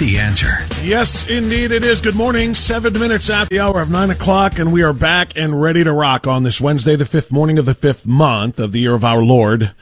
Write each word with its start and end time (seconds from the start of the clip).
The 0.00 0.16
answer. 0.16 0.64
Yes, 0.82 1.28
indeed 1.28 1.72
it 1.72 1.84
is. 1.84 2.00
Good 2.00 2.14
morning. 2.14 2.54
Seven 2.54 2.94
minutes 2.94 3.28
at 3.28 3.50
the 3.50 3.60
hour 3.60 3.82
of 3.82 3.90
nine 3.90 4.08
o'clock, 4.08 4.58
and 4.58 4.72
we 4.72 4.82
are 4.82 4.94
back 4.94 5.36
and 5.36 5.60
ready 5.60 5.84
to 5.84 5.92
rock 5.92 6.26
on 6.26 6.42
this 6.42 6.58
Wednesday, 6.58 6.96
the 6.96 7.04
fifth 7.04 7.30
morning 7.30 7.58
of 7.58 7.66
the 7.66 7.74
fifth 7.74 8.06
month 8.06 8.58
of 8.58 8.72
the 8.72 8.80
year 8.80 8.94
of 8.94 9.04
our 9.04 9.20
Lord, 9.20 9.74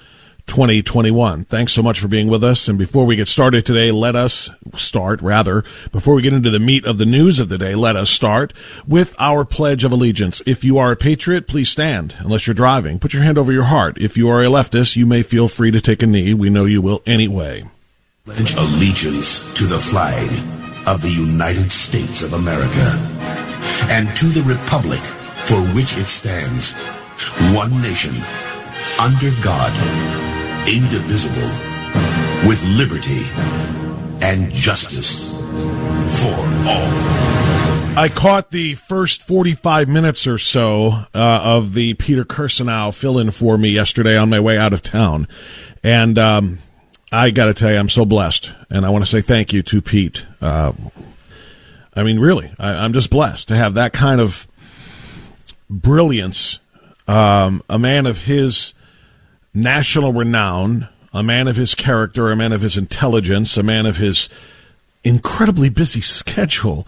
2021. 0.46 1.44
Thanks 1.44 1.72
so 1.72 1.84
much 1.84 2.00
for 2.00 2.08
being 2.08 2.26
with 2.26 2.42
us. 2.42 2.66
And 2.66 2.76
before 2.76 3.04
we 3.04 3.14
get 3.14 3.28
started 3.28 3.64
today, 3.64 3.92
let 3.92 4.16
us 4.16 4.50
start, 4.74 5.22
rather, 5.22 5.62
before 5.92 6.16
we 6.16 6.22
get 6.22 6.32
into 6.32 6.50
the 6.50 6.58
meat 6.58 6.84
of 6.84 6.98
the 6.98 7.06
news 7.06 7.38
of 7.38 7.48
the 7.48 7.56
day, 7.56 7.76
let 7.76 7.94
us 7.94 8.10
start 8.10 8.52
with 8.88 9.14
our 9.20 9.44
Pledge 9.44 9.84
of 9.84 9.92
Allegiance. 9.92 10.42
If 10.44 10.64
you 10.64 10.78
are 10.78 10.90
a 10.90 10.96
patriot, 10.96 11.46
please 11.46 11.70
stand. 11.70 12.16
Unless 12.18 12.48
you're 12.48 12.54
driving, 12.54 12.98
put 12.98 13.12
your 13.12 13.22
hand 13.22 13.38
over 13.38 13.52
your 13.52 13.66
heart. 13.66 13.96
If 14.00 14.16
you 14.16 14.28
are 14.30 14.42
a 14.42 14.48
leftist, 14.48 14.96
you 14.96 15.06
may 15.06 15.22
feel 15.22 15.46
free 15.46 15.70
to 15.70 15.80
take 15.80 16.02
a 16.02 16.08
knee. 16.08 16.34
We 16.34 16.50
know 16.50 16.64
you 16.64 16.82
will 16.82 17.02
anyway. 17.06 17.62
Allegiance 18.28 19.54
to 19.54 19.64
the 19.64 19.78
flag 19.78 20.28
of 20.86 21.00
the 21.00 21.10
United 21.10 21.72
States 21.72 22.22
of 22.22 22.34
America 22.34 22.92
and 23.88 24.14
to 24.16 24.26
the 24.26 24.42
republic 24.42 25.00
for 25.46 25.56
which 25.74 25.96
it 25.96 26.04
stands, 26.04 26.74
one 27.54 27.80
nation, 27.80 28.12
under 29.00 29.30
God, 29.42 29.72
indivisible, 30.68 31.48
with 32.46 32.62
liberty 32.64 33.24
and 34.20 34.52
justice 34.52 35.32
for 36.20 36.38
all. 36.68 37.08
I 37.96 38.10
caught 38.14 38.50
the 38.50 38.74
first 38.74 39.22
45 39.22 39.88
minutes 39.88 40.26
or 40.26 40.36
so 40.36 40.88
uh, 40.88 41.06
of 41.14 41.72
the 41.72 41.94
Peter 41.94 42.26
Kirsanow 42.26 42.94
fill 42.94 43.18
in 43.18 43.30
for 43.30 43.56
me 43.56 43.70
yesterday 43.70 44.18
on 44.18 44.28
my 44.28 44.38
way 44.38 44.58
out 44.58 44.74
of 44.74 44.82
town. 44.82 45.26
And 45.82 46.18
um, 46.18 46.58
I 47.10 47.30
got 47.30 47.46
to 47.46 47.54
tell 47.54 47.70
you, 47.70 47.78
I'm 47.78 47.88
so 47.88 48.04
blessed. 48.04 48.52
And 48.70 48.84
I 48.84 48.90
want 48.90 49.04
to 49.04 49.10
say 49.10 49.20
thank 49.20 49.52
you 49.52 49.62
to 49.62 49.80
Pete. 49.80 50.26
Uh, 50.40 50.72
I 51.94 52.02
mean, 52.02 52.18
really, 52.18 52.50
I, 52.58 52.70
I'm 52.70 52.92
just 52.92 53.10
blessed 53.10 53.48
to 53.48 53.56
have 53.56 53.74
that 53.74 53.92
kind 53.92 54.20
of 54.20 54.46
brilliance. 55.70 56.60
Um, 57.06 57.62
a 57.68 57.78
man 57.78 58.06
of 58.06 58.24
his 58.24 58.74
national 59.54 60.12
renown, 60.12 60.88
a 61.12 61.22
man 61.22 61.48
of 61.48 61.56
his 61.56 61.74
character, 61.74 62.30
a 62.30 62.36
man 62.36 62.52
of 62.52 62.60
his 62.60 62.76
intelligence, 62.76 63.56
a 63.56 63.62
man 63.62 63.86
of 63.86 63.96
his 63.96 64.28
incredibly 65.02 65.70
busy 65.70 66.02
schedule 66.02 66.86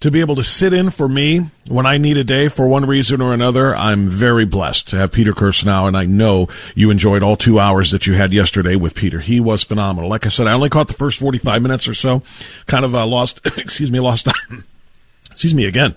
to 0.00 0.10
be 0.10 0.20
able 0.20 0.34
to 0.34 0.42
sit 0.42 0.72
in 0.72 0.88
for 0.88 1.08
me 1.08 1.50
when 1.68 1.84
I 1.84 1.98
need 1.98 2.16
a 2.16 2.24
day 2.24 2.48
for 2.48 2.66
one 2.66 2.86
reason 2.86 3.20
or 3.20 3.34
another. 3.34 3.76
I'm 3.76 4.08
very 4.08 4.46
blessed 4.46 4.88
to 4.88 4.96
have 4.96 5.12
Peter 5.12 5.32
Kirsanow, 5.32 5.86
and 5.86 5.96
I 5.96 6.06
know 6.06 6.48
you 6.74 6.90
enjoyed 6.90 7.22
all 7.22 7.36
two 7.36 7.60
hours 7.60 7.90
that 7.90 8.06
you 8.06 8.14
had 8.14 8.32
yesterday 8.32 8.76
with 8.76 8.94
Peter. 8.94 9.20
He 9.20 9.40
was 9.40 9.62
phenomenal. 9.62 10.08
Like 10.08 10.24
I 10.24 10.30
said, 10.30 10.46
I 10.46 10.52
only 10.52 10.70
caught 10.70 10.88
the 10.88 10.94
first 10.94 11.18
45 11.20 11.60
minutes 11.60 11.86
or 11.86 11.92
so. 11.92 12.22
Kind 12.66 12.86
of 12.86 12.94
uh, 12.94 13.06
lost, 13.06 13.40
excuse 13.58 13.92
me, 13.92 14.00
lost 14.00 14.26
excuse 15.30 15.54
me 15.54 15.66
again 15.66 15.94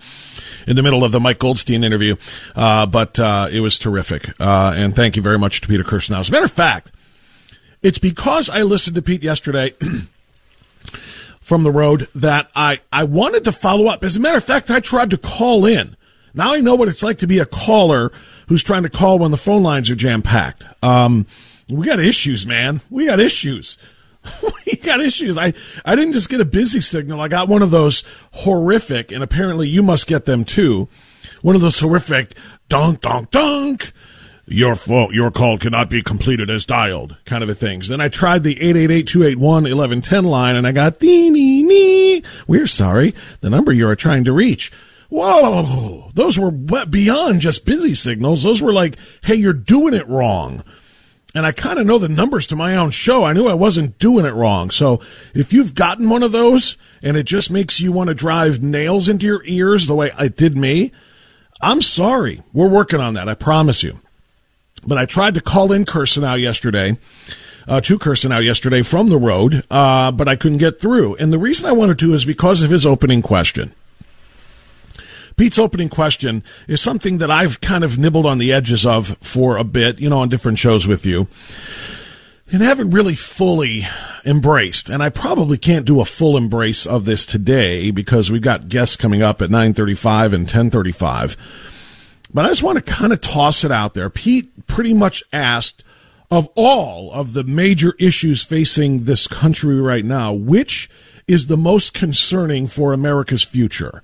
in 0.67 0.75
the 0.75 0.83
middle 0.83 1.05
of 1.05 1.13
the 1.13 1.19
Mike 1.21 1.39
Goldstein 1.39 1.83
interview. 1.83 2.17
Uh, 2.57 2.85
but 2.85 3.17
uh, 3.21 3.47
it 3.49 3.61
was 3.61 3.79
terrific. 3.79 4.29
Uh, 4.39 4.73
and 4.75 4.93
thank 4.93 5.15
you 5.15 5.21
very 5.21 5.39
much 5.39 5.61
to 5.61 5.67
Peter 5.67 5.83
Kirsanow. 5.83 6.19
As 6.19 6.27
a 6.27 6.31
matter 6.33 6.45
of 6.45 6.51
fact, 6.51 6.91
it's 7.81 7.99
because 7.99 8.49
I 8.49 8.63
listened 8.63 8.95
to 8.95 9.01
Pete 9.01 9.23
yesterday 9.23 9.75
from 11.43 11.63
the 11.63 11.71
road 11.71 12.07
that 12.15 12.49
I, 12.55 12.79
I 12.91 13.03
wanted 13.03 13.43
to 13.45 13.51
follow 13.51 13.87
up. 13.87 14.03
As 14.03 14.15
a 14.15 14.19
matter 14.19 14.37
of 14.37 14.43
fact, 14.43 14.71
I 14.71 14.79
tried 14.79 15.09
to 15.11 15.17
call 15.17 15.65
in. 15.65 15.95
Now 16.33 16.53
I 16.53 16.61
know 16.61 16.75
what 16.75 16.87
it's 16.87 17.03
like 17.03 17.19
to 17.19 17.27
be 17.27 17.39
a 17.39 17.45
caller 17.45 18.11
who's 18.47 18.63
trying 18.63 18.83
to 18.83 18.89
call 18.89 19.19
when 19.19 19.31
the 19.31 19.37
phone 19.37 19.61
lines 19.61 19.89
are 19.91 19.95
jam 19.95 20.21
packed. 20.21 20.65
Um, 20.81 21.27
we 21.69 21.85
got 21.85 21.99
issues, 21.99 22.47
man. 22.47 22.81
We 22.89 23.05
got 23.05 23.19
issues. 23.19 23.77
we 24.65 24.75
got 24.77 25.01
issues. 25.01 25.37
I, 25.37 25.53
I 25.85 25.95
didn't 25.95 26.13
just 26.13 26.29
get 26.29 26.41
a 26.41 26.45
busy 26.45 26.81
signal. 26.81 27.21
I 27.21 27.27
got 27.27 27.49
one 27.49 27.61
of 27.61 27.71
those 27.71 28.03
horrific, 28.31 29.11
and 29.11 29.23
apparently 29.23 29.67
you 29.67 29.83
must 29.83 30.07
get 30.07 30.25
them 30.25 30.45
too. 30.45 30.87
One 31.41 31.55
of 31.55 31.61
those 31.61 31.79
horrific 31.79 32.35
donk, 32.69 33.01
donk, 33.01 33.29
donk. 33.29 33.91
Your 34.45 34.75
fault, 34.75 35.13
your 35.13 35.31
call 35.31 35.57
cannot 35.57 35.89
be 35.89 36.03
completed 36.03 36.49
as 36.49 36.65
dialed 36.65 37.17
kind 37.25 37.43
of 37.43 37.49
a 37.49 37.55
things. 37.55 37.87
Then 37.87 38.01
I 38.01 38.09
tried 38.09 38.43
the 38.43 38.55
888-281-1110 38.55 40.25
line 40.25 40.55
and 40.55 40.67
I 40.67 40.71
got 40.73 40.99
dee 40.99 41.29
nee 41.29 41.63
nee. 41.63 42.23
We're 42.45 42.67
sorry. 42.67 43.15
The 43.39 43.49
number 43.49 43.71
you 43.71 43.87
are 43.87 43.95
trying 43.95 44.25
to 44.25 44.33
reach. 44.33 44.71
Whoa. 45.09 46.11
Those 46.13 46.37
were 46.37 46.51
beyond 46.51 47.39
just 47.39 47.65
busy 47.65 47.93
signals. 47.93 48.43
Those 48.43 48.61
were 48.61 48.73
like, 48.73 48.97
hey, 49.23 49.35
you're 49.35 49.53
doing 49.53 49.93
it 49.93 50.07
wrong 50.07 50.63
and 51.35 51.45
I 51.45 51.51
kind 51.51 51.79
of 51.79 51.85
know 51.85 51.97
the 51.97 52.09
numbers 52.09 52.47
to 52.47 52.55
my 52.55 52.75
own 52.75 52.91
show. 52.91 53.23
I 53.23 53.33
knew 53.33 53.47
I 53.47 53.55
wasn't 53.55 53.97
doing 53.97 54.25
it 54.25 54.33
wrong. 54.33 54.69
So 54.69 54.99
if 55.33 55.51
you've 55.51 55.73
gotten 55.73 56.09
one 56.09 56.21
of 56.21 56.31
those 56.31 56.77
and 57.01 57.17
it 57.17 57.23
just 57.23 57.49
makes 57.49 57.79
you 57.79 57.91
want 57.91 58.09
to 58.09 58.13
drive 58.13 58.61
nails 58.61 59.09
into 59.09 59.25
your 59.25 59.43
ears 59.45 59.87
the 59.87 59.95
way 59.95 60.11
it 60.19 60.37
did 60.37 60.55
me, 60.55 60.91
I'm 61.61 61.81
sorry. 61.81 62.43
We're 62.53 62.69
working 62.69 62.99
on 62.99 63.15
that. 63.15 63.27
I 63.27 63.33
promise 63.33 63.83
you. 63.83 63.99
But 64.85 64.97
I 64.97 65.05
tried 65.05 65.35
to 65.35 65.41
call 65.41 65.71
in 65.71 65.85
Kirsanow 65.85 66.39
yesterday, 66.39 66.97
uh, 67.67 67.81
to 67.81 67.97
Kirsanow 67.97 68.43
yesterday 68.43 68.81
from 68.81 69.09
the 69.09 69.17
road, 69.17 69.63
uh, 69.71 70.11
but 70.11 70.27
I 70.27 70.35
couldn't 70.35 70.57
get 70.57 70.79
through. 70.79 71.15
And 71.15 71.31
the 71.31 71.39
reason 71.39 71.69
I 71.69 71.73
wanted 71.73 71.99
to 71.99 72.13
is 72.13 72.25
because 72.25 72.61
of 72.63 72.69
his 72.69 72.85
opening 72.85 73.21
question. 73.21 73.73
Pete's 75.35 75.57
opening 75.57 75.89
question 75.89 76.43
is 76.67 76.81
something 76.81 77.17
that 77.17 77.31
I've 77.31 77.59
kind 77.59 77.83
of 77.83 77.97
nibbled 77.97 78.25
on 78.25 78.37
the 78.37 78.53
edges 78.53 78.85
of 78.85 79.17
for 79.19 79.57
a 79.57 79.63
bit, 79.63 79.99
you 79.99 80.09
know, 80.09 80.19
on 80.19 80.29
different 80.29 80.59
shows 80.59 80.87
with 80.87 81.05
you, 81.05 81.27
and 82.51 82.61
haven't 82.61 82.91
really 82.91 83.15
fully 83.15 83.87
embraced. 84.25 84.89
And 84.89 85.01
I 85.01 85.09
probably 85.09 85.57
can't 85.57 85.87
do 85.87 85.99
a 86.01 86.05
full 86.05 86.37
embrace 86.37 86.85
of 86.85 87.05
this 87.05 87.25
today 87.25 87.89
because 87.89 88.31
we've 88.31 88.43
got 88.43 88.69
guests 88.69 88.95
coming 88.95 89.23
up 89.23 89.41
at 89.41 89.49
9:35 89.49 90.33
and 90.33 90.47
10:35. 90.47 91.35
But 92.33 92.45
I 92.45 92.49
just 92.49 92.63
want 92.63 92.83
to 92.83 92.91
kind 92.91 93.13
of 93.13 93.21
toss 93.21 93.63
it 93.63 93.71
out 93.71 93.93
there. 93.93 94.09
Pete 94.09 94.67
pretty 94.67 94.93
much 94.93 95.23
asked 95.31 95.83
of 96.31 96.49
all 96.55 97.11
of 97.11 97.33
the 97.33 97.43
major 97.43 97.93
issues 97.99 98.43
facing 98.43 99.03
this 99.03 99.27
country 99.27 99.79
right 99.79 100.03
now, 100.03 100.33
which 100.33 100.89
is 101.27 101.47
the 101.47 101.57
most 101.57 101.93
concerning 101.93 102.67
for 102.67 102.91
America's 102.91 103.43
future? 103.43 104.01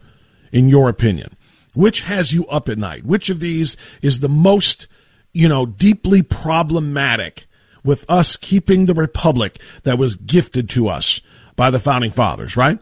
in 0.52 0.70
your 0.70 0.90
opinion? 0.90 1.36
Which 1.74 2.02
has 2.02 2.34
you 2.34 2.46
up 2.48 2.70
at 2.70 2.78
night? 2.78 3.06
Which 3.06 3.30
of 3.30 3.40
these 3.40 3.78
is 4.02 4.20
the 4.20 4.30
most, 4.30 4.88
you 5.34 5.48
know, 5.48 5.66
deeply 5.66 6.22
problematic 6.22 7.46
with 7.84 8.06
us 8.10 8.36
keeping 8.36 8.86
the 8.86 8.94
republic 8.94 9.60
that 9.84 9.98
was 9.98 10.16
gifted 10.16 10.70
to 10.70 10.88
us 10.88 11.22
by 11.56 11.70
the 11.70 11.80
founding 11.80 12.12
fathers, 12.12 12.58
right? 12.58 12.80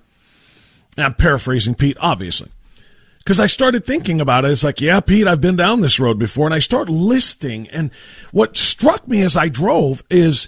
I'm 0.98 1.14
paraphrasing 1.14 1.76
Pete, 1.76 1.98
obviously. 2.00 2.50
Because 3.28 3.42
I 3.42 3.48
started 3.48 3.86
thinking 3.86 4.22
about 4.22 4.46
it. 4.46 4.52
It's 4.52 4.64
like, 4.64 4.80
yeah, 4.80 5.02
Pete, 5.02 5.28
I've 5.28 5.42
been 5.42 5.58
down 5.58 5.82
this 5.82 6.00
road 6.00 6.18
before. 6.18 6.46
And 6.46 6.54
I 6.54 6.60
start 6.60 6.88
listing. 6.88 7.68
And 7.68 7.92
what 8.32 8.56
struck 8.56 9.06
me 9.06 9.22
as 9.22 9.36
I 9.36 9.50
drove 9.50 10.02
is 10.10 10.48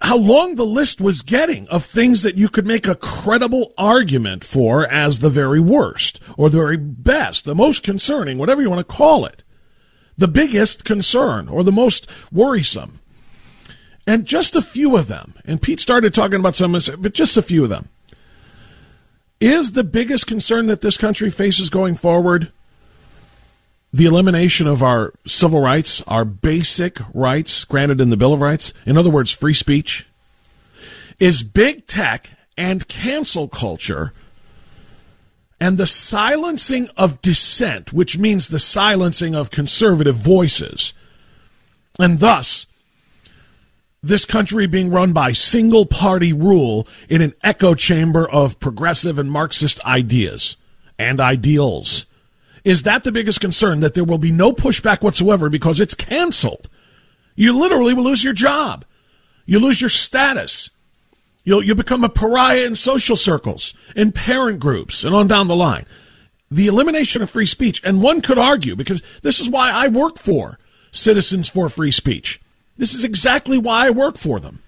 how 0.00 0.16
long 0.16 0.56
the 0.56 0.66
list 0.66 1.00
was 1.00 1.22
getting 1.22 1.68
of 1.68 1.84
things 1.84 2.24
that 2.24 2.34
you 2.34 2.48
could 2.48 2.66
make 2.66 2.88
a 2.88 2.96
credible 2.96 3.72
argument 3.78 4.42
for 4.42 4.84
as 4.84 5.20
the 5.20 5.30
very 5.30 5.60
worst 5.60 6.18
or 6.36 6.50
the 6.50 6.58
very 6.58 6.76
best, 6.76 7.44
the 7.44 7.54
most 7.54 7.84
concerning, 7.84 8.36
whatever 8.36 8.60
you 8.60 8.68
want 8.68 8.84
to 8.84 8.92
call 8.92 9.24
it, 9.24 9.44
the 10.18 10.26
biggest 10.26 10.84
concern 10.84 11.48
or 11.48 11.62
the 11.62 11.70
most 11.70 12.08
worrisome. 12.32 12.98
And 14.08 14.24
just 14.24 14.56
a 14.56 14.60
few 14.60 14.96
of 14.96 15.06
them, 15.06 15.34
and 15.44 15.62
Pete 15.62 15.78
started 15.78 16.14
talking 16.14 16.40
about 16.40 16.56
some, 16.56 16.72
but 16.72 17.14
just 17.14 17.36
a 17.36 17.42
few 17.42 17.62
of 17.62 17.70
them 17.70 17.90
is 19.42 19.72
the 19.72 19.84
biggest 19.84 20.26
concern 20.26 20.66
that 20.66 20.80
this 20.80 20.96
country 20.96 21.30
faces 21.30 21.68
going 21.68 21.94
forward 21.94 22.52
the 23.92 24.06
elimination 24.06 24.66
of 24.66 24.82
our 24.82 25.12
civil 25.26 25.60
rights, 25.60 26.02
our 26.06 26.24
basic 26.24 26.98
rights 27.12 27.64
granted 27.64 28.00
in 28.00 28.10
the 28.10 28.16
Bill 28.16 28.32
of 28.32 28.40
Rights? 28.40 28.72
In 28.86 28.96
other 28.96 29.10
words, 29.10 29.32
free 29.32 29.52
speech? 29.52 30.06
Is 31.18 31.42
big 31.42 31.86
tech 31.86 32.30
and 32.56 32.86
cancel 32.88 33.48
culture 33.48 34.12
and 35.60 35.78
the 35.78 35.86
silencing 35.86 36.88
of 36.96 37.20
dissent, 37.20 37.92
which 37.92 38.18
means 38.18 38.48
the 38.48 38.58
silencing 38.58 39.34
of 39.34 39.50
conservative 39.50 40.16
voices, 40.16 40.92
and 41.98 42.18
thus 42.18 42.66
this 44.02 44.24
country 44.24 44.66
being 44.66 44.90
run 44.90 45.12
by 45.12 45.30
single 45.30 45.86
party 45.86 46.32
rule 46.32 46.88
in 47.08 47.22
an 47.22 47.34
echo 47.44 47.74
chamber 47.74 48.28
of 48.28 48.58
progressive 48.58 49.18
and 49.18 49.30
Marxist 49.30 49.84
ideas 49.86 50.56
and 50.98 51.20
ideals. 51.20 52.06
Is 52.64 52.82
that 52.82 53.04
the 53.04 53.12
biggest 53.12 53.40
concern? 53.40 53.80
That 53.80 53.94
there 53.94 54.04
will 54.04 54.18
be 54.18 54.32
no 54.32 54.52
pushback 54.52 55.02
whatsoever 55.02 55.48
because 55.48 55.80
it's 55.80 55.94
canceled? 55.94 56.68
You 57.36 57.56
literally 57.56 57.94
will 57.94 58.04
lose 58.04 58.24
your 58.24 58.32
job. 58.32 58.84
You 59.46 59.60
lose 59.60 59.80
your 59.80 59.90
status. 59.90 60.70
You'll, 61.44 61.64
you 61.64 61.74
become 61.74 62.04
a 62.04 62.08
pariah 62.08 62.62
in 62.62 62.76
social 62.76 63.16
circles, 63.16 63.74
in 63.96 64.12
parent 64.12 64.60
groups, 64.60 65.04
and 65.04 65.14
on 65.14 65.28
down 65.28 65.48
the 65.48 65.56
line. 65.56 65.86
The 66.50 66.66
elimination 66.66 67.22
of 67.22 67.30
free 67.30 67.46
speech, 67.46 67.80
and 67.84 68.02
one 68.02 68.20
could 68.20 68.38
argue, 68.38 68.76
because 68.76 69.02
this 69.22 69.40
is 69.40 69.48
why 69.48 69.70
I 69.70 69.88
work 69.88 70.18
for 70.18 70.58
Citizens 70.92 71.48
for 71.48 71.68
Free 71.68 71.90
Speech 71.90 72.41
this 72.76 72.94
is 72.94 73.04
exactly 73.04 73.58
why 73.58 73.86
I 73.86 73.90
work 73.90 74.16
for 74.16 74.40
them. 74.40 74.62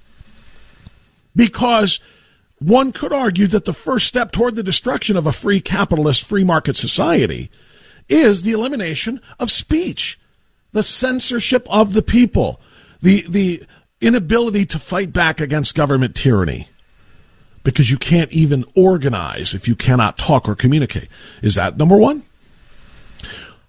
Because 1.34 2.00
one 2.58 2.92
could 2.92 3.12
argue 3.12 3.46
that 3.48 3.64
the 3.64 3.72
first 3.72 4.06
step 4.06 4.32
toward 4.32 4.54
the 4.54 4.62
destruction 4.62 5.16
of 5.16 5.26
a 5.26 5.32
free 5.32 5.60
capitalist, 5.60 6.26
free 6.26 6.44
market 6.44 6.76
society 6.76 7.50
is 8.08 8.42
the 8.42 8.52
elimination 8.52 9.20
of 9.38 9.50
speech, 9.50 10.18
the 10.72 10.82
censorship 10.82 11.66
of 11.68 11.92
the 11.92 12.02
people, 12.02 12.60
the, 13.00 13.24
the 13.28 13.64
inability 14.00 14.64
to 14.66 14.78
fight 14.78 15.12
back 15.12 15.40
against 15.40 15.74
government 15.74 16.14
tyranny. 16.14 16.68
Because 17.64 17.90
you 17.90 17.96
can't 17.96 18.30
even 18.30 18.64
organize 18.74 19.54
if 19.54 19.66
you 19.66 19.74
cannot 19.74 20.18
talk 20.18 20.48
or 20.48 20.54
communicate. 20.54 21.08
Is 21.40 21.54
that 21.54 21.78
number 21.78 21.96
one? 21.96 22.22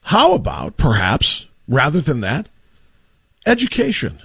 How 0.03 0.33
about, 0.33 0.77
perhaps, 0.77 1.47
rather 1.67 2.01
than 2.01 2.19
that, 2.19 2.49
education? 3.45 4.21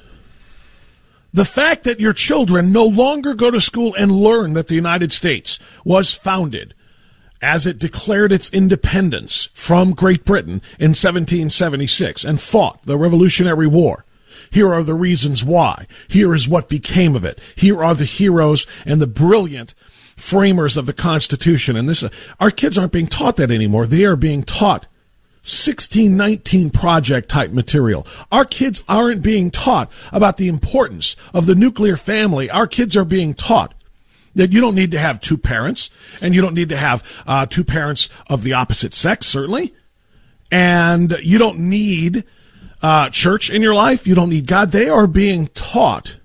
The 1.32 1.44
fact 1.44 1.84
that 1.84 2.00
your 2.00 2.12
children 2.12 2.72
no 2.72 2.84
longer 2.84 3.34
go 3.34 3.50
to 3.50 3.60
school 3.60 3.94
and 3.94 4.10
learn 4.10 4.54
that 4.54 4.68
the 4.68 4.74
United 4.74 5.12
States 5.12 5.58
was 5.84 6.14
founded 6.14 6.74
as 7.40 7.66
it 7.66 7.78
declared 7.78 8.32
its 8.32 8.50
independence 8.50 9.48
from 9.54 9.92
Great 9.92 10.24
Britain 10.24 10.60
in 10.78 10.90
1776 10.90 12.24
and 12.24 12.40
fought 12.40 12.82
the 12.84 12.98
Revolutionary 12.98 13.66
War. 13.66 14.04
Here 14.50 14.72
are 14.72 14.82
the 14.82 14.94
reasons 14.94 15.44
why. 15.44 15.86
Here 16.08 16.34
is 16.34 16.48
what 16.48 16.68
became 16.68 17.14
of 17.14 17.24
it. 17.24 17.40
Here 17.54 17.82
are 17.82 17.94
the 17.94 18.04
heroes 18.04 18.66
and 18.84 19.00
the 19.00 19.06
brilliant 19.06 19.74
framers 20.16 20.76
of 20.76 20.86
the 20.86 20.92
Constitution. 20.92 21.76
And 21.76 21.88
this, 21.88 22.02
uh, 22.02 22.10
our 22.38 22.50
kids 22.50 22.76
aren't 22.76 22.92
being 22.92 23.06
taught 23.06 23.36
that 23.36 23.50
anymore. 23.50 23.86
They 23.86 24.04
are 24.04 24.16
being 24.16 24.42
taught 24.42 24.86
1619 25.50 26.70
project 26.70 27.28
type 27.28 27.50
material. 27.50 28.06
Our 28.30 28.44
kids 28.44 28.84
aren't 28.88 29.22
being 29.22 29.50
taught 29.50 29.90
about 30.12 30.36
the 30.36 30.48
importance 30.48 31.16
of 31.34 31.46
the 31.46 31.56
nuclear 31.56 31.96
family. 31.96 32.48
Our 32.48 32.68
kids 32.68 32.96
are 32.96 33.04
being 33.04 33.34
taught 33.34 33.74
that 34.34 34.52
you 34.52 34.60
don't 34.60 34.76
need 34.76 34.92
to 34.92 34.98
have 34.98 35.20
two 35.20 35.36
parents 35.36 35.90
and 36.20 36.34
you 36.34 36.40
don't 36.40 36.54
need 36.54 36.68
to 36.68 36.76
have 36.76 37.02
uh, 37.26 37.46
two 37.46 37.64
parents 37.64 38.08
of 38.28 38.44
the 38.44 38.52
opposite 38.52 38.94
sex, 38.94 39.26
certainly. 39.26 39.74
And 40.52 41.18
you 41.22 41.38
don't 41.38 41.58
need 41.58 42.24
uh, 42.80 43.10
church 43.10 43.50
in 43.50 43.60
your 43.60 43.74
life. 43.74 44.06
You 44.06 44.14
don't 44.14 44.30
need 44.30 44.46
God. 44.46 44.70
They 44.70 44.88
are 44.88 45.06
being 45.06 45.48
taught 45.48 46.16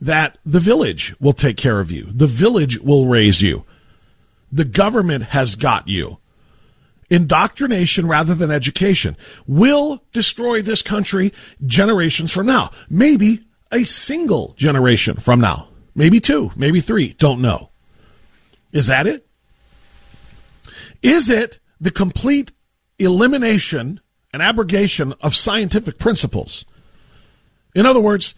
that 0.00 0.38
the 0.44 0.60
village 0.60 1.14
will 1.20 1.32
take 1.32 1.56
care 1.56 1.78
of 1.78 1.92
you. 1.92 2.08
The 2.10 2.26
village 2.26 2.78
will 2.80 3.06
raise 3.06 3.42
you. 3.42 3.64
The 4.50 4.64
government 4.64 5.24
has 5.24 5.54
got 5.54 5.86
you 5.86 6.18
indoctrination 7.10 8.06
rather 8.06 8.34
than 8.34 8.50
education 8.50 9.16
will 9.46 10.02
destroy 10.12 10.62
this 10.62 10.82
country 10.82 11.32
generations 11.66 12.32
from 12.32 12.46
now. 12.46 12.70
Maybe 12.88 13.40
a 13.72 13.84
single 13.84 14.54
generation 14.56 15.16
from 15.16 15.40
now. 15.40 15.68
Maybe 15.94 16.20
two, 16.20 16.52
maybe 16.56 16.80
three. 16.80 17.14
Don't 17.14 17.42
know. 17.42 17.70
Is 18.72 18.86
that 18.86 19.06
it? 19.06 19.26
Is 21.02 21.28
it 21.28 21.58
the 21.80 21.90
complete 21.90 22.52
elimination 22.98 24.00
and 24.32 24.42
abrogation 24.42 25.12
of 25.20 25.34
scientific 25.34 25.98
principles? 25.98 26.64
In 27.74 27.86
other 27.86 28.00
words, 28.00 28.34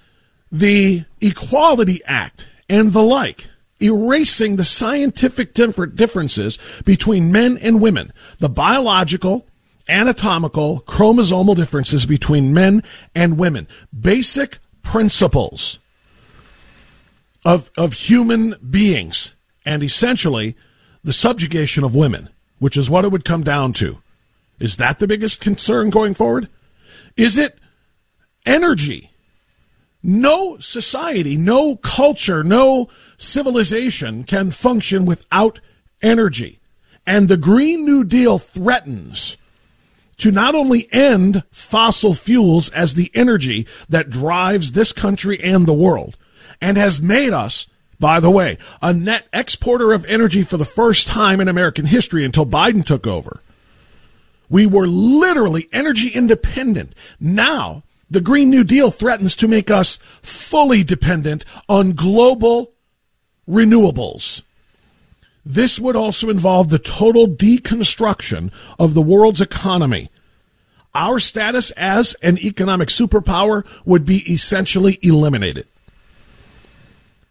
the 0.50 1.04
Equality 1.20 2.02
Act 2.04 2.46
and 2.68 2.92
the 2.92 3.02
like 3.02 3.48
erasing 3.82 4.56
the 4.56 4.64
scientific 4.64 5.54
differences 5.54 6.58
between 6.84 7.32
men 7.32 7.58
and 7.58 7.80
women, 7.80 8.12
the 8.38 8.48
biological, 8.48 9.46
anatomical, 9.88 10.82
chromosomal 10.82 11.56
differences 11.56 12.06
between 12.06 12.54
men 12.54 12.82
and 13.14 13.38
women, 13.38 13.66
basic 13.98 14.58
principles 14.82 15.78
of, 17.44 17.70
of 17.76 17.94
human 17.94 18.54
beings, 18.68 19.34
and 19.64 19.82
essentially 19.82 20.56
the 21.02 21.12
subjugation 21.12 21.84
of 21.84 21.94
women, 21.94 22.28
which 22.58 22.76
is 22.76 22.88
what 22.88 23.04
it 23.04 23.10
would 23.10 23.24
come 23.24 23.42
down 23.42 23.72
to. 23.72 23.98
Is 24.58 24.76
that 24.76 24.98
the 24.98 25.08
biggest 25.08 25.40
concern 25.40 25.90
going 25.90 26.14
forward? 26.14 26.48
Is 27.16 27.36
it 27.36 27.58
energy? 28.46 29.10
No 30.02 30.58
society, 30.58 31.36
no 31.36 31.76
culture, 31.76 32.42
no 32.44 32.88
civilization 33.22 34.24
can 34.24 34.50
function 34.50 35.04
without 35.04 35.60
energy. 36.02 36.60
And 37.06 37.28
the 37.28 37.36
Green 37.36 37.84
New 37.84 38.04
Deal 38.04 38.38
threatens 38.38 39.36
to 40.18 40.30
not 40.30 40.54
only 40.54 40.92
end 40.92 41.42
fossil 41.50 42.14
fuels 42.14 42.70
as 42.70 42.94
the 42.94 43.10
energy 43.14 43.66
that 43.88 44.10
drives 44.10 44.72
this 44.72 44.92
country 44.92 45.42
and 45.42 45.66
the 45.66 45.72
world, 45.72 46.16
and 46.60 46.76
has 46.76 47.02
made 47.02 47.32
us, 47.32 47.66
by 47.98 48.20
the 48.20 48.30
way, 48.30 48.56
a 48.80 48.92
net 48.92 49.26
exporter 49.32 49.92
of 49.92 50.06
energy 50.06 50.42
for 50.42 50.56
the 50.56 50.64
first 50.64 51.08
time 51.08 51.40
in 51.40 51.48
American 51.48 51.86
history 51.86 52.24
until 52.24 52.46
Biden 52.46 52.84
took 52.84 53.06
over. 53.06 53.42
We 54.48 54.66
were 54.66 54.86
literally 54.86 55.68
energy 55.72 56.10
independent. 56.10 56.94
Now, 57.18 57.82
the 58.08 58.20
Green 58.20 58.50
New 58.50 58.62
Deal 58.62 58.90
threatens 58.90 59.34
to 59.36 59.48
make 59.48 59.70
us 59.70 59.96
fully 60.20 60.84
dependent 60.84 61.44
on 61.68 61.94
global 61.94 62.72
renewables. 63.48 64.42
This 65.44 65.80
would 65.80 65.96
also 65.96 66.30
involve 66.30 66.68
the 66.68 66.78
total 66.78 67.26
deconstruction 67.26 68.52
of 68.78 68.94
the 68.94 69.02
world's 69.02 69.40
economy. 69.40 70.10
Our 70.94 71.18
status 71.18 71.70
as 71.72 72.14
an 72.22 72.38
economic 72.38 72.88
superpower 72.88 73.64
would 73.84 74.04
be 74.04 74.30
essentially 74.32 74.98
eliminated. 75.02 75.66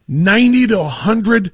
90 0.08 0.68
to 0.68 0.78
100 0.78 1.52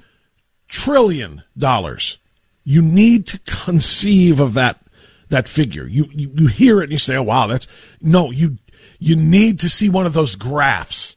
trillion 0.67 1.43
dollars. 1.57 2.17
You 2.63 2.81
need 2.81 3.27
to 3.27 3.39
conceive 3.39 4.39
of 4.39 4.53
that 4.55 4.81
that 5.29 5.47
figure. 5.47 5.85
You, 5.85 6.09
you 6.11 6.31
you 6.33 6.47
hear 6.47 6.79
it 6.79 6.85
and 6.85 6.91
you 6.91 6.97
say, 6.97 7.15
"Oh 7.15 7.23
wow, 7.23 7.47
that's 7.47 7.67
no, 8.01 8.31
you 8.31 8.57
you 8.99 9.15
need 9.15 9.59
to 9.59 9.69
see 9.69 9.89
one 9.89 10.05
of 10.05 10.13
those 10.13 10.35
graphs 10.35 11.15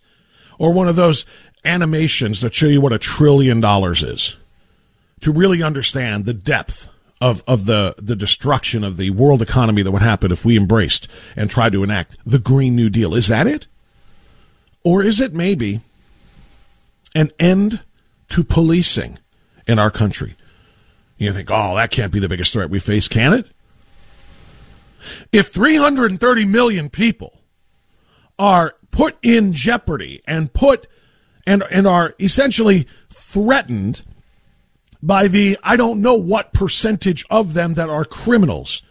or 0.58 0.72
one 0.72 0.88
of 0.88 0.96
those 0.96 1.24
animations 1.64 2.40
that 2.40 2.54
show 2.54 2.66
you 2.66 2.80
what 2.80 2.92
a 2.92 2.98
trillion 2.98 3.60
dollars 3.60 4.02
is 4.02 4.36
to 5.20 5.32
really 5.32 5.62
understand 5.62 6.24
the 6.24 6.34
depth 6.34 6.88
of, 7.20 7.44
of 7.46 7.66
the, 7.66 7.94
the 7.98 8.16
destruction 8.16 8.82
of 8.82 8.96
the 8.96 9.10
world 9.10 9.42
economy 9.42 9.82
that 9.82 9.90
would 9.90 10.02
happen 10.02 10.32
if 10.32 10.44
we 10.44 10.56
embraced 10.56 11.06
and 11.36 11.50
tried 11.50 11.72
to 11.72 11.84
enact 11.84 12.16
the 12.24 12.38
Green 12.38 12.74
New 12.74 12.88
Deal. 12.88 13.14
Is 13.14 13.28
that 13.28 13.46
it? 13.46 13.66
Or 14.82 15.02
is 15.02 15.20
it 15.20 15.34
maybe 15.34 15.80
an 17.14 17.30
end 17.38 17.80
to 18.30 18.42
policing 18.42 19.18
in 19.68 19.78
our 19.78 19.90
country? 19.90 20.36
You 21.18 21.32
think, 21.34 21.50
oh, 21.50 21.76
that 21.76 21.90
can't 21.90 22.12
be 22.12 22.20
the 22.20 22.28
biggest 22.28 22.54
threat 22.54 22.70
we 22.70 22.78
face, 22.78 23.06
can 23.06 23.34
it? 23.34 23.46
If 25.32 25.48
330 25.48 26.46
million 26.46 26.88
people 26.88 27.40
are 28.38 28.74
put 28.90 29.18
in 29.22 29.52
jeopardy 29.52 30.22
and 30.26 30.52
put 30.52 30.86
and 31.50 31.64
and 31.68 31.86
are 31.86 32.14
essentially 32.20 32.86
threatened 33.10 34.02
by 35.02 35.26
the 35.26 35.58
I 35.64 35.76
don't 35.76 36.00
know 36.00 36.14
what 36.14 36.52
percentage 36.52 37.24
of 37.28 37.54
them 37.54 37.74
that 37.74 37.90
are 37.90 38.04
criminals 38.04 38.82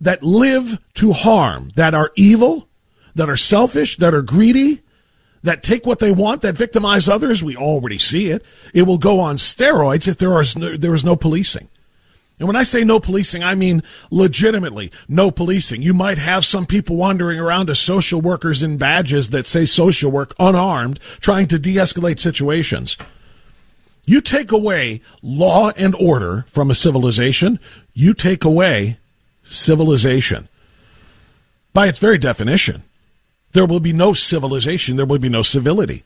that 0.00 0.22
live 0.22 0.78
to 0.94 1.12
harm, 1.12 1.70
that 1.76 1.94
are 1.94 2.10
evil, 2.16 2.68
that 3.14 3.30
are 3.30 3.36
selfish, 3.36 3.96
that 3.96 4.12
are 4.12 4.22
greedy, 4.22 4.82
that 5.42 5.62
take 5.62 5.86
what 5.86 6.00
they 6.00 6.10
want, 6.10 6.42
that 6.42 6.56
victimize 6.56 7.08
others. 7.08 7.44
We 7.44 7.56
already 7.56 7.98
see 7.98 8.30
it. 8.30 8.44
It 8.74 8.82
will 8.82 8.98
go 8.98 9.20
on 9.20 9.36
steroids 9.36 10.08
if 10.08 10.18
there 10.18 10.32
no, 10.56 10.76
there 10.76 10.94
is 10.94 11.04
no 11.04 11.14
policing. 11.14 11.68
And 12.38 12.46
when 12.46 12.56
I 12.56 12.62
say 12.62 12.84
no 12.84 13.00
policing, 13.00 13.42
I 13.42 13.54
mean 13.54 13.82
legitimately 14.10 14.92
no 15.08 15.30
policing. 15.30 15.82
You 15.82 15.92
might 15.92 16.18
have 16.18 16.44
some 16.44 16.66
people 16.66 16.96
wandering 16.96 17.40
around 17.40 17.68
as 17.68 17.80
social 17.80 18.20
workers 18.20 18.62
in 18.62 18.78
badges 18.78 19.30
that 19.30 19.46
say 19.46 19.64
social 19.64 20.10
work 20.10 20.34
unarmed, 20.38 21.00
trying 21.20 21.48
to 21.48 21.58
de-escalate 21.58 22.20
situations. 22.20 22.96
You 24.06 24.20
take 24.20 24.52
away 24.52 25.00
law 25.20 25.70
and 25.76 25.94
order 25.96 26.44
from 26.48 26.70
a 26.70 26.74
civilization, 26.74 27.58
you 27.92 28.14
take 28.14 28.44
away 28.44 28.98
civilization. 29.42 30.48
By 31.74 31.88
its 31.88 31.98
very 31.98 32.18
definition, 32.18 32.84
there 33.52 33.66
will 33.66 33.80
be 33.80 33.92
no 33.92 34.12
civilization, 34.12 34.96
there 34.96 35.06
will 35.06 35.18
be 35.18 35.28
no 35.28 35.42
civility. 35.42 36.04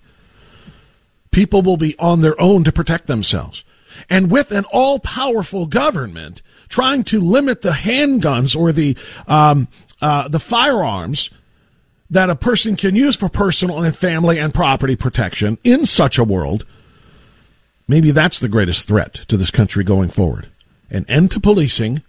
People 1.30 1.62
will 1.62 1.76
be 1.76 1.96
on 1.98 2.20
their 2.20 2.40
own 2.40 2.64
to 2.64 2.72
protect 2.72 3.06
themselves. 3.06 3.64
And 4.08 4.30
with 4.30 4.52
an 4.52 4.64
all 4.66 4.98
powerful 4.98 5.66
government 5.66 6.42
trying 6.68 7.04
to 7.04 7.20
limit 7.20 7.62
the 7.62 7.70
handguns 7.70 8.56
or 8.56 8.72
the, 8.72 8.96
um, 9.26 9.68
uh, 10.00 10.28
the 10.28 10.40
firearms 10.40 11.30
that 12.10 12.28
a 12.28 12.36
person 12.36 12.76
can 12.76 12.94
use 12.94 13.16
for 13.16 13.28
personal 13.28 13.82
and 13.82 13.96
family 13.96 14.38
and 14.38 14.52
property 14.52 14.96
protection 14.96 15.58
in 15.64 15.86
such 15.86 16.18
a 16.18 16.24
world, 16.24 16.66
maybe 17.88 18.10
that's 18.10 18.38
the 18.38 18.48
greatest 18.48 18.86
threat 18.86 19.14
to 19.14 19.36
this 19.36 19.50
country 19.50 19.82
going 19.82 20.10
forward. 20.10 20.48
An 20.90 21.06
end 21.08 21.30
to 21.30 21.40
policing 21.40 22.02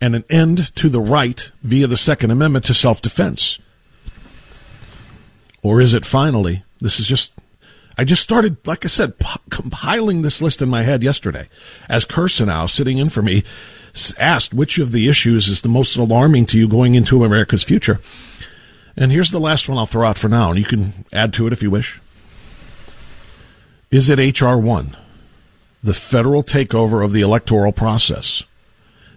and 0.00 0.16
an 0.16 0.24
end 0.28 0.74
to 0.76 0.88
the 0.88 1.00
right 1.00 1.50
via 1.62 1.86
the 1.86 1.96
Second 1.96 2.32
Amendment 2.32 2.64
to 2.66 2.74
self 2.74 3.00
defense. 3.00 3.60
Or 5.62 5.80
is 5.80 5.94
it 5.94 6.04
finally, 6.04 6.64
this 6.80 6.98
is 6.98 7.06
just 7.06 7.32
I 7.98 8.04
just 8.04 8.22
started, 8.22 8.64
like 8.64 8.84
I 8.84 8.88
said, 8.88 9.18
p- 9.18 9.40
compiling 9.50 10.22
this 10.22 10.40
list 10.40 10.62
in 10.62 10.68
my 10.68 10.84
head 10.84 11.02
yesterday 11.02 11.48
as 11.88 12.06
Kirsanow, 12.06 12.70
sitting 12.70 12.98
in 12.98 13.08
for 13.08 13.22
me, 13.22 13.42
asked 14.20 14.54
which 14.54 14.78
of 14.78 14.92
the 14.92 15.08
issues 15.08 15.48
is 15.48 15.62
the 15.62 15.68
most 15.68 15.96
alarming 15.96 16.46
to 16.46 16.58
you 16.58 16.68
going 16.68 16.94
into 16.94 17.24
America's 17.24 17.64
future. 17.64 18.00
And 18.96 19.10
here's 19.10 19.32
the 19.32 19.40
last 19.40 19.68
one 19.68 19.78
I'll 19.78 19.86
throw 19.86 20.06
out 20.06 20.16
for 20.16 20.28
now, 20.28 20.50
and 20.50 20.58
you 20.60 20.64
can 20.64 21.04
add 21.12 21.32
to 21.34 21.48
it 21.48 21.52
if 21.52 21.60
you 21.60 21.72
wish. 21.72 22.00
Is 23.90 24.08
it 24.10 24.20
H.R. 24.20 24.58
1, 24.58 24.96
the 25.82 25.94
federal 25.94 26.44
takeover 26.44 27.04
of 27.04 27.12
the 27.12 27.22
electoral 27.22 27.72
process? 27.72 28.44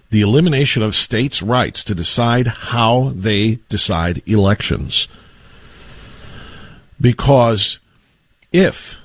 The 0.09 0.21
elimination 0.21 0.81
of 0.81 0.95
states' 0.95 1.43
rights 1.43 1.83
to 1.83 1.93
decide 1.93 2.47
how 2.47 3.13
they 3.15 3.59
decide 3.69 4.27
elections. 4.27 5.07
Because 6.99 7.79
if 8.51 9.01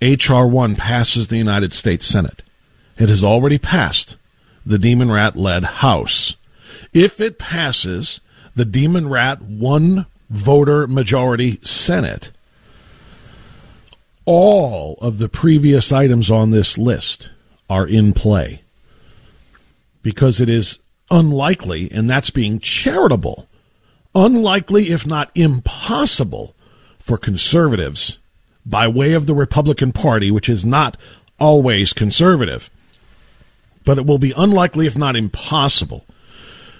H.R. 0.00 0.46
1 0.46 0.76
passes 0.76 1.28
the 1.28 1.36
United 1.36 1.72
States 1.72 2.06
Senate, 2.06 2.42
it 2.98 3.08
has 3.08 3.24
already 3.24 3.58
passed 3.58 4.16
the 4.64 4.78
Demon 4.78 5.10
Rat 5.10 5.36
led 5.36 5.64
House. 5.64 6.36
If 6.92 7.20
it 7.20 7.38
passes 7.38 8.20
the 8.54 8.64
Demon 8.64 9.08
Rat 9.08 9.42
one 9.42 10.06
voter 10.30 10.86
majority 10.86 11.58
Senate, 11.62 12.30
all 14.24 14.96
of 15.00 15.18
the 15.18 15.28
previous 15.28 15.92
items 15.92 16.30
on 16.30 16.50
this 16.50 16.78
list 16.78 17.30
are 17.68 17.86
in 17.86 18.12
play 18.12 18.62
because 20.02 20.40
it 20.40 20.48
is 20.48 20.78
unlikely, 21.10 21.90
and 21.90 22.08
that's 22.08 22.30
being 22.30 22.58
charitable, 22.58 23.48
unlikely, 24.14 24.90
if 24.90 25.06
not 25.06 25.30
impossible, 25.34 26.54
for 26.98 27.18
conservatives 27.18 28.18
by 28.66 28.88
way 28.88 29.12
of 29.12 29.26
the 29.26 29.34
Republican 29.34 29.92
Party, 29.92 30.30
which 30.30 30.48
is 30.48 30.64
not 30.64 30.96
always 31.38 31.92
conservative. 31.92 32.70
But 33.84 33.98
it 33.98 34.06
will 34.06 34.18
be 34.18 34.32
unlikely, 34.36 34.86
if 34.86 34.96
not 34.96 35.16
impossible, 35.16 36.06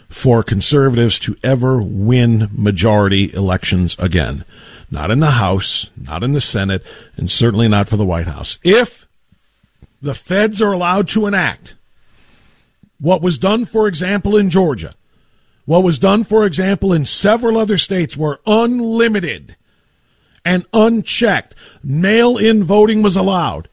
for 0.09 0.43
conservatives 0.43 1.19
to 1.21 1.37
ever 1.43 1.83
win 1.83 2.49
majority 2.53 3.33
elections 3.35 3.97
again. 3.99 4.45
Not 4.91 5.11
in 5.11 5.19
the 5.19 5.33
House, 5.33 5.91
not 5.97 6.23
in 6.23 6.33
the 6.33 6.41
Senate, 6.41 6.85
and 7.17 7.31
certainly 7.31 7.69
not 7.69 7.89
for 7.89 7.97
the 7.97 8.07
White 8.07 8.27
House. 8.27 8.59
If 8.63 9.07
the 10.01 10.15
feds 10.15 10.63
are 10.63 10.73
allowed 10.73 11.09
to 11.09 11.27
enact 11.27 11.75
what 13.01 13.21
was 13.21 13.39
done, 13.39 13.65
for 13.65 13.87
example, 13.89 14.37
in 14.37 14.51
Georgia, 14.51 14.95
what 15.67 15.83
was 15.83 15.99
done, 15.99 16.25
for 16.25 16.47
example, 16.47 16.93
in 16.93 17.05
several 17.05 17.59
other 17.59 17.79
states 17.79 18.17
where 18.17 18.39
unlimited 18.47 19.57
and 20.45 20.67
unchecked 20.73 21.55
mail 21.83 22.37
in 22.37 22.63
voting 22.63 23.03
was 23.03 23.17
allowed 23.17 23.69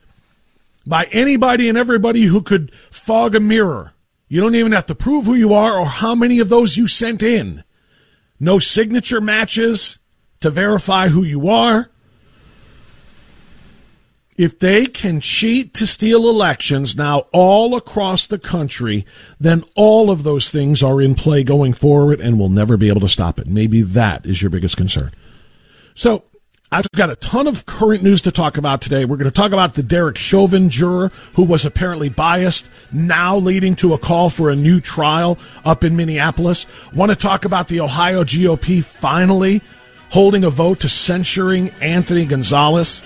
by 0.85 1.05
anybody 1.11 1.69
and 1.69 1.77
everybody 1.77 2.23
who 2.23 2.41
could 2.41 2.73
fog 2.89 3.35
a 3.35 3.39
mirror. 3.39 3.93
You 4.27 4.41
don't 4.41 4.55
even 4.55 4.71
have 4.71 4.85
to 4.87 4.95
prove 4.95 5.25
who 5.25 5.33
you 5.33 5.53
are 5.53 5.77
or 5.77 5.85
how 5.85 6.15
many 6.15 6.39
of 6.39 6.49
those 6.49 6.77
you 6.77 6.87
sent 6.87 7.21
in. 7.21 7.63
No 8.39 8.59
signature 8.59 9.21
matches 9.21 9.99
to 10.39 10.49
verify 10.49 11.09
who 11.09 11.23
you 11.23 11.49
are. 11.49 11.89
If 14.37 14.57
they 14.57 14.87
can 14.87 15.19
cheat 15.19 15.73
to 15.75 15.85
steal 15.85 16.27
elections 16.27 16.95
now 16.95 17.27
all 17.31 17.75
across 17.75 18.25
the 18.25 18.39
country, 18.39 19.05
then 19.39 19.63
all 19.75 20.09
of 20.09 20.23
those 20.23 20.49
things 20.49 20.81
are 20.81 20.99
in 20.99 21.13
play 21.13 21.43
going 21.43 21.73
forward 21.73 22.19
and 22.19 22.39
we'll 22.39 22.49
never 22.49 22.77
be 22.77 22.87
able 22.87 23.01
to 23.01 23.07
stop 23.07 23.37
it. 23.37 23.45
Maybe 23.45 23.81
that 23.83 24.25
is 24.25 24.41
your 24.41 24.49
biggest 24.49 24.77
concern. 24.77 25.11
So 25.93 26.23
I've 26.73 26.89
got 26.95 27.09
a 27.09 27.17
ton 27.17 27.47
of 27.47 27.65
current 27.65 28.01
news 28.01 28.21
to 28.21 28.31
talk 28.31 28.55
about 28.55 28.79
today. 28.79 29.03
We're 29.03 29.17
going 29.17 29.29
to 29.29 29.35
talk 29.35 29.51
about 29.51 29.73
the 29.73 29.83
Derek 29.83 30.17
Chauvin 30.17 30.69
juror 30.69 31.11
who 31.33 31.43
was 31.43 31.65
apparently 31.65 32.07
biased, 32.07 32.69
now 32.93 33.35
leading 33.35 33.75
to 33.75 33.93
a 33.93 33.97
call 33.97 34.29
for 34.29 34.49
a 34.49 34.55
new 34.55 34.79
trial 34.79 35.37
up 35.65 35.83
in 35.83 35.97
Minneapolis. 35.97 36.65
Want 36.93 37.11
to 37.11 37.17
talk 37.17 37.43
about 37.43 37.67
the 37.67 37.81
Ohio 37.81 38.23
GOP 38.23 38.81
finally 38.81 39.61
holding 40.11 40.45
a 40.45 40.49
vote 40.49 40.79
to 40.79 40.87
censuring 40.87 41.71
Anthony 41.81 42.23
Gonzalez. 42.23 43.05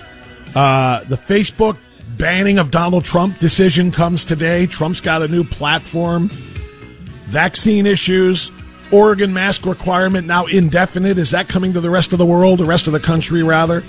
Uh, 0.54 1.02
the 1.02 1.16
Facebook 1.16 1.76
banning 2.16 2.60
of 2.60 2.70
Donald 2.70 3.04
Trump 3.04 3.40
decision 3.40 3.90
comes 3.90 4.24
today. 4.24 4.66
Trump's 4.66 5.00
got 5.00 5.22
a 5.22 5.28
new 5.28 5.42
platform. 5.42 6.28
Vaccine 6.28 7.84
issues. 7.84 8.52
Oregon 8.92 9.32
mask 9.32 9.66
requirement 9.66 10.26
now 10.26 10.46
indefinite. 10.46 11.18
Is 11.18 11.32
that 11.32 11.48
coming 11.48 11.72
to 11.72 11.80
the 11.80 11.90
rest 11.90 12.12
of 12.12 12.18
the 12.18 12.26
world, 12.26 12.60
the 12.60 12.64
rest 12.64 12.86
of 12.86 12.92
the 12.92 13.00
country, 13.00 13.42
rather? 13.42 13.82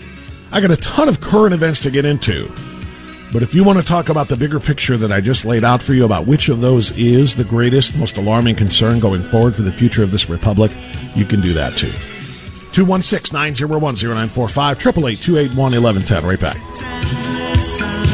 I 0.51 0.61
got 0.61 0.71
a 0.71 0.77
ton 0.77 1.09
of 1.09 1.21
current 1.21 1.53
events 1.53 1.81
to 1.81 1.91
get 1.91 2.05
into. 2.05 2.51
But 3.33 3.43
if 3.43 3.53
you 3.53 3.63
want 3.63 3.77
to 3.79 3.85
talk 3.85 4.09
about 4.09 4.29
the 4.29 4.37
bigger 4.37 4.59
picture 4.59 4.95
that 4.97 5.11
I 5.11 5.19
just 5.19 5.43
laid 5.43 5.63
out 5.63 5.81
for 5.81 5.93
you 5.93 6.05
about 6.05 6.25
which 6.25 6.47
of 6.49 6.61
those 6.61 6.97
is 6.97 7.35
the 7.35 7.43
greatest, 7.43 7.97
most 7.97 8.17
alarming 8.17 8.55
concern 8.55 8.99
going 8.99 9.21
forward 9.21 9.55
for 9.55 9.63
the 9.63 9.71
future 9.71 10.01
of 10.01 10.11
this 10.11 10.29
republic, 10.29 10.71
you 11.13 11.25
can 11.25 11.41
do 11.41 11.53
that 11.53 11.75
too. 11.75 11.91
216 12.71 13.35
901 13.35 13.95
0945 13.95 14.77
888 14.77 15.21
281 15.21 15.83
1110. 15.83 16.25
Right 16.25 16.39
back. 16.39 18.06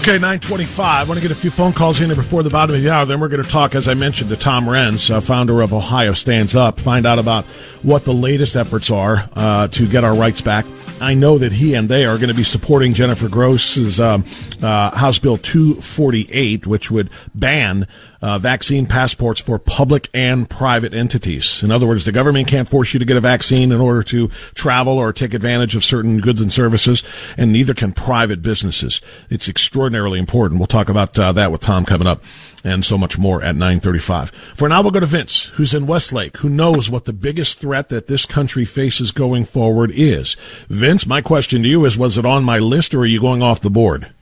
Okay, 0.00 0.12
925. 0.12 0.80
I 0.80 1.06
want 1.06 1.20
to 1.20 1.22
get 1.22 1.30
a 1.30 1.38
few 1.38 1.50
phone 1.50 1.74
calls 1.74 2.00
in 2.00 2.06
here 2.06 2.16
before 2.16 2.42
the 2.42 2.48
bottom 2.48 2.74
of 2.74 2.80
the 2.80 2.88
hour. 2.88 3.04
Then 3.04 3.20
we're 3.20 3.28
going 3.28 3.42
to 3.42 3.48
talk, 3.48 3.74
as 3.74 3.86
I 3.86 3.92
mentioned, 3.92 4.30
to 4.30 4.36
Tom 4.36 4.64
Renz, 4.64 5.14
uh, 5.14 5.20
founder 5.20 5.60
of 5.60 5.74
Ohio 5.74 6.14
Stands 6.14 6.56
Up, 6.56 6.80
find 6.80 7.04
out 7.04 7.18
about 7.18 7.44
what 7.82 8.06
the 8.06 8.14
latest 8.14 8.56
efforts 8.56 8.90
are 8.90 9.28
uh, 9.34 9.68
to 9.68 9.86
get 9.86 10.02
our 10.02 10.14
rights 10.14 10.40
back. 10.40 10.64
I 11.02 11.12
know 11.12 11.36
that 11.36 11.52
he 11.52 11.74
and 11.74 11.86
they 11.86 12.06
are 12.06 12.16
going 12.16 12.30
to 12.30 12.34
be 12.34 12.44
supporting 12.44 12.94
Jennifer 12.94 13.28
Gross's 13.28 14.00
um, 14.00 14.24
uh, 14.62 14.96
House 14.96 15.18
Bill 15.18 15.36
248, 15.36 16.66
which 16.66 16.90
would 16.90 17.10
ban 17.34 17.86
uh, 18.22 18.38
vaccine 18.38 18.86
passports 18.86 19.40
for 19.40 19.58
public 19.58 20.08
and 20.12 20.48
private 20.48 20.94
entities. 20.94 21.62
In 21.62 21.70
other 21.70 21.86
words, 21.86 22.04
the 22.04 22.12
government 22.12 22.48
can't 22.48 22.68
force 22.68 22.92
you 22.92 22.98
to 22.98 23.06
get 23.06 23.16
a 23.16 23.20
vaccine 23.20 23.72
in 23.72 23.80
order 23.80 24.02
to 24.04 24.28
travel 24.54 24.98
or 24.98 25.12
take 25.12 25.34
advantage 25.34 25.74
of 25.76 25.84
certain 25.84 26.20
goods 26.20 26.40
and 26.40 26.52
services, 26.52 27.02
and 27.36 27.52
neither 27.52 27.74
can 27.74 27.92
private 27.92 28.42
businesses. 28.42 29.00
It's 29.30 29.48
extraordinarily 29.48 30.18
important. 30.18 30.60
We'll 30.60 30.66
talk 30.66 30.88
about 30.88 31.18
uh, 31.18 31.32
that 31.32 31.52
with 31.52 31.62
Tom 31.62 31.84
coming 31.84 32.06
up 32.06 32.22
and 32.62 32.84
so 32.84 32.98
much 32.98 33.18
more 33.18 33.42
at 33.42 33.54
935. 33.54 34.30
For 34.30 34.68
now, 34.68 34.82
we'll 34.82 34.90
go 34.90 35.00
to 35.00 35.06
Vince, 35.06 35.46
who's 35.54 35.72
in 35.72 35.86
Westlake, 35.86 36.36
who 36.38 36.50
knows 36.50 36.90
what 36.90 37.06
the 37.06 37.12
biggest 37.12 37.58
threat 37.58 37.88
that 37.88 38.06
this 38.06 38.26
country 38.26 38.64
faces 38.64 39.12
going 39.12 39.44
forward 39.44 39.90
is. 39.94 40.36
Vince, 40.68 41.06
my 41.06 41.22
question 41.22 41.62
to 41.62 41.68
you 41.68 41.84
is, 41.84 41.96
was 41.96 42.18
it 42.18 42.26
on 42.26 42.44
my 42.44 42.58
list 42.58 42.94
or 42.94 43.00
are 43.00 43.06
you 43.06 43.20
going 43.20 43.42
off 43.42 43.60
the 43.62 43.70
board? 43.70 44.12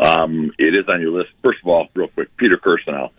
Um, 0.00 0.52
it 0.58 0.74
is 0.74 0.88
on 0.88 1.00
your 1.00 1.10
list. 1.10 1.30
First 1.42 1.58
of 1.62 1.68
all, 1.68 1.88
real 1.94 2.08
quick, 2.08 2.34
Peter 2.38 2.56
Kirsanow, 2.56 3.10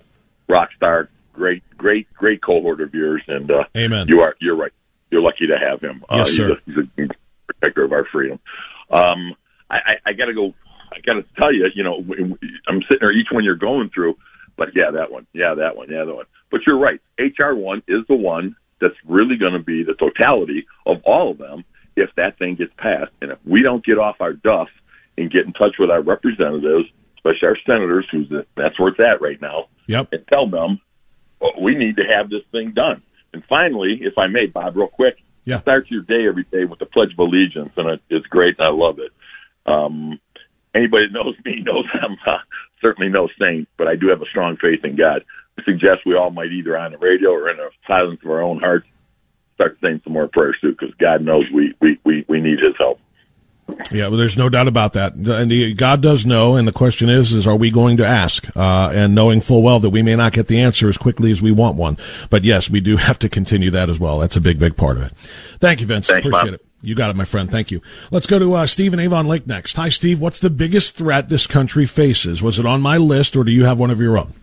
rock 0.49 0.69
star, 0.75 1.09
great, 1.33 1.63
great, 1.77 2.11
great 2.13 2.41
cohort 2.41 2.81
of 2.81 2.93
yours, 2.93 3.21
and 3.27 3.51
uh, 3.51 3.63
Amen. 3.77 4.07
You 4.07 4.21
are, 4.21 4.35
you're 4.39 4.55
right. 4.55 4.71
You're 5.11 5.21
lucky 5.21 5.47
to 5.47 5.57
have 5.57 5.81
him. 5.81 6.03
Yes, 6.09 6.29
uh, 6.29 6.31
sir. 6.31 6.57
He's 6.65 6.77
a, 6.77 6.81
he's 6.95 7.09
a 7.09 7.53
protector 7.53 7.83
of 7.83 7.91
our 7.91 8.05
freedom. 8.05 8.39
Um, 8.89 9.35
I, 9.69 9.75
I, 9.75 9.95
I 10.07 10.13
got 10.13 10.25
to 10.25 10.33
go. 10.33 10.53
I 10.91 10.99
got 11.05 11.13
to 11.13 11.23
tell 11.37 11.53
you, 11.53 11.67
you 11.73 11.83
know, 11.83 12.03
I'm 12.67 12.81
sitting 12.83 12.97
there 12.99 13.13
each 13.13 13.27
one 13.31 13.45
you're 13.45 13.55
going 13.55 13.89
through, 13.93 14.17
but 14.57 14.69
yeah, 14.75 14.91
that 14.91 15.09
one, 15.09 15.25
yeah, 15.31 15.53
that 15.53 15.77
one, 15.77 15.89
yeah, 15.89 16.03
that 16.03 16.13
one. 16.13 16.25
But 16.49 16.61
you're 16.67 16.77
right. 16.77 16.99
HR 17.17 17.53
one 17.53 17.81
is 17.87 18.03
the 18.09 18.15
one 18.15 18.57
that's 18.81 18.95
really 19.07 19.37
going 19.37 19.53
to 19.53 19.59
be 19.59 19.83
the 19.83 19.93
totality 19.93 20.65
of 20.85 20.97
all 21.05 21.31
of 21.31 21.37
them 21.37 21.63
if 21.95 22.09
that 22.15 22.37
thing 22.39 22.55
gets 22.55 22.73
passed. 22.77 23.11
And 23.21 23.31
if 23.31 23.37
we 23.45 23.61
don't 23.61 23.85
get 23.85 23.99
off 23.99 24.17
our 24.19 24.33
duff 24.33 24.67
and 25.21 25.31
get 25.31 25.45
in 25.45 25.53
touch 25.53 25.75
with 25.79 25.89
our 25.89 26.01
representatives, 26.01 26.85
especially 27.17 27.47
our 27.47 27.57
senators, 27.65 28.05
who's 28.11 28.27
the, 28.29 28.45
that's 28.57 28.79
where 28.79 28.89
it's 28.89 28.99
at 28.99 29.21
right 29.21 29.39
now, 29.41 29.65
Yep. 29.87 30.09
and 30.11 30.25
tell 30.31 30.47
them 30.49 30.79
well, 31.39 31.53
we 31.59 31.73
need 31.75 31.95
to 31.97 32.03
have 32.03 32.29
this 32.29 32.43
thing 32.51 32.71
done. 32.71 33.01
And 33.33 33.43
finally, 33.49 33.97
if 34.01 34.17
I 34.17 34.27
may, 34.27 34.45
Bob, 34.45 34.75
real 34.77 34.87
quick, 34.87 35.15
Yeah. 35.45 35.59
start 35.61 35.89
your 35.89 36.03
day 36.03 36.27
every 36.27 36.43
day 36.51 36.65
with 36.65 36.77
the 36.79 36.85
Pledge 36.85 37.13
of 37.13 37.19
Allegiance, 37.19 37.71
and 37.77 37.89
it, 37.89 38.01
it's 38.09 38.27
great, 38.27 38.55
and 38.59 38.67
I 38.67 38.69
love 38.71 38.99
it. 38.99 39.11
Um, 39.65 40.19
anybody 40.75 41.07
that 41.07 41.13
knows 41.13 41.35
me 41.43 41.61
knows 41.65 41.85
I'm 41.93 42.17
uh, 42.27 42.37
certainly 42.81 43.09
no 43.11 43.27
saint, 43.39 43.67
but 43.77 43.87
I 43.87 43.95
do 43.95 44.07
have 44.09 44.21
a 44.21 44.25
strong 44.27 44.57
faith 44.57 44.83
in 44.85 44.95
God. 44.95 45.23
I 45.57 45.63
suggest 45.63 46.05
we 46.05 46.15
all 46.15 46.29
might 46.31 46.51
either 46.51 46.77
on 46.77 46.91
the 46.91 46.97
radio 46.99 47.31
or 47.31 47.49
in 47.49 47.57
the 47.57 47.69
silence 47.87 48.19
of 48.23 48.29
our 48.29 48.41
own 48.43 48.59
hearts 48.59 48.85
start 49.55 49.77
saying 49.81 50.01
some 50.03 50.13
more 50.13 50.27
prayers 50.27 50.57
too, 50.61 50.71
because 50.71 50.93
God 50.99 51.21
knows 51.23 51.45
we, 51.53 51.73
we, 51.81 51.99
we, 52.05 52.25
we 52.27 52.39
need 52.39 52.59
His 52.59 52.75
help. 52.77 52.99
Yeah, 53.91 54.07
well, 54.07 54.17
there's 54.17 54.37
no 54.37 54.49
doubt 54.49 54.67
about 54.67 54.93
that. 54.93 55.13
And 55.13 55.51
the, 55.51 55.73
God 55.73 56.01
does 56.01 56.25
know, 56.25 56.55
and 56.55 56.67
the 56.67 56.71
question 56.71 57.09
is, 57.09 57.33
is 57.33 57.47
are 57.47 57.55
we 57.55 57.71
going 57.71 57.97
to 57.97 58.05
ask? 58.05 58.45
Uh, 58.55 58.89
and 58.89 59.13
knowing 59.13 59.41
full 59.41 59.61
well 59.61 59.79
that 59.79 59.89
we 59.89 60.01
may 60.01 60.15
not 60.15 60.33
get 60.33 60.47
the 60.47 60.59
answer 60.59 60.87
as 60.89 60.97
quickly 60.97 61.31
as 61.31 61.41
we 61.41 61.51
want 61.51 61.75
one. 61.75 61.97
But 62.29 62.43
yes, 62.43 62.69
we 62.69 62.79
do 62.79 62.97
have 63.07 63.19
to 63.19 63.29
continue 63.29 63.71
that 63.71 63.89
as 63.89 63.99
well. 63.99 64.19
That's 64.19 64.35
a 64.35 64.41
big, 64.41 64.59
big 64.59 64.77
part 64.77 64.97
of 64.97 65.03
it. 65.03 65.13
Thank 65.59 65.81
you, 65.81 65.87
Vince. 65.87 66.07
Thanks, 66.07 66.25
Appreciate 66.25 66.51
Bob. 66.51 66.59
it. 66.61 66.65
You 66.83 66.95
got 66.95 67.11
it, 67.11 67.15
my 67.15 67.25
friend. 67.25 67.51
Thank 67.51 67.69
you. 67.69 67.81
Let's 68.09 68.25
go 68.25 68.39
to 68.39 68.53
uh, 68.55 68.65
Steve 68.65 68.93
and 68.93 69.01
Avon 69.01 69.27
Lake 69.27 69.45
next. 69.45 69.75
Hi, 69.75 69.89
Steve. 69.89 70.19
What's 70.19 70.39
the 70.39 70.49
biggest 70.49 70.95
threat 70.97 71.29
this 71.29 71.45
country 71.45 71.85
faces? 71.85 72.41
Was 72.41 72.57
it 72.57 72.65
on 72.65 72.81
my 72.81 72.97
list, 72.97 73.35
or 73.35 73.43
do 73.43 73.51
you 73.51 73.65
have 73.65 73.79
one 73.79 73.91
of 73.91 74.01
your 74.01 74.17
own? 74.17 74.33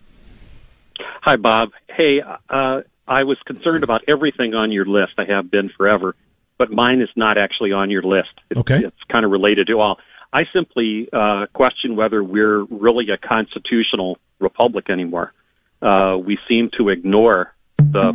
Hi, 1.21 1.35
Bob. 1.35 1.71
Hey, 1.89 2.21
uh, 2.21 2.81
I 3.05 3.23
was 3.23 3.37
concerned 3.45 3.83
about 3.83 4.03
everything 4.07 4.53
on 4.53 4.71
your 4.71 4.85
list. 4.85 5.13
I 5.17 5.25
have 5.25 5.51
been 5.51 5.69
forever, 5.75 6.15
but 6.59 6.69
mine 6.69 7.01
is 7.01 7.09
not 7.15 7.39
actually 7.39 7.71
on 7.71 7.89
your 7.89 8.03
list. 8.03 8.29
It, 8.51 8.57
Okay. 8.59 8.83
It's 8.83 9.03
kind 9.11 9.25
of 9.25 9.31
related 9.31 9.65
to 9.67 9.79
all. 9.79 9.97
I 10.31 10.43
simply 10.53 11.09
uh, 11.11 11.47
question 11.53 11.95
whether 11.95 12.23
we're 12.23 12.63
really 12.65 13.09
a 13.09 13.17
constitutional 13.17 14.19
republic 14.39 14.91
anymore. 14.91 15.33
Uh, 15.81 16.17
we 16.23 16.37
seem 16.47 16.69
to 16.77 16.89
ignore 16.89 17.55
the 17.77 18.11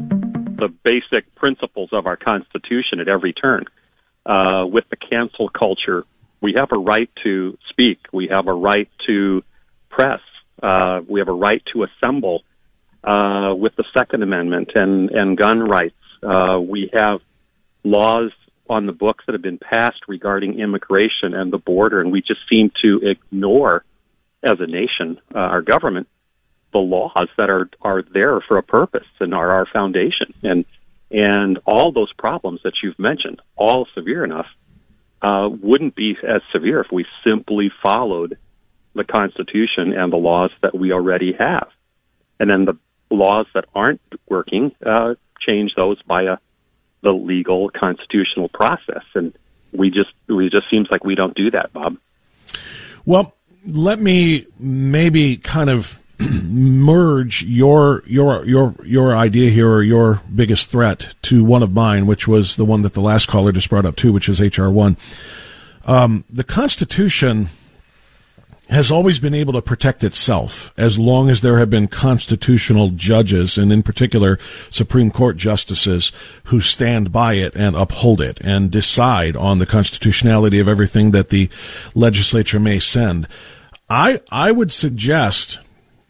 the 0.56 0.68
basic 0.84 1.34
principles 1.34 1.88
of 1.92 2.06
our 2.06 2.16
Constitution 2.16 3.00
at 3.00 3.08
every 3.08 3.32
turn. 3.32 3.64
Uh, 4.24 4.64
with 4.66 4.84
the 4.88 4.96
cancel 4.96 5.48
culture, 5.48 6.04
we 6.40 6.52
have 6.54 6.70
a 6.70 6.78
right 6.78 7.10
to 7.24 7.58
speak. 7.68 7.98
We 8.12 8.28
have 8.28 8.46
a 8.46 8.52
right 8.52 8.88
to 9.06 9.42
press. 9.90 10.20
Uh, 10.62 11.00
we 11.08 11.18
have 11.18 11.28
a 11.28 11.32
right 11.32 11.62
to 11.72 11.84
assemble 11.84 12.44
uh, 13.02 13.54
with 13.56 13.74
the 13.76 13.84
Second 13.92 14.22
Amendment 14.22 14.70
and, 14.76 15.10
and 15.10 15.36
gun 15.36 15.58
rights. 15.58 15.96
Uh, 16.22 16.60
we 16.60 16.90
have 16.94 17.20
laws 17.84 18.32
on 18.68 18.86
the 18.86 18.92
books 18.92 19.24
that 19.26 19.32
have 19.32 19.42
been 19.42 19.58
passed 19.58 20.00
regarding 20.08 20.58
immigration 20.58 21.34
and 21.34 21.52
the 21.52 21.58
border, 21.58 22.00
and 22.00 22.10
we 22.10 22.20
just 22.20 22.40
seem 22.48 22.72
to 22.82 23.00
ignore, 23.02 23.84
as 24.42 24.56
a 24.58 24.66
nation, 24.66 25.20
uh, 25.34 25.38
our 25.38 25.62
government, 25.62 26.08
the 26.72 26.78
laws 26.78 27.28
that 27.36 27.50
are 27.50 27.68
are 27.82 28.02
there 28.02 28.40
for 28.40 28.58
a 28.58 28.62
purpose 28.62 29.06
and 29.20 29.32
are 29.32 29.50
our 29.50 29.66
foundation. 29.72 30.34
And 30.42 30.64
and 31.10 31.58
all 31.66 31.92
those 31.92 32.12
problems 32.14 32.60
that 32.64 32.72
you've 32.82 32.98
mentioned, 32.98 33.40
all 33.54 33.86
severe 33.94 34.24
enough, 34.24 34.46
uh, 35.22 35.48
wouldn't 35.48 35.94
be 35.94 36.16
as 36.26 36.42
severe 36.52 36.80
if 36.80 36.88
we 36.90 37.06
simply 37.22 37.70
followed 37.82 38.36
the 38.94 39.04
Constitution 39.04 39.92
and 39.92 40.12
the 40.12 40.16
laws 40.16 40.50
that 40.62 40.76
we 40.76 40.92
already 40.92 41.32
have. 41.38 41.68
And 42.40 42.50
then 42.50 42.64
the 42.64 42.78
laws 43.10 43.46
that 43.54 43.66
aren't 43.74 44.00
working, 44.28 44.72
uh, 44.84 45.14
change 45.40 45.72
those 45.76 46.02
by 46.02 46.22
a 46.22 46.36
the 47.04 47.12
legal 47.12 47.70
constitutional 47.70 48.48
process. 48.48 49.04
And 49.14 49.32
we 49.72 49.90
just 49.90 50.10
we 50.26 50.50
just 50.50 50.68
seems 50.70 50.88
like 50.90 51.04
we 51.04 51.14
don't 51.14 51.36
do 51.36 51.52
that, 51.52 51.72
Bob. 51.72 51.98
Well, 53.04 53.34
let 53.66 54.00
me 54.00 54.46
maybe 54.58 55.36
kind 55.36 55.70
of 55.70 56.00
merge 56.18 57.44
your 57.44 58.02
your 58.06 58.44
your 58.46 58.74
your 58.84 59.16
idea 59.16 59.50
here 59.50 59.70
or 59.70 59.82
your 59.82 60.22
biggest 60.34 60.70
threat 60.70 61.14
to 61.22 61.44
one 61.44 61.62
of 61.62 61.72
mine, 61.72 62.06
which 62.06 62.26
was 62.26 62.56
the 62.56 62.64
one 62.64 62.82
that 62.82 62.94
the 62.94 63.00
last 63.00 63.28
caller 63.28 63.52
just 63.52 63.70
brought 63.70 63.86
up 63.86 63.96
too, 63.96 64.12
which 64.12 64.28
is 64.28 64.40
HR 64.40 64.68
one. 64.68 64.96
Um, 65.86 66.24
the 66.30 66.44
Constitution 66.44 67.50
has 68.70 68.90
always 68.90 69.18
been 69.18 69.34
able 69.34 69.52
to 69.52 69.62
protect 69.62 70.02
itself 70.02 70.72
as 70.76 70.98
long 70.98 71.28
as 71.28 71.40
there 71.40 71.58
have 71.58 71.68
been 71.68 71.86
constitutional 71.86 72.90
judges 72.90 73.58
and 73.58 73.72
in 73.72 73.82
particular 73.82 74.38
Supreme 74.70 75.10
Court 75.10 75.36
justices 75.36 76.12
who 76.44 76.60
stand 76.60 77.12
by 77.12 77.34
it 77.34 77.54
and 77.54 77.76
uphold 77.76 78.20
it 78.20 78.38
and 78.40 78.70
decide 78.70 79.36
on 79.36 79.58
the 79.58 79.66
constitutionality 79.66 80.60
of 80.60 80.68
everything 80.68 81.10
that 81.10 81.28
the 81.28 81.50
legislature 81.94 82.60
may 82.60 82.78
send. 82.78 83.28
I 83.90 84.20
I 84.30 84.50
would 84.50 84.72
suggest 84.72 85.60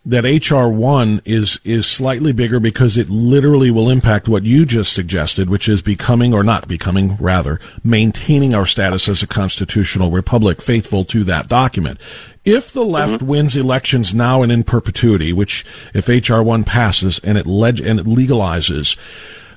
that 0.06 0.24
HR 0.24 0.68
one 0.68 1.22
is 1.24 1.58
is 1.64 1.86
slightly 1.86 2.32
bigger 2.32 2.60
because 2.60 2.96
it 2.96 3.08
literally 3.08 3.70
will 3.70 3.88
impact 3.88 4.28
what 4.28 4.42
you 4.42 4.66
just 4.66 4.92
suggested, 4.92 5.48
which 5.48 5.68
is 5.68 5.82
becoming 5.82 6.34
or 6.34 6.44
not 6.44 6.68
becoming, 6.68 7.16
rather, 7.18 7.58
maintaining 7.82 8.54
our 8.54 8.66
status 8.66 9.08
as 9.08 9.22
a 9.22 9.26
constitutional 9.26 10.10
republic, 10.10 10.60
faithful 10.60 11.04
to 11.06 11.24
that 11.24 11.48
document. 11.48 11.98
If 12.44 12.72
the 12.72 12.84
left 12.84 13.22
wins 13.22 13.56
elections 13.56 14.14
now 14.14 14.42
and 14.42 14.52
in 14.52 14.64
perpetuity, 14.64 15.32
which 15.32 15.64
if 15.94 16.08
HR 16.08 16.42
one 16.42 16.64
passes 16.64 17.18
and 17.20 17.38
it 17.38 17.46
leg- 17.46 17.80
and 17.80 17.98
it 17.98 18.06
legalizes 18.06 18.98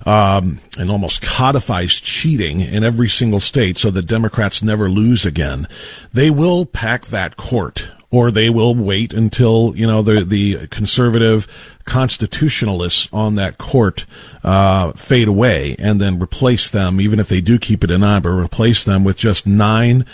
um, 0.06 0.62
and 0.80 0.90
almost 0.90 1.22
codifies 1.22 1.96
cheating 1.96 2.62
in 2.62 2.86
every 2.86 3.10
single 3.10 3.42
state 3.42 3.78
so 3.78 3.92
that 3.92 4.04
Democrats 4.04 4.64
never 4.64 4.90
lose 4.90 5.26
again, 5.26 5.68
they 6.14 6.30
will 6.30 6.66
pack 6.66 7.08
that 7.08 7.36
court 7.36 7.92
or 8.10 8.32
they 8.32 8.50
will 8.50 8.74
wait 8.74 9.14
until 9.14 9.74
you 9.76 9.86
know 9.86 10.02
the 10.02 10.24
the 10.24 10.68
conservative 10.68 11.46
constitutionalists 11.84 13.10
on 13.12 13.36
that 13.36 13.58
court 13.58 14.06
uh, 14.46 14.94
fade 14.94 15.28
away 15.28 15.76
and 15.78 16.00
then 16.00 16.22
replace 16.22 16.70
them, 16.70 17.02
even 17.02 17.20
if 17.20 17.28
they 17.28 17.42
do 17.42 17.60
keep 17.60 17.84
it 17.84 17.92
in 17.92 18.00
but 18.00 18.26
replace 18.30 18.86
them 18.86 19.04
with 19.04 19.18
just 19.18 19.46
nine 19.46 20.06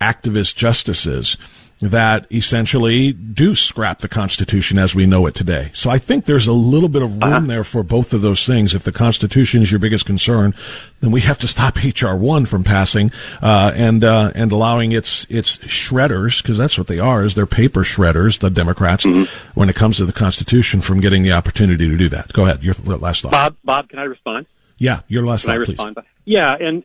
activist 0.00 0.54
justices 0.54 1.36
that 1.80 2.30
essentially 2.30 3.12
do 3.12 3.54
scrap 3.54 4.00
the 4.00 4.08
Constitution 4.08 4.78
as 4.78 4.94
we 4.94 5.06
know 5.06 5.26
it 5.26 5.34
today. 5.34 5.70
So 5.72 5.88
I 5.88 5.98
think 5.98 6.26
there's 6.26 6.46
a 6.46 6.52
little 6.52 6.90
bit 6.90 7.00
of 7.02 7.22
room 7.22 7.46
there 7.46 7.64
for 7.64 7.82
both 7.82 8.12
of 8.12 8.20
those 8.20 8.46
things. 8.46 8.74
If 8.74 8.84
the 8.84 8.92
Constitution 8.92 9.62
is 9.62 9.72
your 9.72 9.78
biggest 9.78 10.04
concern, 10.04 10.54
then 11.00 11.10
we 11.10 11.22
have 11.22 11.38
to 11.38 11.48
stop 11.48 11.76
HR 11.82 12.14
one 12.14 12.44
from 12.44 12.64
passing 12.64 13.10
uh, 13.40 13.72
and 13.74 14.04
uh, 14.04 14.32
and 14.34 14.52
allowing 14.52 14.92
its 14.92 15.26
its 15.30 15.58
shredders, 15.58 16.42
because 16.42 16.58
that's 16.58 16.76
what 16.76 16.86
they 16.86 16.98
are, 16.98 17.24
is 17.24 17.34
they're 17.34 17.46
paper 17.46 17.80
shredders, 17.80 18.40
the 18.40 18.50
Democrats, 18.50 19.06
when 19.54 19.68
it 19.70 19.76
comes 19.76 19.96
to 19.96 20.04
the 20.04 20.12
Constitution, 20.12 20.80
from 20.82 21.00
getting 21.00 21.22
the 21.22 21.32
opportunity 21.32 21.88
to 21.88 21.96
do 21.96 22.08
that. 22.10 22.32
Go 22.32 22.44
ahead, 22.44 22.62
your 22.62 22.74
last 22.74 23.22
thought. 23.22 23.32
Bob, 23.32 23.56
Bob, 23.64 23.88
can 23.88 23.98
I 23.98 24.04
respond? 24.04 24.46
Yeah, 24.76 25.00
your 25.08 25.24
last 25.24 25.46
Can 25.46 25.62
I 25.62 25.64
thought, 25.64 25.94
please. 25.94 26.04
Yeah, 26.24 26.56
and 26.58 26.84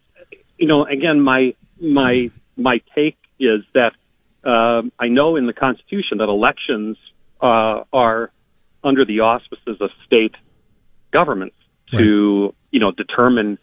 you 0.57 0.67
know, 0.67 0.85
again, 0.85 1.19
my 1.19 1.53
my 1.81 2.31
my 2.55 2.81
take 2.93 3.17
is 3.39 3.61
that 3.73 3.91
um, 4.45 4.91
I 4.99 5.07
know 5.07 5.35
in 5.35 5.47
the 5.47 5.53
Constitution 5.53 6.19
that 6.19 6.29
elections 6.29 6.97
uh, 7.41 7.83
are 7.91 8.31
under 8.83 9.03
the 9.05 9.21
auspices 9.21 9.81
of 9.81 9.89
state 10.05 10.35
governments 11.11 11.55
to 11.95 12.53
you 12.71 12.79
know 12.79 12.91
determine 12.91 13.57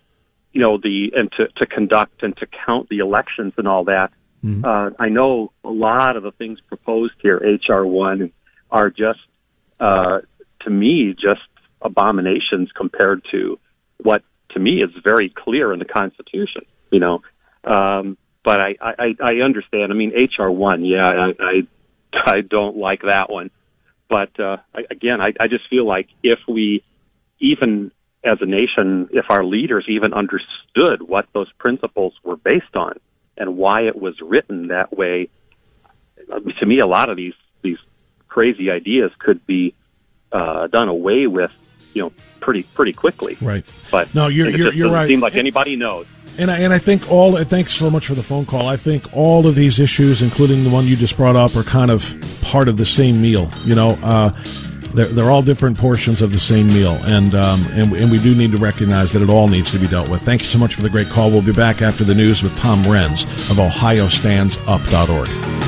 you 0.52 0.60
know 0.60 0.78
the 0.78 1.12
and 1.14 1.30
to, 1.32 1.48
to 1.56 1.66
conduct 1.66 2.22
and 2.22 2.36
to 2.38 2.46
count 2.66 2.88
the 2.88 2.98
elections 2.98 3.52
and 3.56 3.68
all 3.68 3.84
that. 3.84 4.10
Uh, 4.64 4.90
I 4.98 5.08
know 5.08 5.52
a 5.62 5.70
lot 5.70 6.16
of 6.16 6.24
the 6.24 6.32
things 6.32 6.60
proposed 6.60 7.14
here, 7.20 7.36
HR 7.36 7.84
one, 7.84 8.32
are 8.70 8.90
just 8.90 9.20
uh, 9.78 10.20
to 10.60 10.70
me, 10.70 11.14
just 11.14 11.40
abominations 11.80 12.70
compared 12.72 13.24
to 13.30 13.58
what 13.98 14.22
to 14.50 14.60
me 14.60 14.82
is 14.82 14.90
very 15.02 15.28
clear 15.28 15.72
in 15.72 15.78
the 15.78 15.84
Constitution. 15.84 16.62
You 16.90 17.00
know, 17.00 17.22
um, 17.64 18.16
but 18.44 18.60
I, 18.60 18.74
I 18.80 19.16
I 19.22 19.34
understand. 19.44 19.92
I 19.92 19.94
mean, 19.94 20.12
HR 20.12 20.50
one, 20.50 20.84
yeah, 20.84 21.06
I, 21.06 21.32
I 21.38 21.62
I 22.36 22.40
don't 22.40 22.76
like 22.76 23.02
that 23.02 23.30
one. 23.30 23.50
But 24.08 24.38
uh, 24.38 24.58
I, 24.74 24.82
again, 24.90 25.20
I, 25.20 25.32
I 25.40 25.48
just 25.48 25.68
feel 25.70 25.86
like 25.86 26.08
if 26.22 26.38
we 26.46 26.84
even 27.40 27.92
as 28.24 28.38
a 28.40 28.46
nation, 28.46 29.08
if 29.12 29.26
our 29.30 29.44
leaders 29.44 29.86
even 29.88 30.12
understood 30.12 31.02
what 31.02 31.26
those 31.32 31.50
principles 31.58 32.14
were 32.22 32.36
based 32.36 32.76
on 32.76 32.98
and 33.36 33.56
why 33.56 33.82
it 33.82 33.96
was 33.96 34.14
written 34.20 34.68
that 34.68 34.96
way, 34.96 35.28
to 36.60 36.66
me, 36.66 36.80
a 36.80 36.86
lot 36.86 37.08
of 37.08 37.16
these 37.16 37.34
these 37.62 37.78
crazy 38.28 38.70
ideas 38.70 39.10
could 39.18 39.44
be 39.46 39.74
uh, 40.30 40.66
done 40.66 40.88
away 40.88 41.26
with, 41.26 41.50
you 41.94 42.02
know, 42.02 42.12
pretty 42.40 42.62
pretty 42.62 42.92
quickly. 42.92 43.36
Right. 43.40 43.64
But 43.90 44.14
no, 44.14 44.28
you're 44.28 44.48
it 44.48 44.56
you're, 44.56 44.72
you're 44.72 44.86
doesn't 44.86 44.92
right. 44.92 45.08
Seem 45.08 45.20
like 45.20 45.36
anybody 45.36 45.76
knows. 45.76 46.06
And 46.38 46.50
I, 46.50 46.60
and 46.60 46.72
I 46.72 46.78
think 46.78 47.10
all. 47.10 47.42
Thanks 47.44 47.72
so 47.72 47.90
much 47.90 48.06
for 48.06 48.14
the 48.14 48.22
phone 48.22 48.46
call. 48.46 48.66
I 48.66 48.76
think 48.76 49.04
all 49.14 49.46
of 49.46 49.54
these 49.54 49.78
issues, 49.78 50.22
including 50.22 50.64
the 50.64 50.70
one 50.70 50.86
you 50.86 50.96
just 50.96 51.16
brought 51.16 51.36
up, 51.36 51.54
are 51.56 51.62
kind 51.62 51.90
of 51.90 52.16
part 52.40 52.68
of 52.68 52.78
the 52.78 52.86
same 52.86 53.20
meal. 53.20 53.50
You 53.64 53.74
know, 53.74 53.98
uh, 54.02 54.30
they're 54.94 55.08
they're 55.08 55.30
all 55.30 55.42
different 55.42 55.78
portions 55.78 56.22
of 56.22 56.32
the 56.32 56.40
same 56.40 56.68
meal, 56.68 56.94
and 57.04 57.34
um, 57.34 57.66
and 57.72 57.92
and 57.92 58.10
we 58.10 58.18
do 58.18 58.34
need 58.34 58.52
to 58.52 58.58
recognize 58.58 59.12
that 59.12 59.22
it 59.22 59.28
all 59.28 59.48
needs 59.48 59.70
to 59.72 59.78
be 59.78 59.86
dealt 59.86 60.08
with. 60.08 60.22
Thank 60.22 60.40
you 60.40 60.46
so 60.46 60.58
much 60.58 60.74
for 60.74 60.82
the 60.82 60.90
great 60.90 61.08
call. 61.08 61.30
We'll 61.30 61.42
be 61.42 61.52
back 61.52 61.82
after 61.82 62.04
the 62.04 62.14
news 62.14 62.42
with 62.42 62.56
Tom 62.56 62.82
Renz 62.84 63.24
of 63.50 63.58
OhioStandsUp.org. 63.58 65.61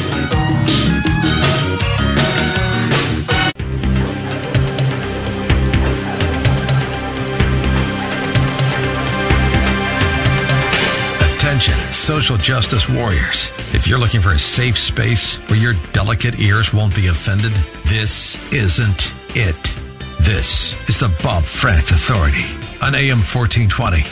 social 12.05 12.37
justice 12.37 12.87
warriors. 12.87 13.51
If 13.73 13.87
you're 13.87 13.99
looking 13.99 14.21
for 14.21 14.33
a 14.33 14.39
safe 14.39 14.77
space 14.77 15.37
where 15.49 15.59
your 15.59 15.73
delicate 15.95 16.39
ears 16.39 16.75
won't 16.75 16.95
be 16.95 17.07
offended, 17.07 17.51
this 17.87 18.37
isn't 18.53 19.15
it. 19.31 19.75
This 20.21 20.75
is 20.87 21.01
the 21.01 21.09
Bob 21.23 21.45
Frantz 21.45 21.93
Authority 21.93 22.45
on 22.83 22.95
AM 22.95 23.21
1420. 23.21 24.03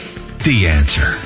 The 0.43 0.69
answer. 0.69 1.19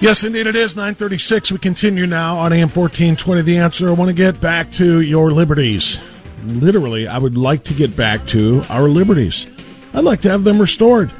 Yes, 0.00 0.24
indeed, 0.24 0.46
it 0.46 0.56
is 0.56 0.74
936. 0.74 1.52
We 1.52 1.58
continue 1.58 2.06
now 2.06 2.38
on 2.38 2.50
AM 2.50 2.70
1420. 2.70 3.42
The 3.42 3.58
answer 3.58 3.86
I 3.90 3.92
want 3.92 4.08
to 4.08 4.14
get 4.14 4.40
back 4.40 4.72
to 4.72 5.02
your 5.02 5.32
liberties. 5.32 6.00
Literally, 6.44 7.08
I 7.08 7.18
would 7.18 7.36
like 7.36 7.64
to 7.64 7.74
get 7.74 7.94
back 7.94 8.26
to 8.28 8.62
our 8.70 8.88
liberties. 8.88 9.46
I'd 9.92 10.04
like 10.04 10.22
to 10.22 10.30
have 10.30 10.44
them 10.44 10.58
restored. 10.58 11.12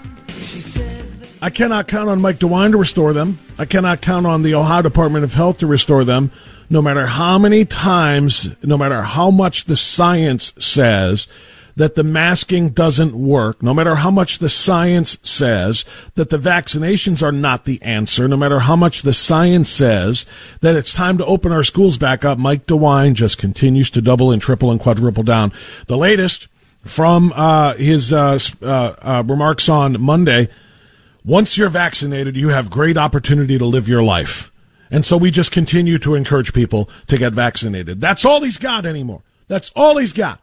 I 1.47 1.51
cannot 1.51 1.87
count 1.87 2.09
on 2.09 2.21
Mike 2.21 2.39
DeWine 2.39 2.73
to 2.73 2.77
restore 2.77 3.13
them. 3.13 3.39
I 3.57 3.67
cannot 3.67 4.01
count 4.01 4.27
on 4.27 4.43
the 4.43 4.57
Ohio 4.57 4.83
Department 4.83 5.23
of 5.23 5.35
Health 5.35 5.59
to 5.59 5.69
restore 5.69 6.03
them, 6.03 6.33
no 6.69 6.83
matter 6.83 7.07
how 7.07 7.39
many 7.39 7.65
times, 7.65 8.51
no 8.65 8.77
matter 8.77 9.03
how 9.03 9.31
much 9.31 9.67
the 9.67 9.77
science 9.77 10.53
says 10.59 11.29
that 11.77 11.95
the 11.95 12.03
masking 12.03 12.71
doesn't 12.71 13.15
work, 13.15 13.63
no 13.63 13.73
matter 13.73 13.95
how 13.95 14.11
much 14.11 14.41
the 14.41 14.49
science 14.49 15.21
says 15.23 15.85
that 16.17 16.31
the 16.31 16.37
vaccinations 16.37 17.23
are 17.23 17.31
not 17.31 17.65
the 17.65 17.81
answer, 17.81 18.27
no 18.27 18.37
matter 18.37 18.59
how 18.59 18.75
much 18.75 19.03
the 19.03 19.15
science 19.15 19.71
says 19.71 20.27
that 20.63 20.75
it's 20.75 20.93
time 20.93 21.17
to 21.17 21.27
open 21.27 21.53
our 21.53 21.63
schools 21.63 21.97
back 21.97 22.25
up, 22.25 22.39
Mike 22.39 22.67
DeWine 22.67 23.15
just 23.15 23.39
continues 23.39 23.89
to 23.91 24.03
double 24.03 24.33
and 24.33 24.43
triple 24.43 24.73
and 24.73 24.81
quadruple 24.81 25.23
down. 25.23 25.53
The 25.87 25.97
latest 25.97 26.49
from 26.83 27.33
uh, 27.37 27.75
his 27.75 28.13
uh, 28.13 28.37
uh, 28.61 28.67
uh, 28.67 29.23
remarks 29.25 29.69
on 29.69 30.01
Monday 30.01 30.49
once 31.27 31.59
you're 31.59 31.69
vaccinated, 31.69 32.37
you 32.37 32.49
have 32.49 32.71
great 32.71 32.97
opportunity 32.97 33.59
to 33.59 33.65
live 33.67 33.89
your 33.89 34.03
life. 34.03 34.53
And 34.91 35.05
so 35.05 35.17
we 35.17 35.33
just 35.33 35.51
continue 35.51 35.99
to 35.99 36.15
encourage 36.15 36.53
people 36.53 36.89
to 37.09 37.19
get 37.19 37.35
vaccinated. 37.35 38.01
That's 38.01 38.25
all 38.25 38.43
he's 38.43 38.59
got 38.59 38.87
anymore. 38.87 39.25
That's 39.49 39.71
all 39.75 39.97
he's 39.97 40.13
got. 40.13 40.41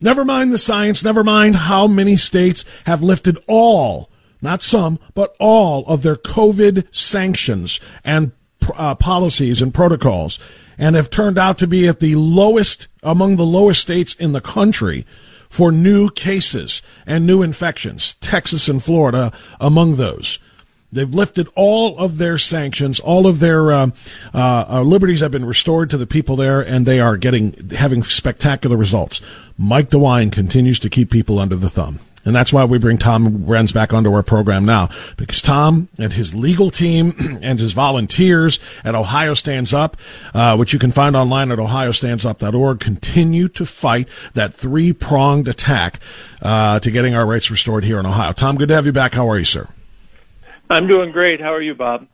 Never 0.00 0.24
mind 0.24 0.52
the 0.52 0.58
science, 0.58 1.02
never 1.02 1.24
mind 1.24 1.56
how 1.56 1.86
many 1.86 2.16
states 2.16 2.64
have 2.84 3.02
lifted 3.02 3.38
all, 3.46 4.10
not 4.42 4.62
some, 4.62 4.98
but 5.14 5.34
all 5.40 5.86
of 5.86 6.02
their 6.02 6.16
COVID 6.16 6.94
sanctions 6.94 7.80
and 8.04 8.32
uh, 8.76 8.94
policies 8.96 9.62
and 9.62 9.72
protocols 9.72 10.38
and 10.76 10.94
have 10.94 11.08
turned 11.08 11.38
out 11.38 11.56
to 11.58 11.66
be 11.66 11.88
at 11.88 12.00
the 12.00 12.16
lowest, 12.16 12.88
among 13.02 13.36
the 13.36 13.46
lowest 13.46 13.80
states 13.80 14.14
in 14.14 14.32
the 14.32 14.40
country 14.40 15.06
for 15.52 15.70
new 15.70 16.08
cases 16.08 16.80
and 17.06 17.26
new 17.26 17.42
infections, 17.42 18.14
Texas 18.14 18.70
and 18.70 18.82
Florida 18.82 19.30
among 19.60 19.96
those. 19.96 20.38
They've 20.90 21.14
lifted 21.14 21.46
all 21.54 21.98
of 21.98 22.16
their 22.16 22.38
sanctions, 22.38 22.98
all 22.98 23.26
of 23.26 23.38
their 23.38 23.70
uh, 23.70 23.90
uh, 24.32 24.80
liberties 24.80 25.20
have 25.20 25.30
been 25.30 25.44
restored 25.44 25.90
to 25.90 25.98
the 25.98 26.06
people 26.06 26.36
there, 26.36 26.62
and 26.62 26.86
they 26.86 27.00
are 27.00 27.18
getting 27.18 27.52
having 27.72 28.02
spectacular 28.02 28.78
results. 28.78 29.20
Mike 29.58 29.90
DeWine 29.90 30.32
continues 30.32 30.78
to 30.78 30.88
keep 30.88 31.10
people 31.10 31.38
under 31.38 31.56
the 31.56 31.68
thumb. 31.68 31.98
And 32.24 32.34
that's 32.34 32.52
why 32.52 32.64
we 32.64 32.78
bring 32.78 32.98
Tom 32.98 33.44
Renz 33.46 33.74
back 33.74 33.92
onto 33.92 34.12
our 34.12 34.22
program 34.22 34.64
now, 34.64 34.88
because 35.16 35.42
Tom 35.42 35.88
and 35.98 36.12
his 36.12 36.34
legal 36.34 36.70
team 36.70 37.14
and 37.42 37.58
his 37.58 37.72
volunteers 37.72 38.60
at 38.84 38.94
Ohio 38.94 39.34
Stands 39.34 39.74
Up, 39.74 39.96
uh, 40.34 40.56
which 40.56 40.72
you 40.72 40.78
can 40.78 40.92
find 40.92 41.16
online 41.16 41.50
at 41.50 41.58
ohiostandsup.org, 41.58 42.80
continue 42.80 43.48
to 43.48 43.66
fight 43.66 44.08
that 44.34 44.54
three 44.54 44.92
pronged 44.92 45.48
attack 45.48 46.00
uh, 46.42 46.78
to 46.78 46.90
getting 46.90 47.14
our 47.14 47.26
rights 47.26 47.50
restored 47.50 47.84
here 47.84 47.98
in 47.98 48.06
Ohio. 48.06 48.32
Tom, 48.32 48.56
good 48.56 48.68
to 48.68 48.74
have 48.74 48.86
you 48.86 48.92
back. 48.92 49.14
How 49.14 49.28
are 49.28 49.38
you, 49.38 49.44
sir? 49.44 49.68
I'm 50.70 50.86
doing 50.86 51.12
great. 51.12 51.40
How 51.40 51.52
are 51.52 51.60
you, 51.60 51.74
Bob? 51.74 52.06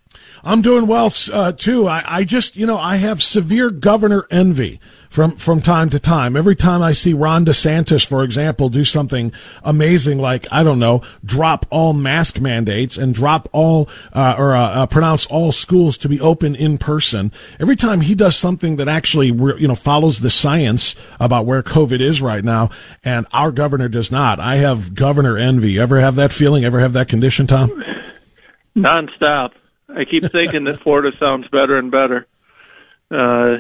I'm 0.43 0.63
doing 0.63 0.87
well 0.87 1.13
uh, 1.33 1.53
too. 1.53 1.87
I, 1.87 2.03
I 2.07 2.25
just, 2.25 2.57
you 2.57 2.67
know, 2.67 2.79
I 2.79 2.97
have 2.97 3.23
severe 3.23 3.71
governor 3.71 4.27
envy 4.31 4.81
from 5.09 5.37
from 5.37 5.61
time 5.61 5.91
to 5.91 5.99
time. 5.99 6.37
Every 6.37 6.55
time 6.55 6.83
I 6.83 6.93
see 6.93 7.13
Ron 7.13 7.45
DeSantis, 7.45 8.07
for 8.07 8.23
example, 8.23 8.69
do 8.69 8.85
something 8.85 9.33
amazing 9.65 10.19
like 10.19 10.47
I 10.53 10.63
don't 10.63 10.79
know, 10.79 11.03
drop 11.25 11.67
all 11.71 11.93
mask 11.93 12.41
mandates 12.41 12.99
and 12.99 13.15
drop 13.15 13.49
all 13.53 13.89
uh, 14.13 14.35
or 14.39 14.55
uh, 14.55 14.69
uh, 14.69 14.87
pronounce 14.87 15.27
all 15.27 15.53
schools 15.53 15.99
to 15.99 16.09
be 16.09 16.21
open 16.21 16.55
in 16.55 16.79
person. 16.79 17.33
Every 17.59 17.77
time 17.77 18.03
he 18.03 18.15
does 18.15 18.37
something 18.37 18.77
that 18.77 18.89
actually 18.89 19.29
you 19.29 19.69
know 19.69 19.75
follows 19.75 20.21
the 20.21 20.31
science 20.31 20.95
about 21.19 21.47
where 21.47 21.63
COVID 21.63 22.01
is 22.01 22.21
right 22.21 22.45
now, 22.45 22.71
and 23.03 23.27
our 23.33 23.51
governor 23.51 23.89
does 23.89 24.13
not. 24.13 24.41
I 24.41 24.57
have 24.57 24.95
governor 24.95 25.37
envy. 25.37 25.79
Ever 25.79 26.01
have 26.01 26.17
that 26.17 26.33
feeling? 26.33 26.65
Ever 26.65 26.81
have 26.81 26.93
that 26.93 27.09
condition, 27.09 27.47
Tom? 27.47 27.85
Nonstop. 28.77 29.53
I 29.89 30.05
keep 30.05 30.31
thinking 30.31 30.65
that 30.65 30.81
Florida 30.83 31.17
sounds 31.19 31.49
better 31.49 31.79
and 31.79 31.91
better. 31.91 32.27
Uh, 33.11 33.57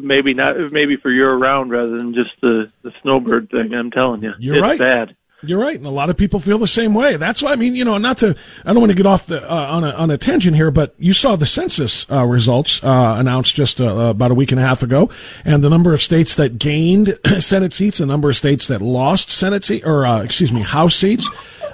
maybe 0.00 0.32
not, 0.32 0.56
maybe 0.72 0.96
for 0.96 1.10
year 1.10 1.34
round 1.34 1.70
rather 1.70 1.98
than 1.98 2.14
just 2.14 2.30
the 2.40 2.70
the 2.82 2.92
snowbird 3.02 3.50
thing. 3.50 3.74
I'm 3.74 3.90
telling 3.90 4.22
you, 4.22 4.32
You're 4.38 4.56
it's 4.56 4.62
right. 4.62 4.78
bad. 4.78 5.16
You're 5.42 5.60
right, 5.60 5.76
and 5.76 5.86
a 5.86 5.90
lot 5.90 6.08
of 6.08 6.16
people 6.16 6.40
feel 6.40 6.56
the 6.56 6.66
same 6.66 6.94
way. 6.94 7.18
That's 7.18 7.42
why 7.42 7.52
I 7.52 7.56
mean, 7.56 7.74
you 7.74 7.84
know, 7.84 7.98
not 7.98 8.18
to, 8.18 8.34
I 8.64 8.72
don't 8.72 8.80
want 8.80 8.90
to 8.90 8.96
get 8.96 9.04
off 9.04 9.26
the, 9.26 9.42
uh, 9.42 9.54
on 9.54 9.84
a 9.84 9.90
on 9.90 10.10
a 10.10 10.16
tangent 10.16 10.56
here, 10.56 10.70
but 10.70 10.94
you 10.98 11.12
saw 11.12 11.36
the 11.36 11.44
census 11.44 12.10
uh, 12.10 12.24
results 12.24 12.82
uh, 12.82 13.16
announced 13.18 13.54
just 13.54 13.78
uh, 13.78 13.86
about 13.86 14.30
a 14.30 14.34
week 14.34 14.50
and 14.50 14.58
a 14.58 14.62
half 14.62 14.82
ago, 14.82 15.10
and 15.44 15.62
the 15.62 15.68
number 15.68 15.92
of 15.92 16.00
states 16.00 16.34
that 16.36 16.58
gained 16.58 17.18
Senate 17.38 17.74
seats, 17.74 17.98
the 17.98 18.06
number 18.06 18.30
of 18.30 18.36
states 18.36 18.66
that 18.68 18.80
lost 18.80 19.30
Senate 19.30 19.62
seat, 19.62 19.84
or 19.84 20.06
uh, 20.06 20.22
excuse 20.22 20.54
me, 20.54 20.62
House 20.62 20.96
seats. 20.96 21.28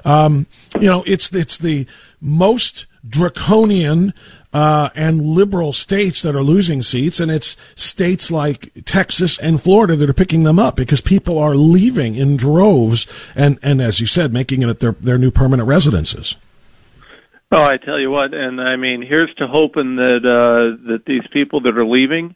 Um, 0.05 0.47
you 0.81 0.89
know, 0.89 1.05
it's 1.07 1.33
it's 1.33 1.57
the 1.57 1.87
most 2.21 2.87
draconian 3.09 4.13
uh, 4.53 4.91
and 4.95 5.25
liberal 5.25 5.73
states 5.73 6.23
that 6.23 6.37
are 6.37 6.43
losing 6.43 6.83
seats, 6.83 7.21
and 7.21 7.31
it's 7.31 7.57
states 7.75 8.31
like 8.31 8.71
Texas 8.85 9.38
and 9.38 9.61
Florida 9.61 9.97
that 9.97 10.11
are 10.11 10.15
picking 10.15 10.43
them 10.43 10.59
up 10.59 10.77
because 10.77 11.01
people 11.01 11.38
are 11.38 11.55
leaving 11.55 12.15
in 12.15 12.37
droves, 12.37 13.07
and, 13.35 13.59
and 13.62 13.81
as 13.81 14.01
you 14.01 14.07
said, 14.07 14.33
making 14.33 14.62
it 14.62 14.79
their 14.81 14.93
their 14.93 15.19
new 15.19 15.31
permanent 15.31 15.69
residences. 15.69 16.37
Oh, 17.51 17.62
I 17.62 17.77
tell 17.77 17.99
you 17.99 18.11
what, 18.11 18.33
and 18.33 18.61
I 18.61 18.77
mean, 18.77 19.03
here's 19.03 19.35
to 19.35 19.47
hoping 19.47 19.97
that 19.97 20.21
uh, 20.25 20.88
that 20.88 21.05
these 21.07 21.25
people 21.33 21.61
that 21.62 21.77
are 21.77 21.87
leaving 21.87 22.35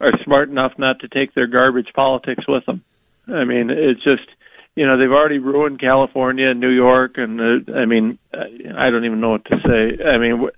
are 0.00 0.12
smart 0.24 0.50
enough 0.50 0.72
not 0.78 1.00
to 1.00 1.08
take 1.08 1.34
their 1.34 1.46
garbage 1.46 1.88
politics 1.94 2.44
with 2.46 2.64
them. 2.66 2.84
I 3.28 3.44
mean, 3.44 3.70
it's 3.70 4.02
just 4.02 4.28
you 4.74 4.86
know 4.86 4.98
they've 4.98 5.10
already 5.10 5.38
ruined 5.38 5.80
California 5.80 6.50
and 6.50 6.60
New 6.60 6.70
York, 6.70 7.12
and 7.16 7.40
uh, 7.40 7.72
I 7.72 7.86
mean, 7.86 8.18
I, 8.32 8.90
don't 8.90 9.04
even 9.04 9.20
know 9.20 9.30
what 9.30 9.44
to 9.46 9.56
say. 9.66 10.04
I 10.04 10.18
mean, 10.18 10.48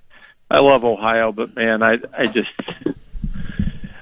I 0.54 0.60
love 0.60 0.84
Ohio, 0.84 1.32
but 1.32 1.56
man, 1.56 1.82
I 1.82 1.96
I 2.16 2.26
just 2.26 2.48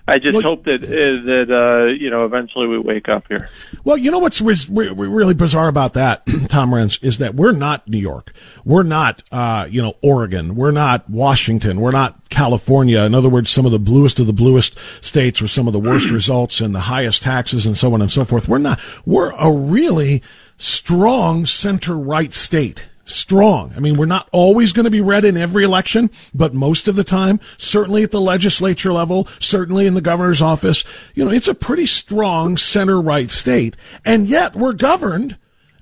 I 0.06 0.18
just 0.18 0.34
Well- 0.34 0.42
hope 0.42 0.64
that 0.64 0.82
uh, 0.82 0.86
that 0.88 1.46
uh, 1.50 1.92
you 1.94 2.10
know 2.10 2.24
eventually 2.26 2.66
we 2.66 2.78
wake 2.78 3.08
up 3.08 3.24
here. 3.28 3.48
Well, 3.84 3.96
you 3.96 4.10
know 4.10 4.18
what's 4.18 4.40
re- 4.42 4.56
re- 4.68 4.90
really 5.08 5.32
bizarre 5.34 5.68
about 5.68 5.94
that, 5.94 6.26
Tom 6.48 6.72
Renz, 6.72 7.02
is 7.02 7.18
that 7.18 7.34
we're 7.34 7.52
not 7.52 7.88
New 7.88 7.98
York. 7.98 8.32
We're 8.64 8.82
not, 8.82 9.22
uh, 9.32 9.66
you 9.70 9.80
know, 9.80 9.94
Oregon. 10.02 10.54
We're 10.56 10.70
not 10.72 11.08
Washington. 11.08 11.80
We're 11.80 11.90
not 11.92 12.28
California. 12.28 13.00
In 13.00 13.14
other 13.14 13.28
words, 13.28 13.50
some 13.50 13.64
of 13.64 13.72
the 13.72 13.78
bluest 13.78 14.20
of 14.20 14.26
the 14.26 14.32
bluest 14.32 14.76
states 15.00 15.40
with 15.40 15.50
some 15.50 15.66
of 15.66 15.72
the 15.72 15.80
worst 15.80 16.10
results 16.12 16.60
and 16.60 16.74
the 16.74 16.80
highest 16.80 17.22
taxes 17.22 17.64
and 17.64 17.76
so 17.78 17.94
on 17.94 18.02
and 18.02 18.10
so 18.10 18.24
forth. 18.24 18.48
We're 18.48 18.58
not. 18.58 18.78
We're 19.06 19.32
a 19.32 19.50
really 19.50 20.22
strong 20.58 21.46
center 21.46 21.96
right 21.96 22.32
state. 22.32 22.88
Strong. 23.04 23.72
I 23.76 23.80
mean, 23.80 23.96
we're 23.96 24.06
not 24.06 24.28
always 24.30 24.72
going 24.72 24.84
to 24.84 24.90
be 24.90 25.00
red 25.00 25.24
in 25.24 25.36
every 25.36 25.64
election, 25.64 26.08
but 26.32 26.54
most 26.54 26.86
of 26.86 26.94
the 26.94 27.02
time, 27.02 27.40
certainly 27.58 28.04
at 28.04 28.12
the 28.12 28.20
legislature 28.20 28.92
level, 28.92 29.26
certainly 29.40 29.86
in 29.86 29.94
the 29.94 30.00
governor's 30.00 30.40
office, 30.40 30.84
you 31.14 31.24
know, 31.24 31.30
it's 31.32 31.48
a 31.48 31.54
pretty 31.54 31.86
strong 31.86 32.56
center 32.56 33.00
right 33.00 33.30
state. 33.30 33.76
And 34.04 34.28
yet 34.28 34.54
we're 34.54 34.72
governed 34.72 35.36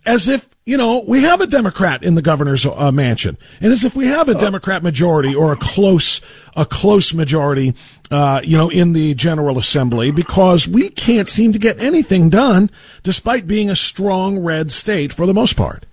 as 0.07 0.29
if, 0.29 0.49
you 0.65 0.79
know, 0.79 1.05
we 1.07 1.21
have 1.21 1.43
a 1.43 1.47
Democrat 1.47 2.03
in 2.03 2.15
the 2.15 2.23
governor's 2.23 2.65
uh, 2.65 2.91
mansion 2.91 3.37
and 3.61 3.71
as 3.71 3.85
if 3.85 3.95
we 3.95 4.07
have 4.07 4.31
a 4.31 4.35
Democrat 4.35 4.83
majority 4.83 5.35
or 5.35 5.53
a 5.53 5.57
close, 5.57 6.23
a 6.57 6.65
close 6.65 7.13
majority, 7.13 7.75
uh, 8.11 8.41
you 8.43 8.57
know, 8.57 8.71
in 8.71 8.93
the 8.93 9.15
General 9.15 9.59
Assembly 9.59 10.11
because 10.11 10.67
we 10.67 10.89
can't 10.89 11.29
seem 11.29 11.53
to 11.53 11.59
get 11.59 11.79
anything 11.81 12.31
done 12.31 12.71
despite 13.03 13.47
being 13.47 13.69
a 13.69 13.77
strong 13.77 14.39
red 14.39 14.73
state 14.73 15.13
for 15.13 15.27
the 15.27 15.35
most 15.35 15.55
part. 15.55 15.85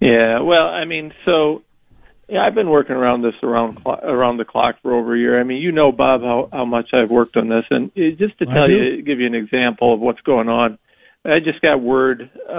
Yeah, 0.00 0.40
well, 0.40 0.66
I 0.66 0.84
mean, 0.84 1.12
so 1.24 1.62
yeah, 2.28 2.44
I've 2.46 2.54
been 2.54 2.68
working 2.68 2.94
around 2.94 3.22
this 3.22 3.34
around 3.42 3.78
around 3.86 4.36
the 4.36 4.44
clock 4.44 4.76
for 4.82 4.94
over 4.94 5.16
a 5.16 5.18
year. 5.18 5.40
I 5.40 5.44
mean, 5.44 5.62
you 5.62 5.72
know, 5.72 5.92
Bob, 5.92 6.20
how 6.20 6.48
how 6.52 6.64
much 6.66 6.90
I've 6.92 7.10
worked 7.10 7.36
on 7.36 7.48
this, 7.48 7.64
and 7.70 7.90
it, 7.94 8.18
just 8.18 8.38
to 8.38 8.48
I 8.48 8.52
tell 8.52 8.66
do. 8.66 8.76
you, 8.76 9.02
give 9.02 9.18
you 9.18 9.26
an 9.26 9.34
example 9.34 9.94
of 9.94 10.00
what's 10.00 10.20
going 10.20 10.48
on. 10.48 10.78
I 11.24 11.40
just 11.40 11.60
got 11.62 11.80
word 11.80 12.30
uh, 12.48 12.52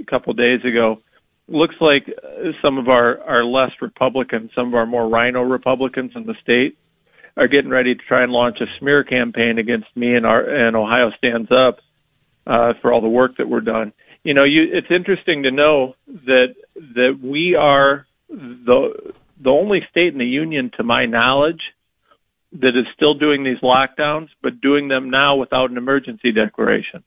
a 0.00 0.04
couple 0.08 0.32
days 0.34 0.64
ago. 0.64 1.00
Looks 1.48 1.76
like 1.80 2.08
uh, 2.08 2.52
some 2.60 2.78
of 2.78 2.88
our 2.88 3.20
our 3.22 3.44
less 3.44 3.70
Republicans, 3.80 4.50
some 4.54 4.68
of 4.68 4.74
our 4.74 4.86
more 4.86 5.08
RINO 5.08 5.42
Republicans 5.42 6.12
in 6.16 6.26
the 6.26 6.34
state, 6.42 6.76
are 7.36 7.48
getting 7.48 7.70
ready 7.70 7.94
to 7.94 8.00
try 8.08 8.24
and 8.24 8.32
launch 8.32 8.58
a 8.60 8.66
smear 8.78 9.04
campaign 9.04 9.58
against 9.58 9.96
me 9.96 10.14
and 10.16 10.26
our 10.26 10.42
and 10.42 10.76
Ohio 10.76 11.12
Stands 11.18 11.50
Up 11.52 11.78
uh, 12.48 12.72
for 12.82 12.92
all 12.92 13.00
the 13.00 13.08
work 13.08 13.36
that 13.38 13.48
we're 13.48 13.60
done. 13.60 13.92
You 14.24 14.34
know, 14.34 14.44
you, 14.44 14.62
it's 14.72 14.90
interesting 14.90 15.42
to 15.44 15.50
know 15.50 15.94
that 16.06 16.54
that 16.94 17.18
we 17.22 17.56
are 17.56 18.06
the 18.28 19.12
the 19.42 19.50
only 19.50 19.80
state 19.90 20.12
in 20.12 20.18
the 20.18 20.24
union, 20.24 20.70
to 20.76 20.84
my 20.84 21.06
knowledge, 21.06 21.60
that 22.52 22.68
is 22.68 22.86
still 22.94 23.14
doing 23.14 23.44
these 23.44 23.58
lockdowns, 23.62 24.28
but 24.42 24.60
doing 24.60 24.88
them 24.88 25.10
now 25.10 25.36
without 25.36 25.70
an 25.70 25.76
emergency 25.76 26.32
declaration. 26.32 27.02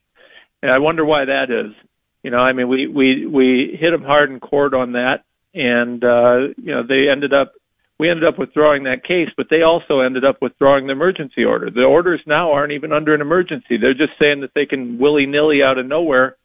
And 0.61 0.71
I 0.71 0.79
wonder 0.79 1.05
why 1.05 1.25
that 1.25 1.49
is. 1.49 1.73
You 2.23 2.31
know, 2.31 2.39
I 2.39 2.53
mean, 2.53 2.67
we 2.67 2.87
we 2.87 3.25
we 3.25 3.77
hit 3.79 3.91
them 3.91 4.03
hard 4.03 4.31
in 4.31 4.39
court 4.39 4.73
on 4.73 4.93
that, 4.93 5.23
and 5.53 6.03
uh, 6.03 6.53
you 6.57 6.73
know, 6.73 6.83
they 6.85 7.05
ended 7.09 7.33
up 7.33 7.53
we 7.97 8.09
ended 8.09 8.27
up 8.27 8.37
withdrawing 8.37 8.83
that 8.83 9.03
case, 9.03 9.29
but 9.37 9.47
they 9.49 9.61
also 9.61 10.01
ended 10.01 10.25
up 10.25 10.41
withdrawing 10.41 10.87
the 10.87 10.91
emergency 10.91 11.45
order. 11.45 11.69
The 11.69 11.83
orders 11.83 12.19
now 12.27 12.51
aren't 12.51 12.73
even 12.73 12.91
under 12.91 13.13
an 13.13 13.21
emergency. 13.21 13.77
They're 13.79 13.93
just 13.93 14.19
saying 14.19 14.41
that 14.41 14.51
they 14.53 14.65
can 14.65 14.97
willy 14.97 15.25
nilly 15.25 15.61
out 15.63 15.77
of 15.77 15.85
nowhere 15.85 16.35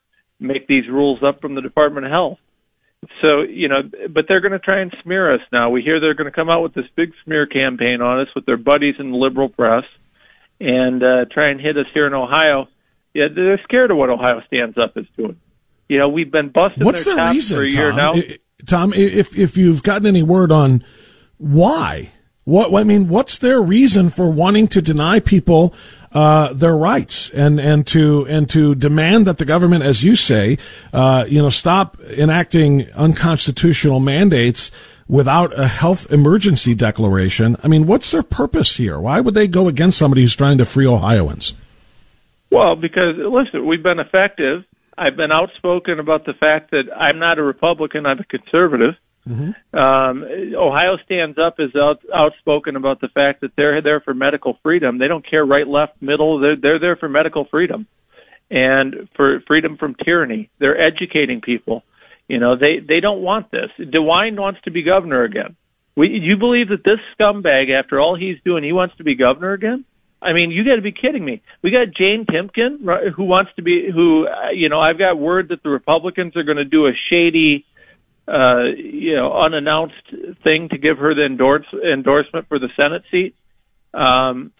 make 0.40 0.66
these 0.66 0.88
rules 0.88 1.22
up 1.22 1.40
from 1.40 1.55
the 1.55 1.61
Department 1.61 2.07
of 2.07 2.12
Health. 2.12 2.38
So, 3.22 3.42
you 3.42 3.68
know, 3.68 3.81
but 4.11 4.26
they're 4.29 4.40
going 4.40 4.53
to 4.53 4.59
try 4.59 4.81
and 4.81 4.94
smear 5.03 5.35
us 5.35 5.40
now. 5.53 5.70
We 5.70 5.81
hear 5.83 6.00
they're 6.00 6.14
going 6.14 6.31
to 6.31 6.35
come 6.35 6.50
out 6.50 6.62
with 6.62 6.74
this 6.74 6.85
big 6.96 7.12
smear 7.24 7.46
campaign 7.46 8.03
on 8.03 8.20
us 8.20 8.29
with 8.35 8.44
their 8.44 8.59
buddies 8.59 8.96
in 8.98 9.11
the 9.11 9.16
liberal 9.16 9.48
press 9.48 9.85
and 10.61 11.03
uh, 11.03 11.24
try 11.33 11.50
and 11.50 11.61
hit 11.61 11.79
us 11.79 11.87
here 11.94 12.07
in 12.07 12.12
Ohio. 12.12 12.68
Yeah, 13.14 13.29
they're 13.35 13.61
scared 13.64 13.90
of 13.90 13.96
what 13.96 14.11
Ohio 14.11 14.42
Stands 14.46 14.76
Up 14.76 14.96
is 14.96 15.07
doing. 15.16 15.40
You 15.88 15.98
know, 15.98 16.09
we've 16.11 16.31
been 16.31 16.50
busting 16.50 16.85
What's 16.85 17.05
their 17.05 17.14
the 17.14 17.20
chops 17.20 17.35
reason, 17.35 17.57
for 17.57 17.62
a 17.64 17.70
year 17.70 17.90
Tom? 17.90 17.96
now. 17.96 18.14
I- 18.14 18.38
Tom, 18.66 18.92
if 18.92 19.37
if 19.38 19.57
you've 19.57 19.83
gotten 19.83 20.07
any 20.07 20.22
word 20.22 20.53
on 20.53 20.85
why, 21.38 22.11
what 22.44 22.79
I 22.79 22.85
mean, 22.85 23.09
what's 23.09 23.38
their 23.38 23.62
reason 23.62 24.11
for 24.11 24.31
wanting 24.31 24.68
to 24.68 24.83
deny 24.83 25.18
people 25.20 25.74
uh, 26.12 26.53
their 26.53 26.77
rights 26.77 27.31
and 27.31 27.61
and 27.61 27.87
to 27.87 28.27
and 28.27 28.49
to 28.51 28.75
demand 28.75 29.27
that 29.27 29.38
the 29.38 29.44
government, 29.44 29.85
as 29.85 30.03
you 30.03 30.16
say, 30.16 30.59
uh, 30.92 31.25
you 31.29 31.40
know, 31.40 31.51
stop 31.51 31.99
enacting 32.01 32.90
unconstitutional 32.92 34.01
mandates 34.01 34.70
without 35.09 35.57
a 35.59 35.68
health 35.68 36.11
emergency 36.12 36.75
declaration? 36.75 37.57
I 37.62 37.68
mean, 37.68 37.87
what's 37.87 38.11
their 38.11 38.23
purpose 38.23 38.77
here? 38.77 38.99
Why 38.99 39.20
would 39.20 39.35
they 39.35 39.49
go 39.49 39.68
against 39.68 39.99
somebody 39.99 40.23
who's 40.23 40.37
trying 40.37 40.59
to 40.59 40.64
free 40.64 40.87
Ohioans? 40.87 41.55
Well, 42.51 42.75
because 42.75 43.16
listen, 43.16 43.66
we've 43.66 43.83
been 43.83 44.01
effective. 44.01 44.64
I've 44.99 45.16
been 45.16 45.33
outspoken 45.33 45.99
about 45.99 46.27
the 46.27 46.35
fact 46.35 46.73
that 46.73 46.85
I'm 46.94 47.18
not 47.18 47.38
a 47.38 47.42
Republican; 47.42 48.07
I'm 48.07 48.18
a 48.18 48.25
conservative. 48.25 48.94
Um, 49.26 50.24
Ohio 50.56 50.96
stands 51.04 51.38
up 51.38 51.56
is 51.59 51.74
out, 51.76 52.00
outspoken 52.14 52.76
about 52.76 53.00
the 53.00 53.09
fact 53.09 53.42
that 53.42 53.52
they're 53.56 53.83
there 53.83 54.00
for 54.00 54.14
medical 54.14 54.59
freedom. 54.62 54.98
They 54.98 55.09
don't 55.09 55.28
care 55.28 55.44
right, 55.44 55.66
left, 55.66 56.00
middle. 56.00 56.40
They're 56.40 56.56
they're 56.56 56.80
there 56.80 56.96
for 56.96 57.09
medical 57.09 57.46
freedom 57.50 57.87
and 58.50 59.09
for 59.16 59.40
freedom 59.46 59.76
from 59.76 59.94
tyranny. 59.94 60.50
They're 60.59 60.80
educating 60.80 61.40
people. 61.40 61.83
You 62.28 62.38
know, 62.38 62.56
they 62.56 62.78
they 62.87 63.00
don't 63.00 63.22
want 63.22 63.50
this. 63.50 63.70
DeWine 63.78 64.38
wants 64.38 64.61
to 64.64 64.70
be 64.70 64.83
governor 64.83 65.24
again. 65.24 65.56
We, 65.96 66.09
you 66.09 66.37
believe 66.37 66.68
that 66.68 66.85
this 66.85 67.00
scumbag, 67.18 67.70
after 67.70 68.00
all 68.00 68.16
he's 68.16 68.37
doing, 68.44 68.64
he 68.64 68.72
wants 68.72 68.96
to 68.96 69.04
be 69.04 69.16
governor 69.16 69.52
again? 69.52 69.85
I 70.22 70.33
mean, 70.33 70.50
you 70.50 70.64
got 70.64 70.76
to 70.76 70.83
be 70.83 70.92
kidding 70.92 71.24
me. 71.24 71.42
We 71.62 71.70
got 71.70 71.94
Jane 71.96 72.26
right, 72.85 73.09
who 73.14 73.24
wants 73.24 73.52
to 73.56 73.62
be 73.62 73.90
who 73.92 74.26
uh, 74.26 74.50
you 74.54 74.68
know, 74.68 74.80
I've 74.80 74.98
got 74.98 75.18
word 75.18 75.48
that 75.48 75.62
the 75.62 75.70
Republicans 75.70 76.37
are 76.37 76.42
going 76.42 76.59
to 76.59 76.64
do 76.64 76.87
a 76.87 76.92
shady 77.11 77.64
uh 78.31 78.64
you 78.77 79.16
know, 79.16 79.33
unannounced 79.33 79.95
thing 80.45 80.69
to 80.71 80.79
give 80.79 80.99
her 80.99 81.14
the 81.14 81.25
endorse 81.27 81.66
endorsement 81.73 82.49
for 82.49 82.59
the 82.59 82.69
Senate 82.77 83.03
seat. 83.11 83.35
Um 83.93 84.53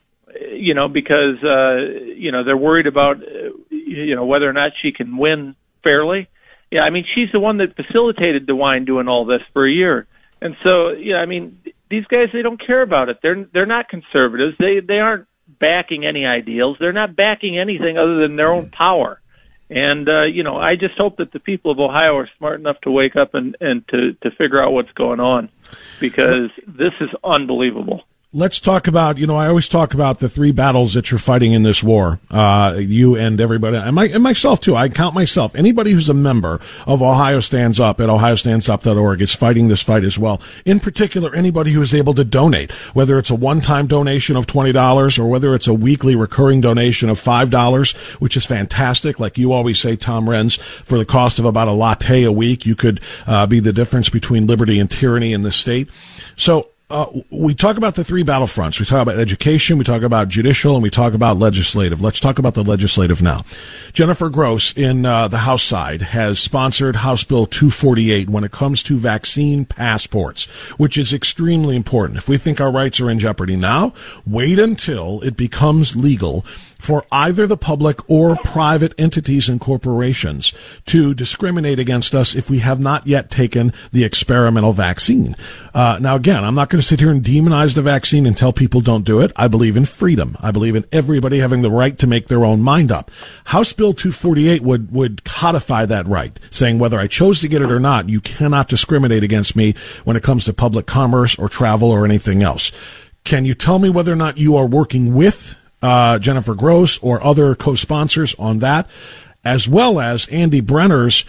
you 0.53 0.75
know, 0.75 0.89
because 0.89 1.43
uh 1.43 1.77
you 2.17 2.33
know, 2.33 2.45
they're 2.45 2.57
worried 2.57 2.87
about 2.87 3.17
uh, 3.19 3.51
you 3.71 4.15
know, 4.17 4.25
whether 4.25 4.49
or 4.49 4.53
not 4.53 4.73
she 4.81 4.93
can 4.93 5.17
win 5.17 5.55
fairly. 5.83 6.29
Yeah, 6.71 6.83
I 6.83 6.91
mean, 6.91 7.05
she's 7.15 7.33
the 7.33 7.41
one 7.41 7.59
that 7.59 7.75
facilitated 7.75 8.47
DeWine 8.47 8.87
doing 8.87 9.09
all 9.09 9.25
this 9.25 9.43
for 9.53 9.67
a 9.67 9.73
year. 9.73 10.07
And 10.41 10.55
so, 10.63 10.91
yeah, 10.91 11.17
I 11.17 11.27
mean, 11.27 11.61
these 11.91 12.05
guys 12.07 12.29
they 12.33 12.43
don't 12.43 12.65
care 12.65 12.83
about 12.83 13.09
it. 13.09 13.19
They're 13.23 13.45
they're 13.53 13.67
not 13.67 13.89
conservatives. 13.89 14.57
They 14.59 14.81
they 14.81 14.99
aren't 14.99 15.27
backing 15.59 16.07
any 16.07 16.25
ideals. 16.25 16.77
They're 16.79 16.93
not 16.93 17.17
backing 17.17 17.59
anything 17.59 17.99
other 17.99 18.21
than 18.21 18.37
their 18.37 18.53
own 18.53 18.71
power. 18.71 19.21
And 19.71 20.09
uh, 20.09 20.25
you 20.25 20.43
know, 20.43 20.57
I 20.57 20.75
just 20.75 20.99
hope 20.99 21.19
that 21.19 21.33
the 21.33 21.39
people 21.39 21.71
of 21.71 21.79
Ohio 21.79 22.17
are 22.17 22.29
smart 22.39 22.59
enough 22.59 22.81
to 22.81 22.91
wake 22.91 23.15
up 23.15 23.35
and 23.35 23.57
and 23.61 23.87
to 23.89 24.15
to 24.23 24.31
figure 24.33 24.61
out 24.61 24.73
what's 24.73 24.91
going 24.93 25.21
on, 25.21 25.49
because 26.01 26.51
this 26.67 26.93
is 27.01 27.09
unbelievable. 27.23 28.03
Let's 28.33 28.61
talk 28.61 28.87
about, 28.87 29.19
you 29.19 29.27
know, 29.27 29.35
I 29.35 29.49
always 29.49 29.69
talk 29.69 29.93
about 29.93 30.21
the 30.21 30.29
three 30.29 30.53
battles 30.53 30.95
that 30.95 31.11
you're 31.11 31.19
fighting 31.19 31.53
in 31.53 31.65
this 31.65 31.83
war. 31.83 32.21
Uh, 32.31 32.77
you 32.79 33.17
and 33.17 33.41
everybody, 33.41 33.77
and, 33.77 33.97
my, 33.97 34.07
and 34.07 34.23
myself 34.23 34.61
too. 34.61 34.77
I 34.77 34.89
count 34.89 35.17
myself. 35.17 35.53
Anybody 35.57 35.91
who's 35.91 36.09
a 36.09 36.15
member 36.15 36.61
of 36.87 37.03
Ohio 37.03 37.41
Stands 37.41 37.81
Up 37.81 38.01
at 38.01 38.09
ohiostandsup.org 38.09 39.21
is 39.21 39.35
fighting 39.35 39.67
this 39.67 39.83
fight 39.83 40.05
as 40.05 40.17
well. 40.17 40.41
In 40.65 40.79
particular, 40.79 41.35
anybody 41.35 41.73
who 41.73 41.83
is 41.83 41.93
able 41.93 42.15
to 42.15 42.23
donate, 42.23 42.71
whether 42.95 43.19
it's 43.19 43.31
a 43.31 43.35
one-time 43.35 43.89
donation 43.89 44.37
of 44.37 44.47
$20 44.47 45.19
or 45.19 45.27
whether 45.27 45.53
it's 45.53 45.67
a 45.67 45.75
weekly 45.75 46.15
recurring 46.15 46.61
donation 46.61 47.09
of 47.09 47.19
$5, 47.19 47.97
which 48.21 48.37
is 48.37 48.47
fantastic. 48.47 49.19
Like 49.19 49.39
you 49.39 49.53
always 49.53 49.81
say, 49.81 49.97
Tom 49.97 50.27
Renz, 50.27 50.57
for 50.61 50.99
the 50.99 51.05
cost 51.05 51.41
of 51.41 51.47
about 51.47 51.67
a 51.67 51.73
latte 51.73 52.23
a 52.23 52.31
week, 52.31 52.65
you 52.65 52.77
could, 52.77 53.01
uh, 53.27 53.49
be 53.49 53.59
the 53.59 53.73
difference 53.73 54.09
between 54.09 54.47
liberty 54.47 54.79
and 54.79 54.89
tyranny 54.89 55.33
in 55.33 55.43
the 55.43 55.51
state. 55.51 55.91
So, 56.37 56.70
uh, 56.91 57.07
we 57.31 57.55
talk 57.55 57.77
about 57.77 57.95
the 57.95 58.05
three 58.05 58.25
battlefronts. 58.25 58.81
We 58.81 58.87
talk 58.87 59.03
about 59.03 59.19
education, 59.19 59.79
we 59.79 59.85
talk 59.85 60.03
about 60.03 60.29
judicial, 60.29 60.75
and 60.75 60.83
we 60.83 60.91
talk 60.91 61.15
about 61.15 61.39
legislative. 61.39 62.01
Let's 62.01 62.21
talk 62.21 62.39
about 62.39 62.55
the 62.55 62.65
legislative 62.65 63.23
now. 63.23 63.45
Jennifer 63.93 64.29
Gross 64.29 64.73
in 64.73 65.07
uh, 65.07 65.29
the 65.29 65.39
House 65.39 65.63
side 65.63 66.03
has 66.03 66.39
sponsored 66.39 66.97
House 66.97 67.25
Bill 67.25 67.47
248 67.47 68.29
when 68.29 68.45
it 68.45 68.51
comes 68.51 68.83
to 68.85 68.97
vaccine 68.97 69.65
passports, 69.65 70.47
which 70.79 70.99
is 70.99 71.15
extremely 71.15 71.77
important. 71.77 72.19
If 72.19 72.29
we 72.29 72.37
think 72.37 72.61
our 72.61 72.73
rights 72.73 73.01
are 73.01 73.11
in 73.11 73.19
jeopardy 73.19 73.57
now, 73.57 73.95
wait 74.27 74.59
until 74.59 75.21
it 75.23 75.37
becomes 75.37 75.95
legal 75.95 76.45
for 76.81 77.05
either 77.13 77.47
the 77.47 77.57
public 77.57 77.99
or 78.09 78.37
private 78.37 78.95
entities 78.99 79.49
and 79.49 79.61
corporations 79.61 80.53
to 80.87 81.15
discriminate 81.15 81.79
against 81.79 82.15
us 82.15 82.35
if 82.35 82.51
we 82.51 82.61
have 82.61 82.81
not 82.81 83.07
yet 83.07 83.31
taken 83.31 83.73
the 83.93 84.03
experimental 84.03 84.73
vaccine. 84.73 85.37
Uh, 85.75 85.99
now, 86.01 86.17
again, 86.17 86.43
I'm 86.43 86.55
not 86.55 86.71
going 86.71 86.81
to 86.81 86.87
sit 86.87 87.01
here 87.01 87.11
and 87.11 87.23
demonize 87.23 87.75
the 87.75 87.83
vaccine 87.83 88.27
and 88.27 88.37
tell 88.37 88.53
people 88.53 88.81
don't 88.81 89.05
do 89.05 89.21
it. 89.21 89.31
I 89.37 89.47
believe 89.49 89.77
in 89.77 89.85
freedom. 89.85 90.37
I 90.41 90.51
believe 90.51 90.75
in 90.75 90.85
everybody 90.91 91.39
having 91.39 91.63
the 91.63 91.71
right 91.71 91.99
to 91.99 92.07
make 92.07 92.29
their 92.29 92.45
own 92.45 92.61
mind 92.63 92.91
up. 92.91 93.11
House 93.45 93.73
Bill 93.73 93.93
248 93.93 94.63
would, 94.63 94.91
would 94.93 95.25
codify 95.25 95.87
that 95.87 96.09
right, 96.09 96.39
saying 96.51 96.79
whether 96.79 96.99
I 96.99 97.07
chose 97.07 97.41
to 97.41 97.49
get 97.49 97.63
it 97.63 97.71
or 97.71 97.81
not, 97.81 98.09
you 98.09 98.21
cannot 98.21 98.69
discriminate 98.69 99.23
against 99.23 99.55
me 99.55 99.75
when 100.05 100.17
it 100.17 100.23
comes 100.23 100.45
to 100.47 100.53
public 100.53 100.87
commerce 100.87 101.39
or 101.39 101.49
travel 101.49 101.91
or 101.91 102.05
anything 102.05 102.43
else. 102.43 102.73
Can 103.25 103.45
you 103.45 103.55
tell 103.55 103.79
me 103.79 103.91
whether 103.91 104.13
or 104.13 104.17
not 104.17 104.39
you 104.39 104.57
are 104.57 104.67
working 104.67 105.15
with 105.15 105.57
uh, 105.83 106.19
Jennifer 106.19 106.55
Gross 106.55 106.99
or 106.99 107.23
other 107.23 107.55
co-sponsors 107.55 108.35
on 108.37 108.59
that, 108.59 108.89
as 109.45 109.69
well 109.69 110.01
as 110.01 110.29
Andy 110.29 110.61
Brenner's 110.61 111.25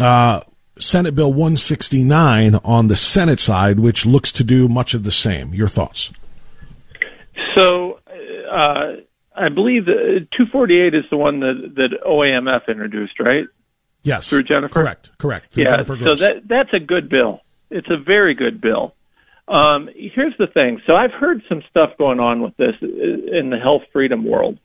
uh, 0.00 0.40
Senate 0.78 1.14
Bill 1.14 1.30
169 1.30 2.56
on 2.56 2.88
the 2.88 2.96
Senate 2.96 3.40
side, 3.40 3.78
which 3.78 4.06
looks 4.06 4.32
to 4.32 4.44
do 4.44 4.68
much 4.68 4.94
of 4.94 5.04
the 5.04 5.10
same. 5.10 5.54
Your 5.54 5.68
thoughts? 5.68 6.10
So, 7.54 8.00
uh, 8.50 8.96
I 9.34 9.48
believe 9.48 9.86
248 9.86 10.94
is 10.94 11.04
the 11.10 11.16
one 11.16 11.40
that, 11.40 11.72
that 11.76 11.98
OAMF 12.06 12.68
introduced, 12.68 13.20
right? 13.20 13.44
Yes. 14.02 14.28
Through 14.28 14.44
Jennifer? 14.44 14.74
Correct, 14.74 15.10
correct. 15.18 15.54
Through 15.54 15.64
yeah, 15.64 15.70
Jennifer 15.70 15.98
so 15.98 16.16
that, 16.16 16.48
that's 16.48 16.72
a 16.72 16.80
good 16.80 17.08
bill. 17.08 17.40
It's 17.70 17.88
a 17.88 17.96
very 17.96 18.34
good 18.34 18.60
bill. 18.60 18.94
Um, 19.48 19.88
here's 19.94 20.36
the 20.38 20.46
thing. 20.46 20.80
So 20.86 20.94
I've 20.94 21.12
heard 21.12 21.42
some 21.48 21.62
stuff 21.70 21.90
going 21.98 22.20
on 22.20 22.42
with 22.42 22.56
this 22.56 22.74
in 22.80 23.50
the 23.50 23.58
health 23.62 23.82
freedom 23.92 24.24
world. 24.24 24.58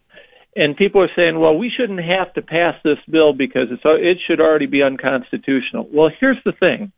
And 0.56 0.76
people 0.76 1.02
are 1.02 1.10
saying, 1.16 1.40
well, 1.40 1.56
we 1.56 1.72
shouldn't 1.76 2.00
have 2.00 2.34
to 2.34 2.42
pass 2.42 2.76
this 2.84 2.98
bill 3.10 3.34
because 3.34 3.68
it's, 3.70 3.84
it 3.86 4.18
should 4.26 4.40
already 4.40 4.66
be 4.66 4.82
unconstitutional. 4.82 5.88
Well, 5.94 6.10
here's 6.20 6.42
the 6.46 6.52
thing. 6.52 6.92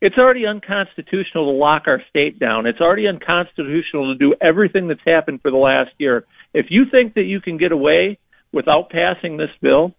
It's 0.00 0.16
already 0.16 0.46
unconstitutional 0.46 1.52
to 1.52 1.58
lock 1.58 1.82
our 1.86 2.00
state 2.08 2.38
down. 2.38 2.66
It's 2.66 2.80
already 2.80 3.06
unconstitutional 3.06 4.14
to 4.14 4.18
do 4.18 4.34
everything 4.40 4.88
that's 4.88 5.00
happened 5.04 5.42
for 5.42 5.50
the 5.50 5.56
last 5.56 5.90
year. 5.98 6.24
If 6.54 6.66
you 6.70 6.84
think 6.90 7.14
that 7.14 7.24
you 7.24 7.40
can 7.40 7.58
get 7.58 7.72
away 7.72 8.18
without 8.52 8.90
passing 8.90 9.36
this 9.36 9.50
bill, 9.60 9.94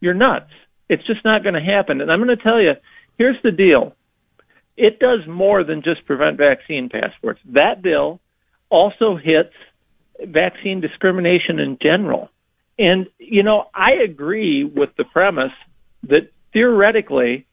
you're 0.00 0.14
nuts. 0.14 0.50
It's 0.88 1.06
just 1.06 1.24
not 1.24 1.42
going 1.42 1.54
to 1.54 1.60
happen. 1.60 2.00
And 2.00 2.10
I'm 2.10 2.22
going 2.22 2.36
to 2.36 2.42
tell 2.42 2.60
you, 2.60 2.72
here's 3.18 3.36
the 3.42 3.50
deal. 3.50 3.94
It 4.76 4.98
does 4.98 5.20
more 5.28 5.64
than 5.64 5.82
just 5.82 6.06
prevent 6.06 6.38
vaccine 6.38 6.88
passports. 6.88 7.40
That 7.52 7.82
bill 7.82 8.20
also 8.70 9.16
hits 9.16 9.54
vaccine 10.24 10.80
discrimination 10.80 11.58
in 11.58 11.78
general. 11.80 12.30
And, 12.78 13.06
you 13.18 13.42
know, 13.42 13.66
I 13.74 13.92
agree 14.04 14.64
with 14.64 14.90
the 14.96 15.04
premise 15.04 15.52
that 16.04 16.30
theoretically, 16.52 17.46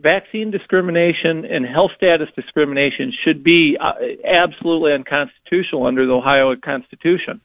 vaccine 0.00 0.50
discrimination 0.50 1.44
and 1.44 1.64
health 1.66 1.92
status 1.96 2.28
discrimination 2.34 3.12
should 3.24 3.44
be 3.44 3.76
uh, 3.80 3.92
absolutely 4.26 4.92
unconstitutional 4.92 5.86
under 5.86 6.06
the 6.06 6.12
Ohio 6.12 6.54
Constitution. 6.56 7.40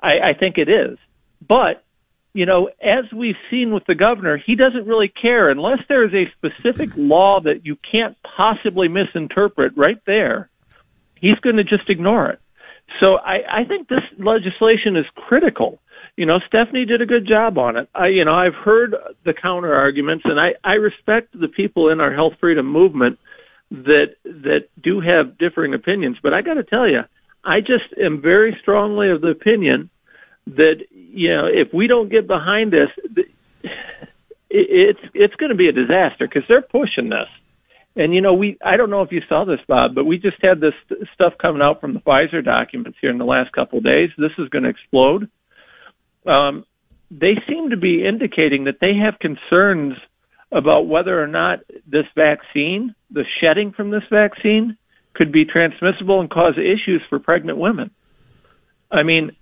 I, 0.00 0.30
I 0.30 0.38
think 0.38 0.56
it 0.58 0.68
is. 0.68 0.98
But, 1.46 1.84
you 2.34 2.46
know, 2.46 2.70
as 2.80 3.12
we've 3.14 3.36
seen 3.50 3.72
with 3.72 3.84
the 3.86 3.94
governor, 3.94 4.38
he 4.38 4.56
doesn't 4.56 4.86
really 4.86 5.08
care 5.08 5.50
unless 5.50 5.80
there 5.88 6.04
is 6.04 6.14
a 6.14 6.30
specific 6.32 6.90
law 6.96 7.40
that 7.40 7.66
you 7.66 7.76
can't 7.90 8.16
possibly 8.36 8.88
misinterpret 8.88 9.72
right 9.76 10.00
there. 10.06 10.48
He's 11.20 11.38
going 11.40 11.56
to 11.56 11.64
just 11.64 11.88
ignore 11.90 12.30
it. 12.30 12.40
So 13.00 13.16
I, 13.16 13.60
I 13.60 13.64
think 13.64 13.88
this 13.88 14.02
legislation 14.18 14.96
is 14.96 15.04
critical. 15.14 15.78
You 16.16 16.26
know, 16.26 16.40
Stephanie 16.46 16.84
did 16.84 17.00
a 17.00 17.06
good 17.06 17.26
job 17.26 17.58
on 17.58 17.76
it. 17.76 17.88
I, 17.94 18.08
you 18.08 18.24
know, 18.24 18.34
I've 18.34 18.54
heard 18.54 18.94
the 19.24 19.32
counter 19.32 19.74
arguments, 19.74 20.24
and 20.26 20.38
I, 20.38 20.54
I 20.64 20.74
respect 20.74 21.38
the 21.38 21.48
people 21.48 21.90
in 21.90 22.00
our 22.00 22.12
health 22.12 22.34
freedom 22.40 22.66
movement 22.66 23.18
that 23.70 24.16
that 24.24 24.68
do 24.82 25.00
have 25.00 25.38
differing 25.38 25.72
opinions. 25.72 26.18
But 26.22 26.34
I 26.34 26.42
got 26.42 26.54
to 26.54 26.64
tell 26.64 26.86
you, 26.86 27.00
I 27.44 27.60
just 27.60 27.98
am 27.98 28.20
very 28.20 28.56
strongly 28.60 29.10
of 29.10 29.22
the 29.22 29.28
opinion 29.28 29.88
that 30.46 30.84
you 31.12 31.34
know 31.34 31.46
if 31.46 31.72
we 31.72 31.86
don't 31.86 32.10
get 32.10 32.26
behind 32.26 32.72
this, 32.72 32.88
it's 34.50 35.00
it's 35.14 35.34
going 35.36 35.50
to 35.50 35.56
be 35.56 35.68
a 35.68 35.72
disaster 35.72 36.28
because 36.28 36.42
they're 36.48 36.62
pushing 36.62 37.08
this. 37.08 37.28
And 37.94 38.14
you 38.14 38.20
know, 38.20 38.34
we 38.34 38.58
I 38.64 38.76
don't 38.76 38.90
know 38.90 39.02
if 39.02 39.12
you 39.12 39.20
saw 39.28 39.44
this, 39.44 39.60
Bob, 39.68 39.94
but 39.94 40.04
we 40.04 40.18
just 40.18 40.42
had 40.42 40.60
this 40.60 40.74
stuff 41.14 41.34
coming 41.40 41.62
out 41.62 41.80
from 41.80 41.94
the 41.94 42.00
Pfizer 42.00 42.44
documents 42.44 42.98
here 43.00 43.10
in 43.10 43.18
the 43.18 43.24
last 43.24 43.52
couple 43.52 43.78
of 43.78 43.84
days. 43.84 44.10
This 44.16 44.32
is 44.38 44.48
going 44.48 44.64
to 44.64 44.70
explode. 44.70 45.28
Um, 46.26 46.64
they 47.10 47.34
seem 47.46 47.70
to 47.70 47.76
be 47.76 48.06
indicating 48.06 48.64
that 48.64 48.80
they 48.80 48.94
have 48.96 49.18
concerns 49.18 49.94
about 50.50 50.86
whether 50.86 51.22
or 51.22 51.26
not 51.26 51.60
this 51.86 52.06
vaccine, 52.14 52.94
the 53.10 53.24
shedding 53.40 53.72
from 53.72 53.90
this 53.90 54.04
vaccine, 54.10 54.76
could 55.14 55.32
be 55.32 55.44
transmissible 55.44 56.20
and 56.20 56.30
cause 56.30 56.54
issues 56.56 57.02
for 57.08 57.18
pregnant 57.18 57.58
women. 57.58 57.90
I 58.90 59.02
mean, 59.02 59.32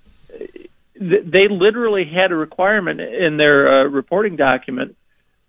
they 1.00 1.48
literally 1.48 2.04
had 2.04 2.30
a 2.30 2.36
requirement 2.36 3.00
in 3.00 3.38
their 3.38 3.68
uh, 3.68 3.84
reporting 3.88 4.36
document 4.36 4.96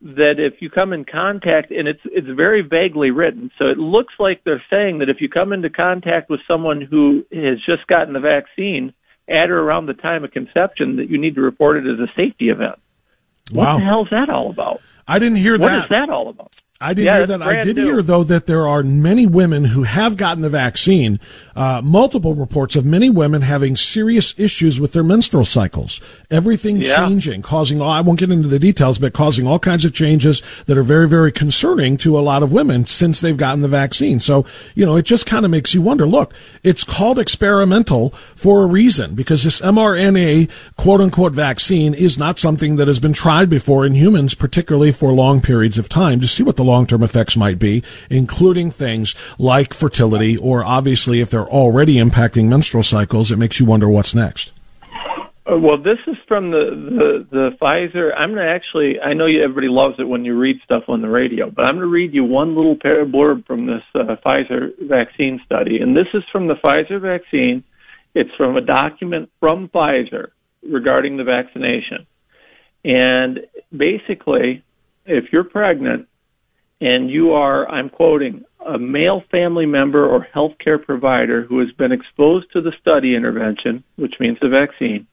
that 0.01 0.35
if 0.37 0.61
you 0.61 0.69
come 0.69 0.93
in 0.93 1.05
contact 1.05 1.71
and 1.71 1.87
it's 1.87 1.99
it's 2.05 2.27
very 2.27 2.63
vaguely 2.63 3.11
written 3.11 3.51
so 3.59 3.65
it 3.65 3.77
looks 3.77 4.13
like 4.17 4.41
they're 4.43 4.63
saying 4.69 4.99
that 4.99 5.09
if 5.09 5.17
you 5.19 5.29
come 5.29 5.53
into 5.53 5.69
contact 5.69 6.29
with 6.29 6.39
someone 6.47 6.81
who 6.81 7.23
has 7.31 7.59
just 7.67 7.85
gotten 7.87 8.13
the 8.13 8.19
vaccine 8.19 8.93
at 9.29 9.51
or 9.51 9.59
around 9.59 9.85
the 9.85 9.93
time 9.93 10.23
of 10.23 10.31
conception 10.31 10.95
that 10.95 11.07
you 11.07 11.19
need 11.19 11.35
to 11.35 11.41
report 11.41 11.77
it 11.77 11.83
as 11.87 11.99
a 11.99 12.07
safety 12.15 12.49
event 12.49 12.79
wow. 13.51 13.75
what 13.75 13.79
the 13.79 13.85
hell 13.85 14.01
is 14.03 14.09
that 14.09 14.29
all 14.29 14.49
about 14.49 14.81
i 15.07 15.19
didn't 15.19 15.37
hear 15.37 15.57
that 15.57 15.63
what 15.63 15.83
is 15.83 15.89
that 15.89 16.09
all 16.09 16.29
about 16.29 16.51
I 16.83 16.95
didn't 16.95 17.05
yeah, 17.05 17.17
hear 17.17 17.27
that. 17.27 17.41
I 17.43 17.63
did 17.63 17.75
new. 17.75 17.83
hear 17.83 18.01
though 18.01 18.23
that 18.23 18.47
there 18.47 18.67
are 18.67 18.81
many 18.81 19.27
women 19.27 19.65
who 19.65 19.83
have 19.83 20.17
gotten 20.17 20.41
the 20.41 20.49
vaccine. 20.49 21.19
Uh, 21.55 21.81
multiple 21.83 22.33
reports 22.33 22.75
of 22.75 22.85
many 22.85 23.09
women 23.09 23.41
having 23.41 23.75
serious 23.75 24.33
issues 24.37 24.79
with 24.79 24.93
their 24.93 25.03
menstrual 25.03 25.45
cycles. 25.45 26.01
Everything 26.29 26.77
yeah. 26.77 26.99
changing, 26.99 27.41
causing. 27.41 27.81
I 27.81 28.01
won't 28.01 28.19
get 28.19 28.31
into 28.31 28.47
the 28.47 28.59
details, 28.59 28.99
but 28.99 29.13
causing 29.13 29.47
all 29.47 29.59
kinds 29.59 29.85
of 29.85 29.93
changes 29.93 30.41
that 30.65 30.77
are 30.77 30.83
very, 30.83 31.07
very 31.07 31.31
concerning 31.31 31.97
to 31.97 32.17
a 32.17 32.21
lot 32.21 32.43
of 32.43 32.51
women 32.51 32.85
since 32.85 33.21
they've 33.21 33.35
gotten 33.35 33.61
the 33.61 33.67
vaccine. 33.67 34.19
So 34.19 34.45
you 34.75 34.85
know, 34.85 34.95
it 34.95 35.03
just 35.03 35.25
kind 35.25 35.45
of 35.45 35.51
makes 35.51 35.73
you 35.73 35.81
wonder. 35.81 36.05
Look, 36.05 36.33
it's 36.63 36.83
called 36.83 37.19
experimental 37.19 38.09
for 38.35 38.63
a 38.63 38.67
reason 38.67 39.15
because 39.15 39.43
this 39.43 39.61
mRNA 39.61 40.49
quote 40.77 41.01
unquote 41.01 41.33
vaccine 41.33 41.93
is 41.93 42.17
not 42.17 42.39
something 42.39 42.77
that 42.77 42.87
has 42.87 42.99
been 42.99 43.13
tried 43.13 43.49
before 43.49 43.85
in 43.85 43.93
humans, 43.93 44.33
particularly 44.33 44.91
for 44.91 45.11
long 45.11 45.41
periods 45.41 45.77
of 45.77 45.89
time, 45.89 46.19
to 46.21 46.27
see 46.27 46.43
what 46.43 46.55
the 46.55 46.63
long 46.63 46.85
term 46.85 47.03
effects 47.03 47.37
might 47.37 47.59
be, 47.59 47.83
including 48.09 48.71
things 48.71 49.15
like 49.37 49.73
fertility, 49.73 50.37
or 50.37 50.63
obviously 50.63 51.21
if 51.21 51.29
they're 51.41 51.51
already 51.51 51.95
impacting 51.95 52.47
menstrual 52.47 52.83
cycles, 52.83 53.31
it 53.31 53.37
makes 53.37 53.59
you 53.59 53.65
wonder 53.65 53.89
what's 53.89 54.13
next. 54.13 54.53
Uh, 54.93 55.57
well, 55.57 55.81
this 55.81 55.97
is 56.05 56.15
from 56.27 56.51
the, 56.51 56.69
the, 56.69 57.27
the 57.31 57.49
Pfizer. 57.59 58.11
I'm 58.15 58.33
going 58.33 58.45
to 58.45 58.51
actually, 58.51 58.99
I 58.99 59.13
know 59.13 59.25
you, 59.25 59.43
everybody 59.43 59.67
loves 59.69 59.95
it 59.97 60.03
when 60.03 60.23
you 60.23 60.37
read 60.37 60.57
stuff 60.63 60.83
on 60.87 61.01
the 61.01 61.09
radio, 61.09 61.49
but 61.49 61.63
I'm 61.63 61.75
going 61.75 61.87
to 61.87 61.87
read 61.87 62.13
you 62.13 62.23
one 62.23 62.55
little 62.55 62.77
pair 62.79 63.01
of 63.01 63.09
blurb 63.09 63.45
from 63.47 63.65
this 63.65 63.81
uh, 63.95 64.15
Pfizer 64.23 64.69
vaccine 64.81 65.41
study. 65.45 65.79
And 65.81 65.95
this 65.97 66.07
is 66.13 66.23
from 66.31 66.47
the 66.47 66.55
Pfizer 66.63 67.01
vaccine. 67.01 67.63
It's 68.13 68.29
from 68.37 68.55
a 68.55 68.61
document 68.61 69.31
from 69.39 69.67
Pfizer 69.69 70.27
regarding 70.61 71.17
the 71.17 71.23
vaccination. 71.23 72.05
And 72.85 73.39
basically, 73.75 74.63
if 75.05 75.33
you're 75.33 75.43
pregnant 75.43 76.07
and 76.79 77.09
you 77.09 77.33
are, 77.33 77.67
I'm 77.67 77.89
quoting, 77.89 78.45
a 78.65 78.77
male 78.77 79.23
family 79.31 79.65
member 79.65 80.05
or 80.05 80.27
healthcare 80.33 80.83
provider 80.83 81.43
who 81.43 81.59
has 81.59 81.71
been 81.71 81.91
exposed 81.91 82.51
to 82.51 82.61
the 82.61 82.73
study 82.79 83.15
intervention, 83.15 83.83
which 83.95 84.15
means 84.19 84.37
the 84.41 84.49
vaccine, 84.49 85.07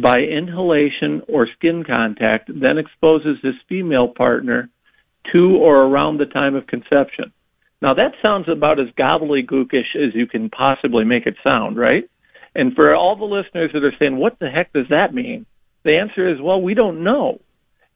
by 0.00 0.18
inhalation 0.18 1.22
or 1.28 1.46
skin 1.46 1.84
contact, 1.84 2.50
then 2.54 2.78
exposes 2.78 3.38
his 3.42 3.54
female 3.68 4.08
partner 4.08 4.68
to 5.32 5.56
or 5.56 5.82
around 5.82 6.18
the 6.18 6.26
time 6.26 6.54
of 6.54 6.66
conception. 6.66 7.32
Now 7.80 7.94
that 7.94 8.14
sounds 8.22 8.48
about 8.48 8.80
as 8.80 8.88
gobbledygookish 8.98 9.96
as 9.96 10.14
you 10.14 10.26
can 10.26 10.50
possibly 10.50 11.04
make 11.04 11.26
it 11.26 11.36
sound, 11.42 11.76
right? 11.76 12.08
And 12.54 12.74
for 12.74 12.94
all 12.94 13.16
the 13.16 13.24
listeners 13.24 13.70
that 13.72 13.84
are 13.84 13.94
saying, 13.98 14.16
what 14.16 14.38
the 14.38 14.50
heck 14.50 14.72
does 14.72 14.86
that 14.90 15.14
mean? 15.14 15.46
The 15.84 15.98
answer 15.98 16.28
is, 16.28 16.40
well, 16.40 16.60
we 16.60 16.74
don't 16.74 17.02
know. 17.02 17.40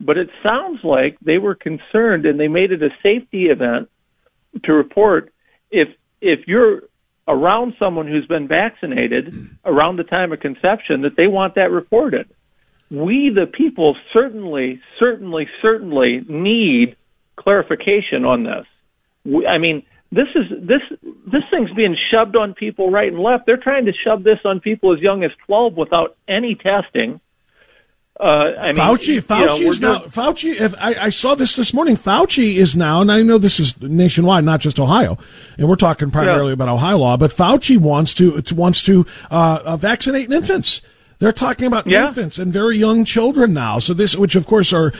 But 0.01 0.19
it 0.19 0.29
sounds 0.43 0.81
like 0.83 1.19
they 1.21 1.39
were 1.39 1.55
concerned 1.55 2.27
and 2.27 2.39
they 2.39 2.49
made 2.49 2.73
it 2.73 2.83
a 2.83 2.91
safety 3.03 3.47
event 3.47 3.89
to 4.65 4.73
report 4.73 5.33
if 5.71 5.89
if 6.21 6.41
you're 6.47 6.83
around 7.29 7.75
someone 7.79 8.07
who's 8.07 8.27
been 8.27 8.49
vaccinated 8.49 9.49
around 9.65 9.97
the 9.97 10.05
time 10.05 10.33
of 10.33 10.41
conception 10.41 11.03
that 11.03 11.17
they 11.17 11.27
want 11.27 11.57
that 11.57 11.71
reported. 11.71 12.29
We 12.91 13.33
the 13.35 13.47
people 13.47 13.97
certainly 14.13 14.81
certainly 14.99 15.49
certainly 15.61 16.25
need 16.29 16.97
clarification 17.37 18.25
on 18.25 18.45
this. 18.45 18.67
We, 19.25 19.47
I 19.47 19.59
mean, 19.59 19.83
this 20.13 20.29
is 20.37 20.45
this 20.63 20.83
this 21.03 21.43
thing's 21.51 21.73
being 21.73 21.97
shoved 22.11 22.37
on 22.37 22.55
people 22.55 22.91
right 22.91 23.13
and 23.13 23.21
left. 23.21 23.47
They're 23.47 23.57
trying 23.57 23.87
to 23.87 23.93
shove 24.05 24.23
this 24.23 24.39
on 24.45 24.61
people 24.61 24.95
as 24.95 25.01
young 25.01 25.25
as 25.25 25.33
12 25.47 25.77
without 25.77 26.17
any 26.29 26.55
testing. 26.55 27.21
Uh, 28.19 28.25
I 28.59 28.73
mean, 28.73 28.77
Fauci, 28.77 29.21
Fauci 29.21 29.61
know, 29.61 29.69
is 29.69 29.81
now 29.81 29.99
Fauci. 29.99 30.59
If 30.59 30.75
I, 30.79 30.95
I, 30.95 31.09
saw 31.11 31.35
this 31.35 31.55
this 31.55 31.75
morning, 31.75 31.97
Fauci 31.97 32.57
is 32.57 32.75
now, 32.75 33.03
and 33.03 33.13
I 33.13 33.21
know 33.21 33.37
this 33.37 33.61
is 33.61 33.79
nationwide, 33.83 34.43
not 34.43 34.61
just 34.61 34.81
Ohio, 34.81 35.19
and 35.59 35.69
we're 35.69 35.77
talking 35.77 36.11
primarily 36.11 36.49
yeah. 36.49 36.55
about 36.55 36.69
Ohio 36.71 36.97
law. 36.97 37.19
But 37.19 37.31
Fauci 37.31 37.77
wants 37.77 38.15
to 38.15 38.43
wants 38.55 38.83
to 38.85 39.05
uh, 39.31 39.61
uh, 39.65 39.77
vaccinate 39.77 40.33
infants. 40.33 40.81
They're 41.19 41.33
talking 41.33 41.67
about 41.67 41.87
Yeah. 41.87 42.09
infants 42.09 42.39
and 42.39 42.53
very 42.53 42.77
young 42.77 43.05
children 43.05 43.55
now. 43.55 43.79
So 43.79 43.95
this, 43.95 44.17
which 44.17 44.35
of 44.35 44.47
course 44.47 44.73
are 44.73 44.93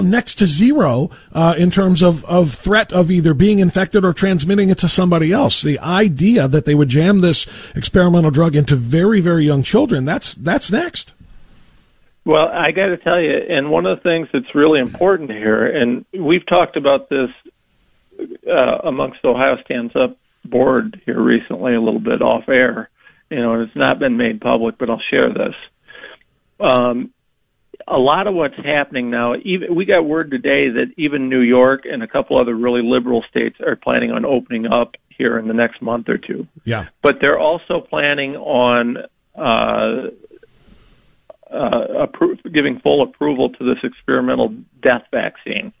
next 0.00 0.36
to 0.36 0.46
zero 0.46 1.10
uh, 1.32 1.54
in 1.56 1.70
terms 1.70 2.02
of, 2.02 2.24
of 2.26 2.52
threat 2.52 2.92
of 2.92 3.10
either 3.10 3.34
being 3.34 3.58
infected 3.58 4.04
or 4.04 4.12
transmitting 4.12 4.70
it 4.70 4.78
to 4.78 4.88
somebody 4.88 5.32
else. 5.32 5.62
The 5.62 5.80
idea 5.80 6.46
that 6.46 6.64
they 6.64 6.76
would 6.76 6.88
jam 6.88 7.20
this 7.20 7.46
experimental 7.74 8.30
drug 8.30 8.54
into 8.54 8.76
very, 8.76 9.20
very 9.20 9.44
young 9.44 9.64
children, 9.64 10.04
that's, 10.04 10.34
that's 10.34 10.70
next. 10.70 11.13
Well, 12.24 12.48
I 12.48 12.70
got 12.72 12.86
to 12.86 12.96
tell 12.96 13.20
you, 13.20 13.32
and 13.48 13.70
one 13.70 13.84
of 13.86 13.98
the 13.98 14.02
things 14.02 14.28
that's 14.32 14.54
really 14.54 14.80
important 14.80 15.30
here, 15.30 15.66
and 15.66 16.06
we've 16.12 16.46
talked 16.46 16.76
about 16.76 17.10
this 17.10 17.28
uh, 18.48 18.78
amongst 18.84 19.20
the 19.22 19.28
Ohio 19.28 19.56
Stands 19.64 19.94
Up 19.94 20.16
board 20.44 21.00
here 21.04 21.20
recently, 21.20 21.74
a 21.74 21.80
little 21.80 22.00
bit 22.00 22.22
off 22.22 22.48
air, 22.48 22.88
you 23.30 23.38
know, 23.40 23.54
and 23.54 23.62
it's 23.62 23.76
not 23.76 23.98
been 23.98 24.16
made 24.16 24.40
public, 24.40 24.78
but 24.78 24.88
I'll 24.88 25.02
share 25.10 25.32
this. 25.32 25.54
Um, 26.60 27.10
a 27.86 27.98
lot 27.98 28.26
of 28.26 28.34
what's 28.34 28.56
happening 28.56 29.10
now, 29.10 29.34
even 29.44 29.74
we 29.74 29.84
got 29.84 30.02
word 30.02 30.30
today 30.30 30.70
that 30.70 30.92
even 30.96 31.28
New 31.28 31.40
York 31.40 31.82
and 31.84 32.02
a 32.02 32.06
couple 32.08 32.38
other 32.38 32.54
really 32.54 32.82
liberal 32.82 33.22
states 33.28 33.56
are 33.60 33.76
planning 33.76 34.10
on 34.12 34.24
opening 34.24 34.66
up 34.66 34.94
here 35.08 35.38
in 35.38 35.48
the 35.48 35.54
next 35.54 35.82
month 35.82 36.08
or 36.08 36.18
two 36.18 36.46
Yeah. 36.64 36.86
but 37.02 37.18
they're 37.20 37.38
also 37.38 37.80
planning 37.80 38.36
on 38.36 38.98
uh, 39.36 40.10
uh, 41.54 42.06
appro- 42.06 42.52
giving 42.52 42.80
full 42.80 43.02
approval 43.02 43.50
to 43.50 43.64
this 43.64 43.78
experimental 43.82 44.54
death 44.82 45.04
vaccine. 45.12 45.72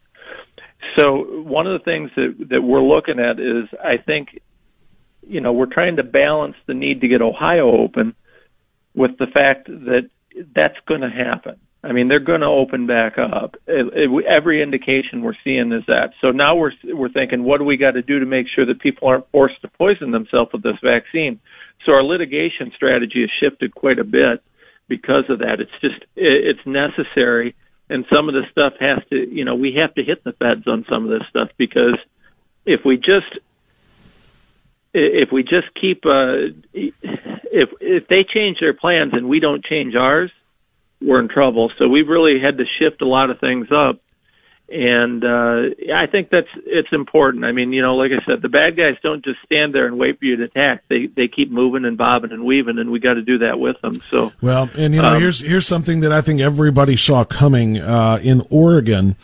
So 0.98 1.42
one 1.42 1.66
of 1.66 1.78
the 1.78 1.84
things 1.84 2.10
that 2.16 2.48
that 2.50 2.62
we're 2.62 2.82
looking 2.82 3.18
at 3.18 3.40
is, 3.40 3.68
I 3.82 3.96
think, 3.96 4.40
you 5.26 5.40
know, 5.40 5.52
we're 5.52 5.72
trying 5.72 5.96
to 5.96 6.02
balance 6.02 6.56
the 6.66 6.74
need 6.74 7.00
to 7.00 7.08
get 7.08 7.22
Ohio 7.22 7.70
open 7.82 8.14
with 8.94 9.12
the 9.18 9.26
fact 9.26 9.66
that 9.66 10.10
that's 10.54 10.76
going 10.86 11.00
to 11.00 11.10
happen. 11.10 11.56
I 11.82 11.92
mean, 11.92 12.08
they're 12.08 12.18
going 12.18 12.40
to 12.40 12.46
open 12.46 12.86
back 12.86 13.18
up. 13.18 13.56
It, 13.66 13.92
it, 13.92 14.24
every 14.24 14.62
indication 14.62 15.22
we're 15.22 15.36
seeing 15.44 15.70
is 15.72 15.82
that. 15.88 16.12
So 16.20 16.30
now 16.30 16.56
we're 16.56 16.72
we're 16.84 17.10
thinking, 17.12 17.44
what 17.44 17.58
do 17.58 17.64
we 17.64 17.76
got 17.76 17.92
to 17.92 18.02
do 18.02 18.20
to 18.20 18.26
make 18.26 18.46
sure 18.54 18.64
that 18.66 18.80
people 18.80 19.08
aren't 19.08 19.30
forced 19.30 19.60
to 19.62 19.68
poison 19.68 20.10
themselves 20.10 20.50
with 20.52 20.62
this 20.62 20.78
vaccine? 20.82 21.40
So 21.84 21.92
our 21.94 22.02
litigation 22.02 22.72
strategy 22.74 23.20
has 23.20 23.30
shifted 23.40 23.74
quite 23.74 23.98
a 23.98 24.04
bit 24.04 24.42
because 24.88 25.24
of 25.28 25.40
that. 25.40 25.60
It's 25.60 25.80
just 25.80 26.02
it, 26.16 26.56
it's 26.56 26.66
necessary, 26.66 27.54
and 27.88 28.04
some 28.12 28.28
of 28.28 28.34
the 28.34 28.42
stuff 28.50 28.74
has 28.80 29.00
to, 29.10 29.16
you 29.16 29.44
know, 29.44 29.54
we 29.54 29.74
have 29.74 29.94
to 29.94 30.02
hit 30.02 30.24
the 30.24 30.32
feds 30.32 30.66
on 30.66 30.84
some 30.88 31.04
of 31.04 31.10
this 31.10 31.28
stuff 31.28 31.50
because 31.56 31.98
if 32.64 32.84
we 32.84 32.96
just 32.96 33.38
if 34.92 35.32
we 35.32 35.42
just 35.42 35.74
keep 35.80 36.06
uh, 36.06 36.54
if 36.72 37.70
if 37.80 38.08
they 38.08 38.24
change 38.24 38.60
their 38.60 38.74
plans 38.74 39.12
and 39.12 39.28
we 39.28 39.40
don't 39.40 39.64
change 39.64 39.94
ours, 39.94 40.30
we're 41.00 41.20
in 41.20 41.28
trouble. 41.28 41.70
So 41.78 41.88
we've 41.88 42.08
really 42.08 42.40
had 42.40 42.58
to 42.58 42.64
shift 42.78 43.02
a 43.02 43.08
lot 43.08 43.30
of 43.30 43.40
things 43.40 43.68
up, 43.72 44.00
and 44.74 45.24
uh, 45.24 45.74
I 45.94 46.06
think 46.06 46.30
that's 46.30 46.48
it's 46.66 46.88
important. 46.90 47.44
I 47.44 47.52
mean, 47.52 47.72
you 47.72 47.80
know, 47.80 47.94
like 47.94 48.10
I 48.10 48.24
said, 48.26 48.42
the 48.42 48.48
bad 48.48 48.76
guys 48.76 48.96
don't 49.02 49.24
just 49.24 49.38
stand 49.44 49.72
there 49.72 49.86
and 49.86 49.98
wait 49.98 50.18
for 50.18 50.24
you 50.24 50.36
to 50.36 50.44
attack. 50.44 50.82
They 50.88 51.06
they 51.06 51.28
keep 51.28 51.50
moving 51.50 51.84
and 51.84 51.96
bobbing 51.96 52.32
and 52.32 52.44
weaving, 52.44 52.78
and 52.78 52.90
we 52.90 52.98
got 52.98 53.14
to 53.14 53.22
do 53.22 53.38
that 53.38 53.60
with 53.60 53.80
them. 53.82 53.94
So 54.10 54.32
Well, 54.42 54.68
and 54.76 54.92
you 54.92 55.00
know, 55.00 55.14
Um, 55.14 55.20
here's 55.20 55.40
here's 55.40 55.66
something 55.66 56.00
that 56.00 56.12
I 56.12 56.20
think 56.20 56.40
everybody 56.40 56.96
saw 56.96 57.22
coming 57.24 57.78
uh, 57.78 58.18
in 58.20 58.44
Oregon. 58.50 59.14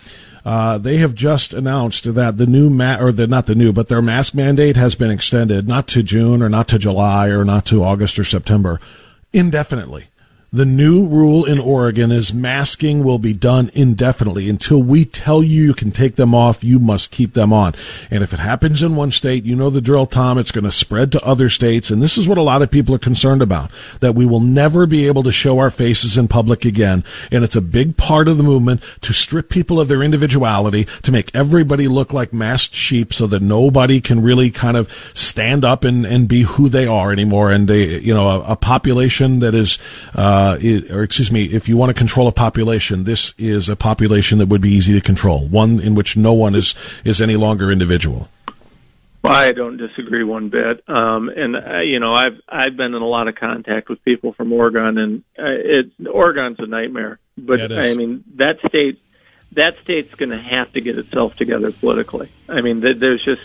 Uh, 0.44 0.78
they 0.78 0.98
have 0.98 1.14
just 1.14 1.53
announced 1.53 2.14
that 2.14 2.36
the 2.36 2.46
new 2.46 2.70
ma- 2.70 2.98
or 3.01 3.11
the 3.11 3.26
not 3.26 3.46
the 3.46 3.57
new, 3.57 3.72
but 3.72 3.88
their 3.88 4.01
mask 4.01 4.34
mandate 4.34 4.76
has 4.76 4.94
been 4.94 5.11
extended 5.11 5.66
not 5.66 5.88
to 5.88 6.03
June 6.03 6.42
or 6.42 6.48
not 6.48 6.68
to 6.68 6.78
July 6.78 7.26
or 7.28 7.44
not 7.44 7.66
to 7.66 7.82
August 7.82 8.18
or 8.18 8.24
September, 8.24 8.80
indefinitely. 9.32 10.10
The 10.53 10.64
new 10.64 11.07
rule 11.07 11.44
in 11.44 11.61
Oregon 11.61 12.11
is 12.11 12.34
masking 12.34 13.05
will 13.05 13.20
be 13.20 13.32
done 13.32 13.70
indefinitely 13.72 14.51
until 14.51 14.82
we 14.82 15.05
tell 15.05 15.44
you 15.44 15.62
you 15.62 15.74
can 15.74 15.92
take 15.92 16.16
them 16.16 16.34
off. 16.34 16.64
You 16.64 16.80
must 16.80 17.12
keep 17.12 17.34
them 17.34 17.53
on. 17.53 17.72
And 18.11 18.24
if 18.24 18.32
it 18.32 18.40
happens 18.40 18.82
in 18.82 18.96
one 18.96 19.12
state, 19.12 19.44
you 19.44 19.55
know 19.55 19.70
the 19.70 19.80
drill, 19.80 20.07
Tom. 20.07 20.38
It's 20.38 20.51
going 20.51 20.64
to 20.64 20.72
spread 20.72 21.12
to 21.12 21.24
other 21.24 21.48
states. 21.51 21.88
And 21.88 22.03
this 22.03 22.18
is 22.18 22.26
what 22.26 22.36
a 22.36 22.42
lot 22.42 22.62
of 22.62 22.70
people 22.70 22.92
are 22.96 22.98
concerned 22.98 23.42
about, 23.42 23.70
that 24.01 24.16
we 24.16 24.26
will 24.26 24.40
never 24.40 24.86
be 24.86 25.07
able 25.07 25.22
to 25.22 25.30
show 25.30 25.61
our 25.61 25.70
faces 25.70 26.18
in 26.18 26.26
public 26.26 26.64
again. 26.64 27.05
And 27.30 27.44
it's 27.44 27.55
a 27.55 27.61
big 27.61 27.96
part 27.96 28.26
of 28.26 28.36
the 28.36 28.42
movement 28.42 28.82
to 29.03 29.12
strip 29.12 29.51
people 29.51 29.78
of 29.78 29.86
their 29.86 30.03
individuality, 30.03 30.88
to 31.03 31.12
make 31.12 31.32
everybody 31.32 31.86
look 31.86 32.12
like 32.12 32.32
masked 32.32 32.74
sheep 32.74 33.14
so 33.14 33.28
that 33.28 33.40
nobody 33.40 34.01
can 34.01 34.20
really 34.20 34.51
kind 34.51 34.76
of 34.76 34.92
stand 35.14 35.64
up 35.64 35.84
and, 35.84 36.05
and 36.05 36.26
be 36.26 36.42
who 36.42 36.68
they 36.68 36.88
are 36.88 37.12
anymore. 37.12 37.53
And 37.53 37.68
they, 37.68 38.01
you 38.01 38.12
know, 38.12 38.28
a, 38.28 38.53
a 38.53 38.57
population 38.57 39.38
that 39.38 39.55
is, 39.55 39.78
uh, 40.16 40.39
i- 40.61 40.84
or 40.93 41.03
excuse 41.03 41.30
me, 41.32 41.45
if 41.45 41.68
you 41.68 41.76
want 41.76 41.91
to 41.91 41.95
control 41.95 42.26
a 42.28 42.32
population, 42.32 43.05
this 43.05 43.34
is 43.38 43.68
a 43.68 43.76
population 43.76 44.38
that 44.38 44.47
would 44.49 44.61
be 44.61 44.70
easy 44.70 44.93
to 44.93 45.01
control, 45.01 45.47
one 45.49 45.80
in 45.80 45.95
which 45.95 46.16
no 46.16 46.32
one 46.32 46.55
is, 46.55 46.74
is 47.05 47.20
any 47.20 47.36
longer 47.36 47.70
individual. 47.70 48.28
Well, 49.22 49.34
I 49.34 49.53
don't 49.53 49.76
disagree 49.76 50.24
one 50.24 50.49
bit. 50.49 50.82
Um, 50.88 51.28
and 51.28 51.55
uh, 51.57 51.80
you 51.80 52.01
know, 52.01 52.14
I've 52.14 52.41
I've 52.49 52.76
been 52.76 52.95
in 52.95 53.03
a 53.03 53.07
lot 53.07 53.28
of 53.28 53.34
contact 53.34 53.91
with 53.91 54.03
people 54.05 54.32
from 54.32 54.51
Oregon, 54.53 54.97
and 54.97 55.22
uh, 55.38 55.45
it 55.47 55.91
Oregon's 56.11 56.59
a 56.59 56.66
nightmare. 56.66 57.18
But 57.36 57.70
Yeah. 57.70 57.80
I 57.80 57.95
mean, 57.95 58.24
that 58.36 58.57
state 58.68 58.99
that 59.53 59.74
state's 59.82 60.14
going 60.14 60.30
to 60.30 60.38
have 60.41 60.72
to 60.72 60.80
get 60.80 60.97
itself 60.97 61.36
together 61.36 61.70
politically. 61.72 62.28
I 62.49 62.61
mean, 62.62 62.80
th- 62.80 62.99
there's 62.99 63.22
just 63.22 63.43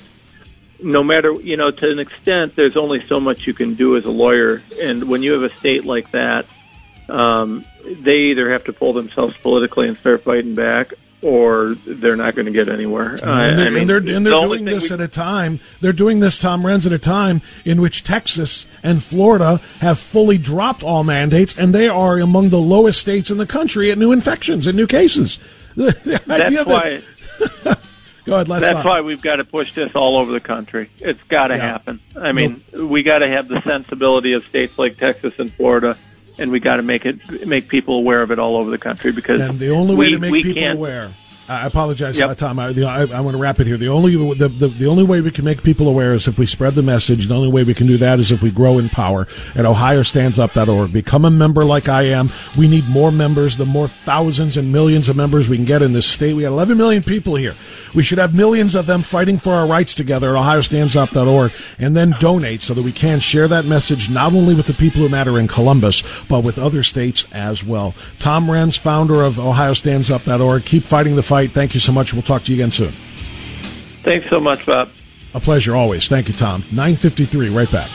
no 0.81 1.03
matter 1.03 1.33
you 1.33 1.57
know 1.57 1.71
to 1.71 1.91
an 1.91 1.99
extent, 1.99 2.55
there's 2.55 2.77
only 2.77 3.05
so 3.07 3.19
much 3.19 3.45
you 3.45 3.53
can 3.53 3.73
do 3.73 3.97
as 3.97 4.05
a 4.05 4.11
lawyer, 4.11 4.61
and 4.81 5.09
when 5.09 5.23
you 5.23 5.33
have 5.33 5.43
a 5.43 5.53
state 5.57 5.83
like 5.83 6.11
that, 6.11 6.45
um, 7.09 7.65
they 7.83 8.17
either 8.17 8.51
have 8.51 8.63
to 8.65 8.73
pull 8.73 8.93
themselves 8.93 9.35
politically 9.37 9.87
and 9.87 9.97
start 9.97 10.23
fighting 10.23 10.55
back. 10.55 10.93
Or 11.21 11.69
they're 11.87 12.15
not 12.17 12.35
going 12.35 12.45
to 12.45 12.51
get 12.51 12.69
anywhere. 12.69 13.17
I- 13.23 13.47
and 13.47 13.57
they're, 13.57 13.65
I 13.65 13.69
mean, 13.71 13.77
and 13.81 13.89
they're, 13.89 14.15
and 14.17 14.23
they're 14.23 14.33
only 14.33 14.59
doing 14.59 14.65
this 14.75 14.91
we- 14.91 14.93
at 14.93 15.01
a 15.01 15.07
time. 15.07 15.59
They're 15.81 15.91
doing 15.93 16.19
this, 16.19 16.37
Tom 16.37 16.61
Renz, 16.61 16.85
at 16.85 16.91
a 16.93 16.99
time 16.99 17.41
in 17.63 17.81
which 17.81 18.03
Texas 18.03 18.67
and 18.83 19.03
Florida 19.03 19.59
have 19.79 19.97
fully 19.97 20.37
dropped 20.37 20.83
all 20.83 21.03
mandates, 21.03 21.57
and 21.57 21.73
they 21.73 21.87
are 21.89 22.19
among 22.19 22.49
the 22.49 22.59
lowest 22.59 22.99
states 23.01 23.31
in 23.31 23.39
the 23.39 23.47
country 23.47 23.89
at 23.89 23.97
new 23.97 24.11
infections 24.11 24.67
and 24.67 24.77
new 24.77 24.85
cases. 24.87 25.39
The, 25.75 25.91
the 26.03 26.21
That's 26.27 26.53
that- 26.53 26.67
why. 26.67 27.01
Go 28.25 28.33
ahead, 28.35 28.47
That's 28.47 28.61
not. 28.75 28.85
why 28.85 29.01
we've 29.01 29.21
got 29.21 29.37
to 29.37 29.43
push 29.45 29.73
this 29.73 29.91
all 29.95 30.17
over 30.17 30.31
the 30.31 30.39
country. 30.39 30.89
It's 30.99 31.21
got 31.23 31.47
to 31.47 31.55
Yeah. 31.57 31.61
happen. 31.61 31.99
I 32.15 32.31
mean, 32.33 32.63
we 32.73 33.01
got 33.03 33.19
to 33.19 33.27
have 33.27 33.47
the 33.47 33.61
sensibility 33.61 34.33
of 34.33 34.45
states 34.45 34.77
like 34.79 34.97
Texas 34.97 35.37
and 35.39 35.51
Florida, 35.51 35.97
and 36.37 36.51
we 36.51 36.59
got 36.59 36.77
to 36.77 36.81
make 36.81 37.05
it 37.05 37.47
make 37.47 37.67
people 37.67 37.95
aware 37.95 38.21
of 38.21 38.31
it 38.31 38.39
all 38.39 38.57
over 38.57 38.69
the 38.69 38.77
country 38.77 39.11
because 39.11 39.41
And 39.41 39.59
the 39.59 39.69
only 39.69 39.95
way 39.95 40.07
we, 40.07 40.11
to 40.13 40.19
make 40.19 40.33
people 40.43 40.61
can't, 40.61 40.77
aware. 40.77 41.11
I 41.47 41.67
apologize, 41.67 42.17
Yep. 42.17 42.29
uh, 42.29 42.35
Tom. 42.35 42.57
I, 42.59 42.69
I, 42.69 43.01
I 43.01 43.19
want 43.21 43.35
to 43.35 43.37
wrap 43.37 43.59
it 43.59 43.67
here. 43.67 43.77
The 43.77 43.87
only 43.89 44.15
the, 44.33 44.47
the 44.47 44.67
the 44.67 44.87
only 44.87 45.03
way 45.03 45.21
we 45.21 45.29
can 45.29 45.45
make 45.45 45.61
people 45.61 45.87
aware 45.87 46.13
is 46.13 46.27
if 46.27 46.39
we 46.39 46.47
spread 46.47 46.73
the 46.73 46.81
message. 46.81 47.27
The 47.27 47.35
only 47.35 47.49
way 47.51 47.63
we 47.63 47.75
can 47.75 47.85
do 47.85 47.97
that 47.97 48.19
is 48.19 48.31
if 48.31 48.41
we 48.41 48.49
grow 48.49 48.79
in 48.79 48.89
power. 48.89 49.27
At 49.55 49.65
OhioStandsUp.org, 49.65 50.91
become 50.91 51.23
a 51.23 51.29
member 51.29 51.63
like 51.63 51.87
I 51.87 52.03
am. 52.03 52.31
We 52.57 52.67
need 52.67 52.89
more 52.89 53.11
members. 53.11 53.57
The 53.57 53.65
more 53.65 53.87
thousands 53.87 54.57
and 54.57 54.71
millions 54.71 55.07
of 55.07 55.15
members 55.15 55.47
we 55.47 55.57
can 55.57 55.65
get 55.65 55.83
in 55.83 55.93
this 55.93 56.07
state, 56.07 56.33
we 56.33 56.41
got 56.41 56.47
11 56.47 56.77
million 56.77 57.03
people 57.03 57.35
here. 57.35 57.53
We 57.93 58.01
should 58.01 58.17
have 58.17 58.33
millions 58.33 58.73
of 58.73 58.87
them 58.87 59.03
fighting 59.03 59.37
for 59.37 59.53
our 59.53 59.67
rights 59.67 59.93
together 59.93 60.35
at 60.35 60.41
OhioStandsUp.org, 60.43 61.51
and 61.77 61.95
then 61.95 62.15
donate 62.19 62.61
so 62.63 62.73
that 62.73 62.83
we 62.83 62.91
can 62.91 63.19
share 63.19 63.47
that 63.47 63.65
message 63.65 64.09
not 64.09 64.33
only 64.33 64.55
with 64.55 64.65
the 64.65 64.73
people 64.73 65.01
who 65.01 65.09
matter 65.09 65.37
in 65.39 65.47
Columbus, 65.47 66.01
but 66.27 66.43
with 66.43 66.57
other 66.57 66.81
states 66.81 67.25
as 67.33 67.63
well. 67.63 67.93
Tom 68.17 68.47
Renz, 68.47 68.79
founder 68.79 69.21
of 69.23 69.35
OhioStandsUp.org. 69.35 70.65
Keep 70.65 70.83
fighting 70.83 71.15
the 71.15 71.21
fight. 71.21 71.34
Thank 71.43 71.73
you 71.73 71.79
so 71.79 71.91
much. 71.91 72.13
We'll 72.13 72.23
talk 72.23 72.43
to 72.43 72.51
you 72.51 72.57
again 72.57 72.71
soon. 72.71 72.91
Thanks 74.03 74.29
so 74.29 74.39
much, 74.39 74.65
Bob. 74.65 74.89
A 75.33 75.39
pleasure 75.39 75.75
always. 75.75 76.07
Thank 76.07 76.27
you, 76.27 76.33
Tom. 76.33 76.63
953, 76.71 77.49
right 77.49 77.71
back. 77.71 77.89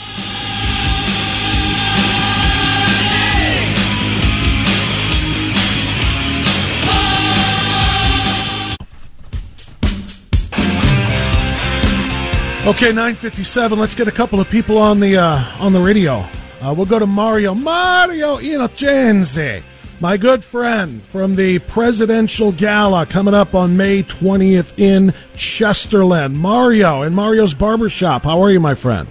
Okay, 12.66 12.88
957. 12.92 13.78
Let's 13.78 13.94
get 13.94 14.06
a 14.06 14.12
couple 14.12 14.38
of 14.38 14.50
people 14.50 14.76
on 14.76 15.00
the 15.00 15.16
uh, 15.16 15.42
on 15.58 15.72
the 15.72 15.80
radio. 15.80 16.24
Uh, 16.60 16.74
we'll 16.76 16.84
go 16.84 16.98
to 16.98 17.06
Mario. 17.06 17.54
Mario 17.54 18.36
Innocenzi, 18.36 19.62
my 20.00 20.16
good 20.16 20.42
friend 20.42 21.02
from 21.02 21.36
the 21.36 21.58
presidential 21.58 22.52
gala 22.52 23.04
coming 23.04 23.34
up 23.34 23.54
on 23.54 23.76
May 23.76 24.02
20th 24.02 24.78
in 24.78 25.12
Chesterland. 25.34 26.34
Mario 26.34 27.02
in 27.02 27.14
Mario's 27.14 27.52
Barbershop. 27.54 28.22
How 28.22 28.40
are 28.42 28.50
you, 28.50 28.60
my 28.60 28.74
friend? 28.74 29.08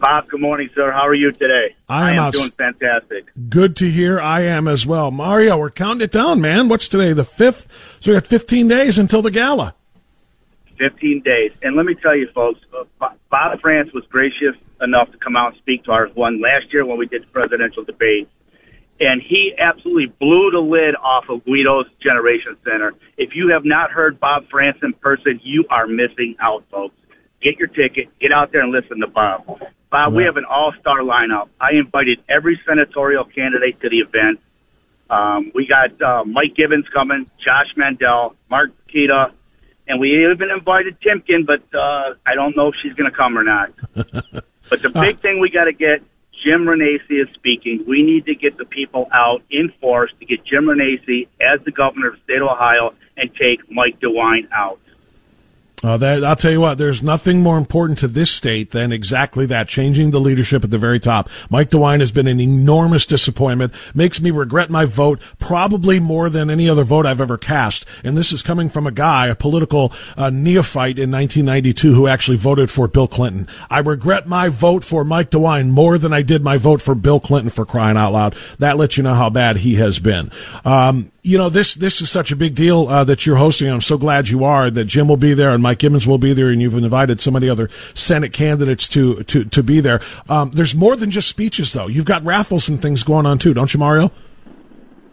Bob, 0.00 0.28
good 0.28 0.40
morning, 0.40 0.70
sir. 0.74 0.92
How 0.92 1.06
are 1.06 1.14
you 1.14 1.32
today? 1.32 1.74
I 1.88 2.12
am 2.12 2.18
am 2.18 2.22
outs- 2.24 2.38
doing 2.38 2.50
fantastic. 2.52 3.26
Good 3.50 3.76
to 3.76 3.90
hear. 3.90 4.20
I 4.20 4.42
am 4.42 4.66
as 4.68 4.86
well. 4.86 5.10
Mario, 5.10 5.58
we're 5.58 5.70
counting 5.70 6.02
it 6.02 6.12
down, 6.12 6.40
man. 6.40 6.68
What's 6.68 6.88
today? 6.88 7.12
The 7.12 7.24
5th? 7.24 7.66
So 8.00 8.12
we 8.12 8.16
got 8.16 8.26
15 8.26 8.68
days 8.68 8.98
until 8.98 9.22
the 9.22 9.30
gala. 9.30 9.74
15 10.78 11.22
days. 11.22 11.50
And 11.62 11.76
let 11.76 11.84
me 11.84 11.96
tell 12.00 12.16
you, 12.16 12.28
folks, 12.32 12.60
uh, 12.72 13.08
Bob 13.30 13.60
Frantz 13.60 13.92
was 13.92 14.04
gracious 14.08 14.54
enough 14.80 15.10
to 15.10 15.18
come 15.18 15.36
out 15.36 15.52
and 15.52 15.56
speak 15.60 15.84
to 15.84 15.90
our 15.90 16.06
one 16.14 16.40
last 16.40 16.72
year 16.72 16.86
when 16.86 16.96
we 16.96 17.06
did 17.06 17.22
the 17.22 17.26
presidential 17.26 17.82
debate. 17.82 18.28
And 19.00 19.22
he 19.22 19.54
absolutely 19.56 20.06
blew 20.18 20.50
the 20.50 20.58
lid 20.58 20.96
off 20.96 21.24
of 21.28 21.44
Guido's 21.44 21.86
Generation 22.02 22.56
Center. 22.64 22.94
If 23.16 23.30
you 23.34 23.50
have 23.52 23.64
not 23.64 23.92
heard 23.92 24.18
Bob 24.18 24.48
Frantz 24.50 24.80
in 24.82 24.92
person, 24.94 25.40
you 25.44 25.64
are 25.70 25.86
missing 25.86 26.36
out, 26.40 26.64
folks. 26.70 26.94
Get 27.40 27.58
your 27.58 27.68
ticket, 27.68 28.08
get 28.18 28.32
out 28.32 28.50
there 28.50 28.62
and 28.62 28.72
listen 28.72 28.98
to 29.00 29.06
Bob. 29.06 29.60
Bob, 29.90 30.12
we 30.12 30.24
have 30.24 30.36
an 30.36 30.44
all-star 30.44 31.00
lineup. 31.00 31.48
I 31.60 31.74
invited 31.74 32.18
every 32.28 32.60
senatorial 32.66 33.24
candidate 33.24 33.80
to 33.80 33.88
the 33.88 33.98
event. 33.98 34.40
Um, 35.08 35.52
we 35.54 35.66
got 35.66 36.02
uh, 36.02 36.24
Mike 36.24 36.54
Gibbons 36.56 36.86
coming, 36.92 37.30
Josh 37.38 37.74
Mandel, 37.76 38.34
Mark 38.50 38.72
Pukita, 38.88 39.32
and 39.86 40.00
we 40.00 40.26
even 40.30 40.50
invited 40.50 40.98
Timken, 41.00 41.46
but 41.46 41.62
uh, 41.74 42.14
I 42.26 42.34
don't 42.34 42.56
know 42.56 42.68
if 42.68 42.74
she's 42.82 42.94
going 42.94 43.10
to 43.10 43.16
come 43.16 43.38
or 43.38 43.44
not. 43.44 43.72
but 43.94 44.82
the 44.82 44.90
big 44.90 45.20
thing 45.20 45.40
we 45.40 45.48
got 45.48 45.64
to 45.64 45.72
get 45.72 46.02
Jim 46.44 46.66
Renacci 46.66 47.22
is 47.22 47.28
speaking. 47.34 47.84
We 47.88 48.02
need 48.02 48.26
to 48.26 48.34
get 48.34 48.56
the 48.58 48.64
people 48.64 49.06
out 49.12 49.42
in 49.50 49.72
force 49.80 50.12
to 50.20 50.26
get 50.26 50.44
Jim 50.44 50.66
Renacci 50.66 51.26
as 51.40 51.64
the 51.64 51.72
governor 51.72 52.08
of 52.08 52.14
the 52.14 52.20
state 52.24 52.42
of 52.42 52.48
Ohio 52.48 52.94
and 53.16 53.30
take 53.34 53.60
Mike 53.70 54.00
DeWine 54.00 54.48
out. 54.52 54.78
Uh, 55.84 55.96
that 55.96 56.24
I'll 56.24 56.34
tell 56.34 56.50
you 56.50 56.60
what. 56.60 56.76
There's 56.76 57.04
nothing 57.04 57.40
more 57.40 57.56
important 57.56 58.00
to 58.00 58.08
this 58.08 58.32
state 58.32 58.72
than 58.72 58.90
exactly 58.90 59.46
that: 59.46 59.68
changing 59.68 60.10
the 60.10 60.18
leadership 60.18 60.64
at 60.64 60.72
the 60.72 60.78
very 60.78 60.98
top. 60.98 61.30
Mike 61.50 61.70
DeWine 61.70 62.00
has 62.00 62.10
been 62.10 62.26
an 62.26 62.40
enormous 62.40 63.06
disappointment. 63.06 63.72
Makes 63.94 64.20
me 64.20 64.32
regret 64.32 64.70
my 64.70 64.84
vote 64.84 65.20
probably 65.38 66.00
more 66.00 66.30
than 66.30 66.50
any 66.50 66.68
other 66.68 66.82
vote 66.82 67.06
I've 67.06 67.20
ever 67.20 67.38
cast. 67.38 67.86
And 68.02 68.16
this 68.16 68.32
is 68.32 68.42
coming 68.42 68.68
from 68.68 68.88
a 68.88 68.92
guy, 68.92 69.28
a 69.28 69.36
political 69.36 69.92
uh, 70.16 70.30
neophyte 70.30 70.98
in 70.98 71.12
1992, 71.12 71.94
who 71.94 72.08
actually 72.08 72.38
voted 72.38 72.70
for 72.70 72.88
Bill 72.88 73.06
Clinton. 73.06 73.46
I 73.70 73.78
regret 73.78 74.26
my 74.26 74.48
vote 74.48 74.82
for 74.84 75.04
Mike 75.04 75.30
DeWine 75.30 75.70
more 75.70 75.96
than 75.96 76.12
I 76.12 76.22
did 76.22 76.42
my 76.42 76.58
vote 76.58 76.82
for 76.82 76.96
Bill 76.96 77.20
Clinton. 77.20 77.50
For 77.50 77.64
crying 77.64 77.96
out 77.96 78.12
loud, 78.12 78.34
that 78.58 78.78
lets 78.78 78.96
you 78.96 79.04
know 79.04 79.14
how 79.14 79.30
bad 79.30 79.58
he 79.58 79.76
has 79.76 80.00
been. 80.00 80.32
Um, 80.64 81.12
you 81.22 81.36
know, 81.36 81.50
this 81.50 81.74
this 81.74 82.00
is 82.00 82.10
such 82.10 82.32
a 82.32 82.36
big 82.36 82.54
deal 82.54 82.88
uh, 82.88 83.04
that 83.04 83.26
you're 83.26 83.36
hosting. 83.36 83.68
I'm 83.68 83.80
so 83.80 83.98
glad 83.98 84.28
you 84.28 84.44
are. 84.44 84.70
That 84.70 84.86
Jim 84.86 85.08
will 85.08 85.18
be 85.18 85.34
there 85.34 85.50
and 85.50 85.62
Mike 85.68 85.80
Gibbons 85.80 86.08
will 86.08 86.16
be 86.16 86.32
there, 86.32 86.48
and 86.48 86.62
you've 86.62 86.72
invited 86.72 87.20
so 87.20 87.30
many 87.30 87.46
other 87.46 87.68
Senate 87.92 88.32
candidates 88.32 88.88
to 88.88 89.22
to 89.24 89.44
to 89.44 89.62
be 89.62 89.80
there. 89.80 90.00
Um, 90.26 90.50
there's 90.50 90.74
more 90.74 90.96
than 90.96 91.10
just 91.10 91.28
speeches, 91.28 91.74
though. 91.74 91.88
You've 91.88 92.06
got 92.06 92.24
raffles 92.24 92.70
and 92.70 92.80
things 92.80 93.04
going 93.04 93.26
on 93.26 93.38
too, 93.38 93.52
don't 93.52 93.74
you, 93.74 93.78
Mario? 93.78 94.10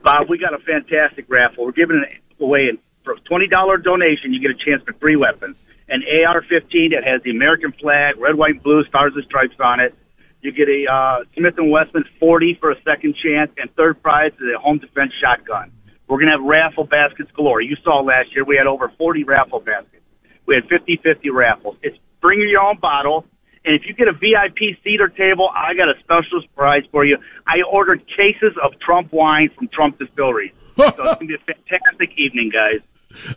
Bob, 0.01 0.29
we 0.29 0.37
got 0.37 0.53
a 0.53 0.59
fantastic 0.59 1.25
raffle. 1.27 1.65
We're 1.65 1.73
giving 1.73 2.01
away 2.39 2.71
for 3.03 3.15
a 3.15 3.19
twenty 3.27 3.47
dollar 3.47 3.75
donation. 3.75 4.31
You 4.31 4.39
get 4.39 4.51
a 4.51 4.65
chance 4.65 4.81
for 4.83 4.93
three 4.93 5.17
weapons: 5.17 5.57
an 5.89 6.03
AR-15 6.07 6.91
that 6.95 7.03
has 7.03 7.21
the 7.23 7.31
American 7.31 7.73
flag, 7.73 8.15
red, 8.17 8.35
white, 8.35 8.53
and 8.53 8.63
blue, 8.63 8.85
stars 8.85 9.11
and 9.13 9.25
stripes 9.25 9.55
on 9.59 9.81
it. 9.81 9.93
You 10.39 10.53
get 10.53 10.69
a 10.69 10.89
uh, 10.89 11.25
Smith 11.35 11.55
and 11.57 11.69
Wesson 11.69 12.05
40 12.17 12.59
for 12.61 12.71
a 12.71 12.81
second 12.83 13.17
chance, 13.21 13.51
and 13.57 13.69
third 13.75 14.01
prize 14.01 14.31
is 14.39 14.47
a 14.55 14.57
home 14.57 14.77
defense 14.77 15.11
shotgun. 15.19 15.73
We're 16.07 16.21
to 16.21 16.27
have 16.27 16.45
raffle 16.45 16.85
baskets 16.85 17.29
galore. 17.35 17.59
You 17.59 17.75
saw 17.83 17.99
last 17.99 18.33
year 18.33 18.45
we 18.45 18.55
had 18.55 18.67
over 18.67 18.89
40 18.97 19.25
raffle 19.25 19.59
baskets. 19.59 20.04
We 20.45 20.55
had 20.55 20.67
50-50 20.69 21.31
raffles. 21.33 21.77
It's 21.81 21.97
bring 22.21 22.39
your 22.39 22.61
own 22.61 22.77
bottle. 22.79 23.25
And 23.65 23.75
if 23.75 23.87
you 23.87 23.93
get 23.93 24.07
a 24.07 24.13
VIP 24.13 24.77
cedar 24.83 25.09
table, 25.09 25.49
I 25.53 25.73
got 25.73 25.89
a 25.89 25.99
special 25.99 26.41
surprise 26.41 26.83
for 26.91 27.03
you. 27.03 27.17
I 27.47 27.61
ordered 27.69 28.05
cases 28.07 28.55
of 28.63 28.79
Trump 28.79 29.11
wine 29.11 29.49
from 29.55 29.67
Trump 29.69 29.97
Distillery. 29.97 30.53
so 30.75 30.85
it's 30.87 30.95
going 30.95 31.19
to 31.19 31.25
be 31.25 31.35
a 31.35 31.37
fantastic 31.37 32.11
evening, 32.17 32.51
guys. 32.53 32.81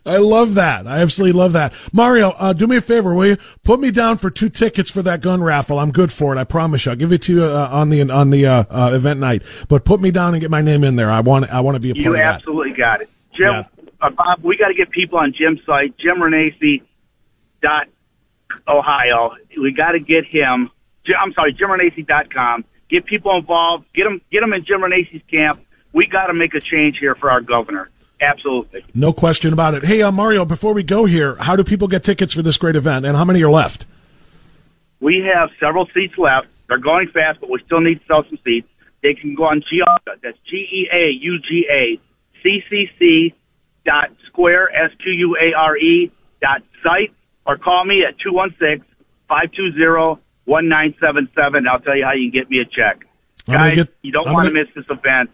I 0.05 0.17
love 0.17 0.55
that. 0.55 0.87
I 0.87 1.01
absolutely 1.01 1.39
love 1.39 1.53
that. 1.53 1.73
Mario, 1.93 2.31
uh, 2.31 2.53
do 2.53 2.67
me 2.67 2.77
a 2.77 2.81
favor, 2.81 3.15
will 3.15 3.27
you? 3.27 3.37
Put 3.63 3.79
me 3.79 3.91
down 3.91 4.19
for 4.19 4.29
two 4.29 4.49
tickets 4.49 4.91
for 4.91 5.03
that 5.03 5.21
gun 5.21 5.43
raffle. 5.43 5.79
I'm 5.79 5.93
good 5.93 6.13
for 6.13 6.35
it. 6.35 6.39
I 6.39 6.45
promise 6.45 6.85
you. 6.85 6.93
I'll 6.93 6.99
give 6.99 7.13
it 7.13 7.23
to 7.23 7.35
you 7.35 7.45
uh, 7.45 7.69
on 7.71 7.89
the 7.91 8.11
on 8.11 8.31
the 8.31 8.45
uh, 8.45 8.65
uh 8.69 8.91
event 8.95 9.21
night. 9.21 9.43
But 9.69 9.85
put 9.85 10.01
me 10.01 10.11
down 10.11 10.35
and 10.35 10.41
get 10.41 10.51
my 10.51 10.63
name 10.63 10.83
in 10.83 10.97
there. 10.97 11.11
I 11.11 11.21
want 11.21 11.49
I 11.51 11.61
want 11.61 11.77
to 11.77 11.81
be 11.81 11.91
a 11.91 11.95
part 11.95 12.05
you 12.05 12.11
of 12.11 12.17
that. 12.17 12.23
You 12.23 12.29
absolutely 12.29 12.73
got 12.77 13.03
it, 13.03 13.11
Jim. 13.31 13.53
Yeah. 13.53 13.65
Uh, 14.01 14.11
Bob, 14.11 14.43
we 14.43 14.57
got 14.57 14.69
to 14.69 14.75
get 14.75 14.91
people 14.91 15.19
on 15.19 15.33
Jim's 15.33 15.61
site, 15.65 15.97
Jim 15.99 16.17
Renacci 16.17 16.83
dot 17.63 17.87
Ohio. 18.67 19.35
We 19.61 19.73
got 19.73 19.93
to 19.93 20.01
get 20.01 20.25
him. 20.25 20.71
I'm 21.19 21.33
sorry, 21.33 21.55
JimRenacci.com. 21.55 22.65
Get 22.91 23.07
people 23.07 23.37
involved. 23.37 23.87
Get 23.95 24.05
them. 24.05 24.21
Get 24.31 24.41
them 24.41 24.53
in 24.53 24.65
Jim 24.65 24.81
Renacci's 24.81 25.23
camp. 25.31 25.61
We 25.93 26.07
got 26.07 26.27
to 26.27 26.35
make 26.35 26.55
a 26.55 26.61
change 26.61 26.99
here 26.99 27.15
for 27.15 27.31
our 27.31 27.41
governor. 27.41 27.91
Absolutely. 28.21 28.85
No 28.95 29.13
question 29.13 29.53
about 29.53 29.75
it. 29.75 29.85
Hey, 29.85 30.03
uh, 30.03 30.11
Mario, 30.11 30.45
before 30.45 30.75
we 30.75 30.83
go 30.83 31.05
here, 31.05 31.37
how 31.37 31.55
do 31.57 31.65
people 31.65 31.87
get 31.87 32.03
tickets 32.03 32.35
for 32.35 32.43
this 32.43 32.59
great 32.59 32.77
event, 32.77 33.07
and 33.07 33.17
how 33.17 33.25
many 33.25 33.43
are 33.43 33.51
left? 33.51 33.87
We 35.01 35.25
have 35.33 35.51
several 35.61 35.87
seats 35.95 36.15
left. 36.19 36.49
They're 36.69 36.79
going 36.79 37.09
fast, 37.09 37.41
but 37.41 37.49
we 37.49 37.61
still 37.65 37.81
need 37.81 38.01
to 38.01 38.07
sell 38.07 38.25
some 38.29 38.39
seats. 38.45 38.69
They 39.03 39.15
can 39.15 39.35
go 39.35 39.45
on 39.45 39.63
Geauga. 39.63 40.21
That's 40.23 40.37
G 40.51 40.57
E 40.57 40.89
A 40.93 41.11
U 41.23 41.39
G 41.39 41.67
A 41.71 42.01
C 42.43 42.63
C 42.69 42.89
C 42.99 43.35
dot 43.85 44.11
square 44.27 44.69
S 44.75 44.91
Q 45.03 45.13
U 45.13 45.37
A 45.37 45.57
R 45.57 45.77
E 45.77 46.11
dot 46.43 46.63
site 46.83 47.15
or 47.49 47.57
call 47.57 47.85
me 47.85 48.05
at 48.07 48.17
216 48.21 48.85
520 49.27 50.21
1977. 50.45 51.67
I'll 51.67 51.81
tell 51.81 51.97
you 51.97 52.05
how 52.05 52.13
you 52.13 52.31
can 52.31 52.41
get 52.41 52.51
me 52.51 52.61
a 52.61 52.65
check. 52.65 53.05
Guys, 53.47 53.75
get, 53.75 53.89
you 54.03 54.13
don't 54.13 54.31
want 54.33 54.49
to 54.49 54.55
miss 54.55 54.69
this 54.75 54.85
event. 54.91 55.31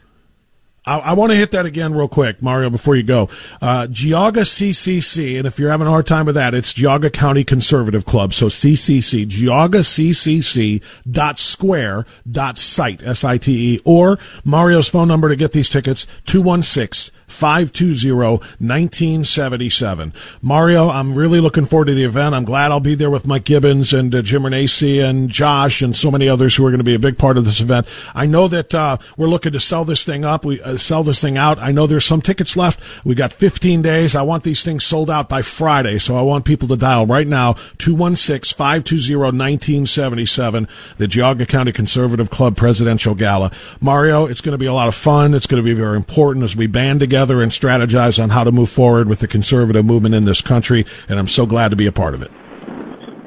I, 0.87 0.99
I 0.99 1.13
want 1.15 1.33
to 1.33 1.37
hit 1.37 1.51
that 1.53 1.67
again 1.67 1.95
real 1.95 2.09
quick, 2.09 2.43
Mario, 2.43 2.71
before 2.71 2.95
you 2.95 3.03
go. 3.03 3.29
Uh, 3.61 3.87
Geauga 3.87 4.43
CCC, 4.43 5.39
and 5.39 5.47
if 5.47 5.59
you're 5.59 5.71
having 5.71 5.87
a 5.87 5.91
hard 5.91 6.07
time 6.07 6.27
with 6.27 6.35
that, 6.35 6.55
it's 6.55 6.73
Geauga 6.75 7.13
County 7.13 7.43
Conservative 7.43 8.05
Club. 8.05 8.35
So 8.35 8.47
CCC, 8.47 9.27
Geauga 9.27 9.81
CCC 9.81 10.83
dot 11.11 11.39
square 11.39 12.07
dot 12.31 12.59
site, 12.59 13.03
S-I-T-E, 13.03 13.81
or 13.85 14.19
Mario's 14.45 14.89
phone 14.89 15.09
number 15.09 15.29
to 15.29 15.37
get 15.37 15.53
these 15.53 15.71
tickets, 15.71 16.07
216 16.27 17.15
520-1977. 17.35 20.15
Mario, 20.41 20.89
I'm 20.89 21.15
really 21.15 21.41
looking 21.41 21.67
forward 21.67 21.87
to 21.87 21.95
the 21.95 22.05
event. 22.05 22.33
I'm 22.35 22.45
glad 22.45 22.71
I'll 22.71 22.81
be 22.81 22.95
there 22.95 23.11
with 23.11 23.27
Mike 23.27 23.45
Gibbons 23.45 23.93
and 23.93 24.15
uh, 24.15 24.23
Jim 24.23 24.45
Renacci 24.45 25.05
and 25.05 25.29
Josh 25.29 25.83
and 25.83 25.97
so 25.97 26.11
many 26.11 26.27
others 26.29 26.55
who 26.55 26.65
are 26.65 26.71
going 26.71 26.79
to 26.79 26.85
be 26.85 26.95
a 26.95 26.99
big 26.99 27.19
part 27.19 27.37
of 27.37 27.45
this 27.45 27.61
event. 27.61 27.87
I 28.15 28.25
know 28.27 28.47
that 28.49 28.75
uh, 28.75 28.97
we're 29.17 29.27
looking 29.27 29.53
to 29.53 29.61
sell 29.61 29.85
this 29.85 30.05
thing 30.05 30.25
up. 30.25 30.45
We 30.45 30.63
uh, 30.63 30.77
sell 30.77 31.03
this 31.03 31.21
thing 31.21 31.37
out. 31.37 31.59
I 31.59 31.73
know 31.73 31.89
there's 31.89 32.05
some 32.05 32.23
tickets 32.23 32.57
left. 32.57 32.79
We 33.05 33.17
got 33.17 33.33
15 33.33 33.83
days. 33.83 34.15
I 34.15 34.23
want 34.23 34.45
these 34.45 34.63
things 34.63 34.85
sold 34.85 35.11
out 35.11 35.29
by 35.29 35.43
Friday, 35.43 35.99
so 35.99 36.17
I 36.17 36.23
want 36.23 36.45
people 36.45 36.69
to 36.69 36.77
dial 36.77 37.07
right 37.07 37.27
now 37.27 37.55
216-520-1977, 37.79 40.69
the 40.99 41.07
Geauga 41.07 41.49
County 41.49 41.73
Conservative 41.73 42.31
Club 42.31 42.57
Presidential 42.57 43.17
Gala. 43.17 43.51
Mario, 43.81 44.27
it's 44.27 44.41
going 44.41 44.53
to 44.53 44.59
be 44.59 44.67
a 44.67 44.73
lot 44.73 44.87
of 44.87 44.95
fun. 44.95 45.35
It's 45.35 45.49
going 45.49 45.61
to 45.63 45.65
be 45.65 45.75
very 45.75 45.97
important 45.97 46.45
as 46.45 46.57
we 46.57 46.69
band 46.69 47.01
together 47.01 47.24
together 47.25 47.43
and 47.43 47.53
strategize 47.53 48.23
on 48.23 48.31
how 48.31 48.45
to 48.45 48.53
move 48.53 48.69
forward 48.69 49.09
with 49.09 49.21
the 49.21 49.29
conservative 49.29 49.85
movement 49.85 50.15
in 50.15 50.25
this 50.25 50.43
country. 50.43 50.85
And 51.09 51.19
I'm 51.19 51.29
so 51.29 51.47
glad 51.47 51.71
to 51.71 51.77
be 51.77 51.87
a 51.87 51.93
part 51.93 52.15
of 52.15 52.23
it. 52.23 52.31